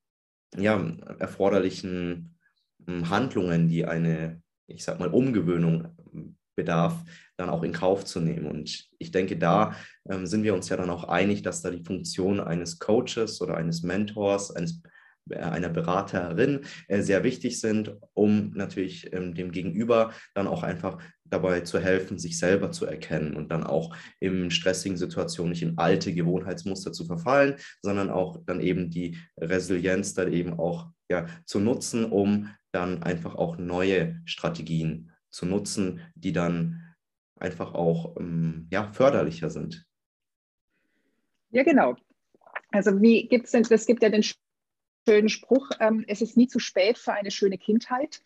ja, 0.55 0.81
erforderlichen 1.19 2.37
hm, 2.87 3.11
Handlungen, 3.11 3.69
die 3.69 3.85
eine, 3.85 4.43
ich 4.67 4.85
sag 4.85 4.99
mal, 5.01 5.09
Umgewöhnung 5.09 5.89
bedarf, 6.57 7.05
dann 7.37 7.51
auch 7.51 7.63
in 7.63 7.73
Kauf 7.73 8.05
zu 8.05 8.21
nehmen. 8.21 8.47
Und 8.47 8.89
ich 8.99 9.11
denke, 9.11 9.37
da 9.37 9.77
ähm, 10.09 10.27
sind 10.27 10.43
wir 10.43 10.55
uns 10.55 10.69
ja 10.69 10.77
dann 10.77 10.91
auch 10.91 11.05
einig, 11.05 11.43
dass 11.43 11.63
da 11.63 11.71
die 11.71 11.85
Funktion 11.85 12.41
eines 12.41 12.79
Coaches 12.79 13.41
oder 13.41 13.57
eines 13.57 13.83
Mentors, 13.83 14.51
eines 14.57 14.83
einer 15.35 15.69
Beraterin 15.69 16.61
äh, 16.89 17.03
sehr 17.03 17.25
wichtig 17.25 17.61
sind, 17.61 17.97
um 18.15 18.53
natürlich 18.55 19.13
ähm, 19.13 19.35
dem 19.35 19.51
Gegenüber 19.51 20.13
dann 20.35 20.47
auch 20.47 20.63
einfach 20.63 20.99
dabei 21.25 21.61
zu 21.61 21.81
helfen, 21.81 22.19
sich 22.19 22.39
selber 22.39 22.71
zu 22.71 22.87
erkennen 22.87 23.35
und 23.35 23.51
dann 23.51 23.65
auch 23.65 23.95
in 24.21 24.51
stressigen 24.51 24.97
Situationen 24.97 25.51
nicht 25.51 25.63
in 25.63 25.79
alte 25.79 26.15
Gewohnheitsmuster 26.15 26.93
zu 26.93 27.05
verfallen, 27.05 27.57
sondern 27.83 28.11
auch 28.11 28.39
dann 28.47 28.61
eben 28.61 28.91
die 28.91 29.19
Resilienz 29.37 30.15
dann 30.15 30.33
eben 30.33 30.59
auch 30.59 30.91
ja, 31.09 31.27
zu 31.45 31.61
nutzen, 31.61 32.05
um 32.05 32.51
dann 32.73 33.03
einfach 33.03 33.35
auch 33.35 33.59
neue 33.59 34.21
Strategien 34.25 35.13
zu 35.31 35.47
nutzen, 35.47 36.01
die 36.15 36.33
dann 36.33 36.95
einfach 37.39 37.75
auch 37.75 38.17
ähm, 38.19 38.67
ja, 38.71 38.93
förderlicher 38.93 39.51
sind. 39.51 39.87
Ja, 41.51 41.63
genau. 41.63 41.97
Also 42.71 43.01
wie 43.01 43.29
gibt 43.29 43.47
es 43.47 43.53
denn, 43.53 43.65
es 43.69 43.87
gibt 43.87 44.03
ja 44.03 44.11
den 44.11 44.23
schönen 45.07 45.29
Spruch, 45.29 45.71
ähm, 45.81 46.05
es 46.09 46.21
ist 46.21 46.37
nie 46.37 46.49
zu 46.49 46.59
spät 46.59 46.99
für 46.99 47.13
eine 47.13 47.31
schöne 47.31 47.59
Kindheit. 47.59 48.23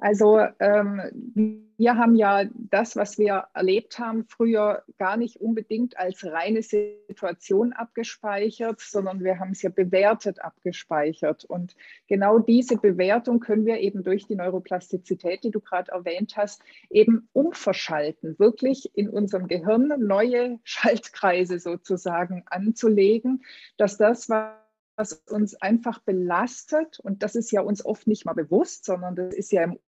Also 0.00 0.40
ähm, 0.60 1.68
wir 1.76 1.96
haben 1.96 2.14
ja 2.16 2.44
das, 2.54 2.96
was 2.96 3.18
wir 3.18 3.48
erlebt 3.52 3.98
haben, 3.98 4.24
früher 4.24 4.82
gar 4.96 5.18
nicht 5.18 5.36
unbedingt 5.42 5.98
als 5.98 6.24
reine 6.24 6.62
Situation 6.62 7.74
abgespeichert, 7.74 8.80
sondern 8.80 9.22
wir 9.22 9.38
haben 9.38 9.50
es 9.50 9.60
ja 9.60 9.68
bewertet 9.68 10.42
abgespeichert. 10.42 11.44
Und 11.44 11.76
genau 12.08 12.38
diese 12.38 12.78
Bewertung 12.78 13.40
können 13.40 13.66
wir 13.66 13.78
eben 13.80 14.02
durch 14.02 14.26
die 14.26 14.36
Neuroplastizität, 14.36 15.44
die 15.44 15.50
du 15.50 15.60
gerade 15.60 15.92
erwähnt 15.92 16.34
hast, 16.38 16.62
eben 16.88 17.28
umverschalten, 17.34 18.38
wirklich 18.38 18.96
in 18.96 19.10
unserem 19.10 19.48
Gehirn 19.48 19.92
neue 19.98 20.58
Schaltkreise 20.64 21.58
sozusagen 21.58 22.44
anzulegen, 22.46 23.44
dass 23.76 23.98
das, 23.98 24.30
was 24.30 24.54
was 25.00 25.14
uns 25.14 25.54
einfach 25.54 26.00
belastet, 26.00 27.00
und 27.00 27.22
das 27.22 27.34
ist 27.34 27.50
ja 27.52 27.62
uns 27.62 27.82
oft 27.84 28.06
nicht 28.06 28.26
mal 28.26 28.34
bewusst, 28.34 28.84
sondern 28.84 29.16
das 29.16 29.34
ist 29.34 29.50
ja 29.50 29.64
im 29.64 29.78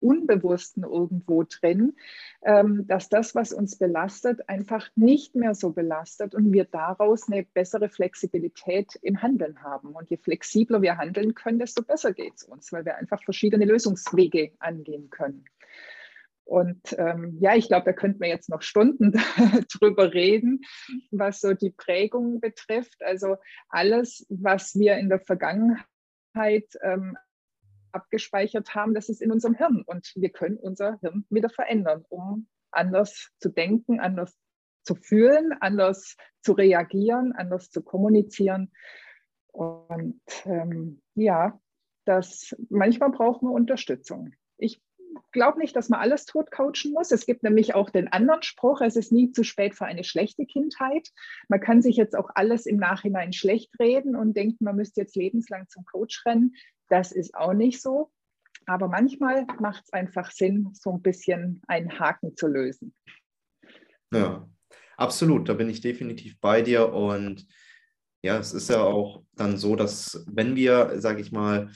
Unbewussten 0.00 0.82
irgendwo 0.82 1.44
drin, 1.44 1.94
ähm, 2.44 2.84
dass 2.88 3.08
das, 3.08 3.36
was 3.36 3.52
uns 3.52 3.78
belastet, 3.78 4.48
einfach 4.48 4.88
nicht 4.96 5.36
mehr 5.36 5.54
so 5.54 5.70
belastet 5.70 6.34
und 6.34 6.52
wir 6.52 6.64
daraus 6.64 7.28
eine 7.30 7.44
bessere 7.44 7.88
Flexibilität 7.88 8.98
im 9.02 9.22
Handeln 9.22 9.62
haben. 9.62 9.92
Und 9.92 10.10
je 10.10 10.16
flexibler 10.16 10.82
wir 10.82 10.98
handeln 10.98 11.36
können, 11.36 11.60
desto 11.60 11.84
besser 11.84 12.12
geht 12.12 12.34
es 12.34 12.42
uns, 12.42 12.72
weil 12.72 12.84
wir 12.84 12.96
einfach 12.96 13.22
verschiedene 13.22 13.64
Lösungswege 13.64 14.50
angehen 14.58 15.08
können. 15.08 15.44
Und 16.44 16.94
ähm, 16.98 17.38
ja, 17.40 17.54
ich 17.54 17.68
glaube, 17.68 17.86
da 17.86 17.92
könnten 17.92 18.20
wir 18.20 18.28
jetzt 18.28 18.48
noch 18.48 18.62
Stunden 18.62 19.12
drüber 19.72 20.12
reden, 20.12 20.60
was 21.10 21.40
so 21.40 21.54
die 21.54 21.70
Prägung 21.70 22.40
betrifft. 22.40 23.02
Also 23.02 23.36
alles, 23.68 24.26
was 24.28 24.74
wir 24.74 24.96
in 24.96 25.08
der 25.08 25.20
Vergangenheit 25.20 25.86
ähm, 26.82 27.16
abgespeichert 27.92 28.74
haben, 28.74 28.94
das 28.94 29.08
ist 29.08 29.22
in 29.22 29.30
unserem 29.30 29.54
Hirn. 29.54 29.82
Und 29.86 30.12
wir 30.16 30.30
können 30.30 30.56
unser 30.56 30.98
Hirn 31.00 31.24
wieder 31.30 31.50
verändern, 31.50 32.04
um 32.08 32.48
anders 32.70 33.30
zu 33.38 33.50
denken, 33.50 34.00
anders 34.00 34.36
zu 34.84 34.94
fühlen, 34.94 35.52
anders 35.60 36.16
zu 36.42 36.52
reagieren, 36.52 37.32
anders 37.32 37.70
zu 37.70 37.82
kommunizieren. 37.82 38.72
Und 39.52 40.20
ähm, 40.44 41.02
ja, 41.14 41.60
das 42.04 42.56
manchmal 42.68 43.10
brauchen 43.10 43.48
wir 43.48 43.52
Unterstützung. 43.52 44.34
Ich 44.56 44.82
glaube 45.32 45.58
nicht, 45.58 45.74
dass 45.76 45.88
man 45.88 46.00
alles 46.00 46.26
tot 46.26 46.50
coachen 46.50 46.92
muss. 46.92 47.10
Es 47.10 47.26
gibt 47.26 47.42
nämlich 47.42 47.74
auch 47.74 47.90
den 47.90 48.08
anderen 48.08 48.42
Spruch, 48.42 48.80
es 48.80 48.96
ist 48.96 49.12
nie 49.12 49.32
zu 49.32 49.44
spät 49.44 49.74
für 49.74 49.84
eine 49.84 50.04
schlechte 50.04 50.46
Kindheit. 50.46 51.08
Man 51.48 51.60
kann 51.60 51.82
sich 51.82 51.96
jetzt 51.96 52.16
auch 52.16 52.30
alles 52.34 52.66
im 52.66 52.76
Nachhinein 52.76 53.32
schlecht 53.32 53.78
reden 53.78 54.16
und 54.16 54.36
denken, 54.36 54.64
man 54.64 54.76
müsste 54.76 55.00
jetzt 55.00 55.16
lebenslang 55.16 55.68
zum 55.68 55.84
Coach 55.84 56.24
rennen. 56.26 56.54
Das 56.88 57.12
ist 57.12 57.34
auch 57.34 57.54
nicht 57.54 57.80
so. 57.80 58.10
Aber 58.66 58.88
manchmal 58.88 59.46
macht 59.60 59.84
es 59.84 59.92
einfach 59.92 60.30
Sinn, 60.30 60.70
so 60.72 60.92
ein 60.92 61.02
bisschen 61.02 61.62
einen 61.66 61.98
Haken 61.98 62.36
zu 62.36 62.46
lösen. 62.46 62.94
Ja, 64.12 64.48
absolut. 64.96 65.48
Da 65.48 65.54
bin 65.54 65.68
ich 65.68 65.80
definitiv 65.80 66.38
bei 66.40 66.62
dir. 66.62 66.92
Und 66.92 67.46
ja, 68.22 68.38
es 68.38 68.52
ist 68.52 68.70
ja 68.70 68.82
auch 68.82 69.24
dann 69.34 69.56
so, 69.56 69.74
dass 69.74 70.24
wenn 70.30 70.54
wir, 70.54 71.00
sage 71.00 71.20
ich 71.20 71.32
mal, 71.32 71.70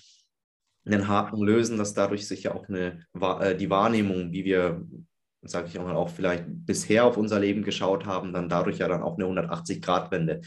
einen 0.87 1.09
Haken 1.09 1.43
lösen, 1.43 1.79
dass 1.79 1.95
dadurch 1.95 2.27
sich 2.27 2.45
ja 2.45 2.55
auch 2.55 2.69
eine, 2.69 3.05
äh, 3.41 3.57
die 3.57 3.71
Wahrnehmung, 3.71 4.33
wie 4.33 4.45
wir, 4.45 4.87
sage 5.43 5.69
ich 5.69 5.79
auch 5.79 5.85
mal, 5.85 5.97
auch 5.97 6.11
vielleicht 6.11 6.45
bisher 6.49 7.05
auf 7.05 7.17
unser 7.17 7.41
Leben 7.41 7.63
geschaut 7.63 8.07
haben, 8.07 8.33
dann 8.33 8.49
dadurch 8.49 8.79
ja 8.79 8.89
dann 8.89 9.03
auch 9.03 9.19
eine 9.19 9.27
180-Grad-Wende 9.27 10.41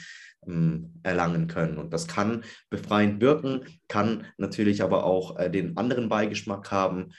ähm, 0.48 0.94
erlangen 1.04 1.48
können. 1.48 1.78
Und 1.78 1.94
das 1.94 2.08
kann 2.08 2.44
befreiend 2.70 3.22
wirken, 3.22 3.66
kann 3.88 4.26
natürlich 4.38 4.82
aber 4.82 5.04
auch 5.04 5.38
äh, 5.38 5.50
den 5.50 5.78
anderen 5.78 6.10
Beigeschmack 6.10 6.72
haben 6.72 7.12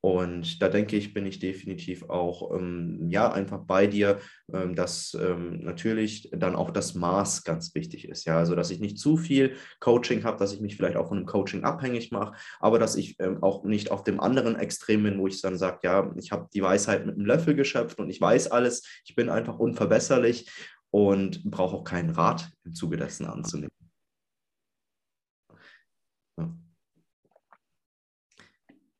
und 0.00 0.62
da 0.62 0.68
denke 0.68 0.96
ich, 0.96 1.14
bin 1.14 1.26
ich 1.26 1.38
definitiv 1.38 2.08
auch 2.08 2.54
ähm, 2.54 3.08
ja 3.08 3.32
einfach 3.32 3.60
bei 3.64 3.86
dir, 3.86 4.20
ähm, 4.52 4.74
dass 4.74 5.16
ähm, 5.20 5.60
natürlich 5.64 6.30
dann 6.32 6.54
auch 6.54 6.70
das 6.70 6.94
Maß 6.94 7.44
ganz 7.44 7.74
wichtig 7.74 8.08
ist. 8.08 8.24
Ja, 8.24 8.38
also 8.38 8.54
dass 8.54 8.70
ich 8.70 8.78
nicht 8.78 8.98
zu 8.98 9.16
viel 9.16 9.56
Coaching 9.80 10.22
habe, 10.24 10.38
dass 10.38 10.52
ich 10.52 10.60
mich 10.60 10.76
vielleicht 10.76 10.96
auch 10.96 11.08
von 11.08 11.18
einem 11.18 11.26
Coaching 11.26 11.64
abhängig 11.64 12.12
mache, 12.12 12.36
aber 12.60 12.78
dass 12.78 12.94
ich 12.94 13.16
ähm, 13.18 13.42
auch 13.42 13.64
nicht 13.64 13.90
auf 13.90 14.04
dem 14.04 14.20
anderen 14.20 14.56
Extrem 14.56 15.02
bin, 15.02 15.18
wo 15.18 15.26
ich 15.26 15.40
dann 15.42 15.58
sage, 15.58 15.80
ja, 15.82 16.12
ich 16.16 16.30
habe 16.30 16.48
die 16.54 16.62
Weisheit 16.62 17.04
mit 17.04 17.16
einem 17.16 17.26
Löffel 17.26 17.54
geschöpft 17.54 17.98
und 17.98 18.08
ich 18.08 18.20
weiß 18.20 18.52
alles, 18.52 18.86
ich 19.04 19.16
bin 19.16 19.28
einfach 19.28 19.58
unverbesserlich 19.58 20.48
und 20.90 21.44
brauche 21.44 21.76
auch 21.76 21.84
keinen 21.84 22.10
Rat 22.10 22.50
im 22.64 22.74
Zuge 22.74 22.96
dessen 22.96 23.26
anzunehmen. 23.26 23.75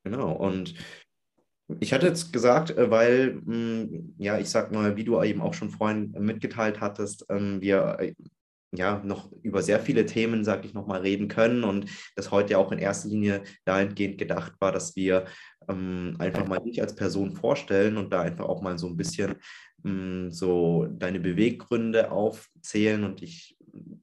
Genau, 0.09 0.31
und 0.31 0.73
ich 1.81 1.91
hatte 1.91 2.07
jetzt 2.07 2.31
gesagt, 2.31 2.71
äh, 2.71 2.89
weil, 2.89 3.41
hm, 3.45 4.15
ja, 4.17 4.39
ich 4.39 4.49
sag 4.49 4.71
mal, 4.71 4.95
wie 4.95 5.03
du 5.03 5.21
eben 5.21 5.41
auch 5.41 5.53
schon 5.53 5.69
vorhin 5.69 6.11
mitgeteilt 6.17 6.79
hattest, 6.79 7.25
ähm, 7.29 7.59
wir 7.59 7.97
äh, 7.99 8.13
ja 8.73 9.01
noch 9.03 9.31
über 9.43 9.61
sehr 9.61 9.81
viele 9.81 10.05
Themen, 10.05 10.45
sag 10.45 10.63
ich 10.63 10.73
nochmal, 10.73 11.01
reden 11.01 11.27
können 11.27 11.65
und 11.65 11.89
das 12.15 12.31
heute 12.31 12.53
ja 12.53 12.57
auch 12.57 12.71
in 12.71 12.79
erster 12.79 13.09
Linie 13.09 13.43
dahingehend 13.65 14.17
gedacht 14.17 14.53
war, 14.59 14.71
dass 14.71 14.95
wir 14.95 15.25
ähm, 15.67 16.15
einfach 16.19 16.47
mal 16.47 16.59
dich 16.59 16.81
als 16.81 16.95
Person 16.95 17.35
vorstellen 17.35 17.97
und 17.97 18.13
da 18.13 18.21
einfach 18.21 18.45
auch 18.45 18.61
mal 18.61 18.77
so 18.77 18.87
ein 18.87 18.95
bisschen 18.95 19.35
ähm, 19.85 20.31
so 20.31 20.87
deine 20.89 21.19
Beweggründe 21.19 22.11
aufzählen 22.11 23.03
und 23.03 23.21
ich 23.21 23.56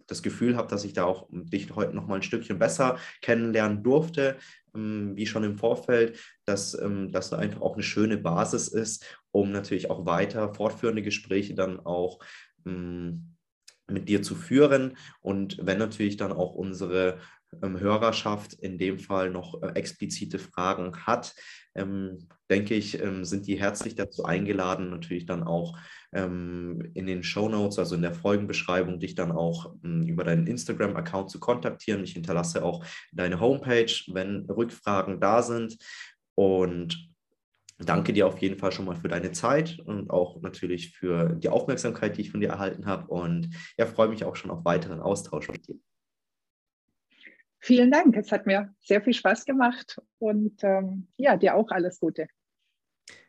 das 0.07 0.23
Gefühl 0.23 0.57
habe, 0.57 0.69
dass 0.69 0.85
ich 0.85 0.93
da 0.93 1.05
auch 1.05 1.29
dich 1.31 1.75
heute 1.75 1.95
noch 1.95 2.07
mal 2.07 2.17
ein 2.17 2.23
Stückchen 2.23 2.59
besser 2.59 2.99
kennenlernen 3.23 3.83
durfte, 3.83 4.37
ähm, 4.75 5.17
wie 5.17 5.27
schon 5.27 5.45
im 5.45 5.57
Vorfeld, 5.57 6.19
dass 6.45 6.75
ähm, 6.75 7.13
das 7.13 7.33
einfach 7.33 7.61
auch 7.63 7.75
eine 7.75 7.83
schöne 7.83 8.17
Basis 8.17 8.69
ist, 8.69 9.05
um 9.31 9.51
natürlich 9.51 9.91
auch 9.91 10.07
weiter 10.07 10.55
fortführende 10.55 11.03
Gespräche 11.03 11.55
dann 11.55 11.81
auch 11.81 12.21
mit 12.67 14.09
dir 14.09 14.23
zu 14.23 14.35
führen. 14.35 14.97
Und 15.21 15.59
wenn 15.61 15.77
natürlich 15.77 16.17
dann 16.17 16.33
auch 16.33 16.55
unsere 16.55 17.19
Hörerschaft 17.63 18.55
in 18.55 18.79
dem 18.79 18.99
Fall 18.99 19.31
noch 19.31 19.63
äh, 19.63 19.69
explizite 19.75 20.39
Fragen 20.39 20.97
hat, 21.07 21.35
ähm, 21.75 22.29
denke 22.51 22.75
ich, 22.75 23.01
ähm, 23.03 23.25
sind 23.25 23.47
die 23.47 23.59
herzlich 23.59 23.95
dazu 23.95 24.25
eingeladen, 24.25 24.91
natürlich 24.91 25.27
dann 25.27 25.43
auch 25.43 25.77
ähm, 26.13 26.91
in 26.95 27.07
den 27.07 27.23
Show 27.23 27.49
Notes, 27.49 27.79
also 27.79 27.97
in 27.97 28.03
der 28.03 28.15
Folgenbeschreibung, 28.15 29.01
dich 29.01 29.15
dann 29.15 29.33
auch 29.33 29.75
ähm, 29.85 30.03
über 30.07 30.25
deinen 30.25 30.47
Instagram-Account 30.47 31.31
zu 31.31 31.41
kontaktieren. 31.41 32.05
Ich 32.05 32.13
hinterlasse 32.13 32.65
auch 32.65 32.85
deine 33.13 33.41
Homepage, 33.41 33.93
wenn 34.09 34.49
Rückfragen 34.49 35.21
da 35.21 35.43
sind. 35.43 35.77
Und 36.37 37.11
danke 37.79 38.13
dir 38.13 38.27
auf 38.27 38.39
jeden 38.39 38.59
Fall 38.59 38.73
schon 38.73 38.87
mal 38.87 38.97
für 38.97 39.09
deine 39.09 39.33
Zeit 39.33 39.81
und 39.81 40.11
auch 40.11 40.41
natürlich 40.43 40.97
für 40.97 41.31
die 41.35 41.49
Aufmerksamkeit, 41.49 42.17
die 42.17 42.23
ich 42.23 42.31
von 42.31 42.41
dir 42.41 42.51
erhalten 42.51 42.87
habe. 42.87 43.09
Und 43.09 43.51
ja, 43.77 43.87
freue 43.87 44.09
mich 44.09 44.25
auch 44.25 44.37
schon 44.37 44.51
auf 44.51 44.65
weiteren 44.65 45.01
Austausch 45.01 45.49
mit 45.49 45.67
dir. 45.67 45.77
Vielen 47.65 47.91
Dank. 47.91 48.15
Es 48.15 48.31
hat 48.31 48.45
mir 48.45 48.75
sehr 48.79 49.01
viel 49.01 49.15
Spaß 49.15 49.47
gemacht 49.47 49.99
und 50.19 50.63
ähm, 50.63 51.09
ja, 51.17 51.35
dir 51.39 51.55
auch 51.55 51.71
alles 51.71 51.99
Gute. 51.99 52.27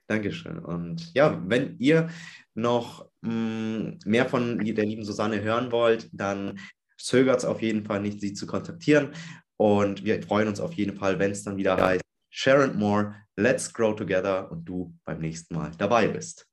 Dankeschön. 0.07 0.59
Und 0.59 1.13
ja, 1.13 1.41
wenn 1.47 1.77
ihr 1.79 2.09
noch 2.53 3.09
mh, 3.21 3.31
mm, 3.31 3.99
mehr 4.03 4.25
von 4.25 4.59
der 4.59 4.85
lieben 4.85 5.05
Susanne 5.05 5.41
hören 5.41 5.71
wollt, 5.71 6.09
dann 6.11 6.59
zögert 6.97 7.37
es 7.37 7.45
auf 7.45 7.61
jeden 7.61 7.85
Fall 7.85 8.01
nicht, 8.01 8.19
sie 8.19 8.33
zu 8.33 8.45
kontaktieren. 8.45 9.13
Und 9.55 10.03
wir 10.03 10.21
freuen 10.21 10.49
uns 10.49 10.59
auf 10.59 10.73
jeden 10.73 10.97
Fall, 10.97 11.17
wenn 11.17 11.31
es 11.31 11.43
dann 11.45 11.55
wieder 11.55 11.77
heißt, 11.77 12.03
Share 12.29 12.65
and 12.65 12.75
More, 12.75 13.15
Let's 13.37 13.73
Grow 13.73 13.95
Together 13.95 14.51
und 14.51 14.65
du 14.65 14.93
beim 15.05 15.19
nächsten 15.19 15.55
Mal 15.55 15.71
dabei 15.77 16.09
bist. 16.09 16.45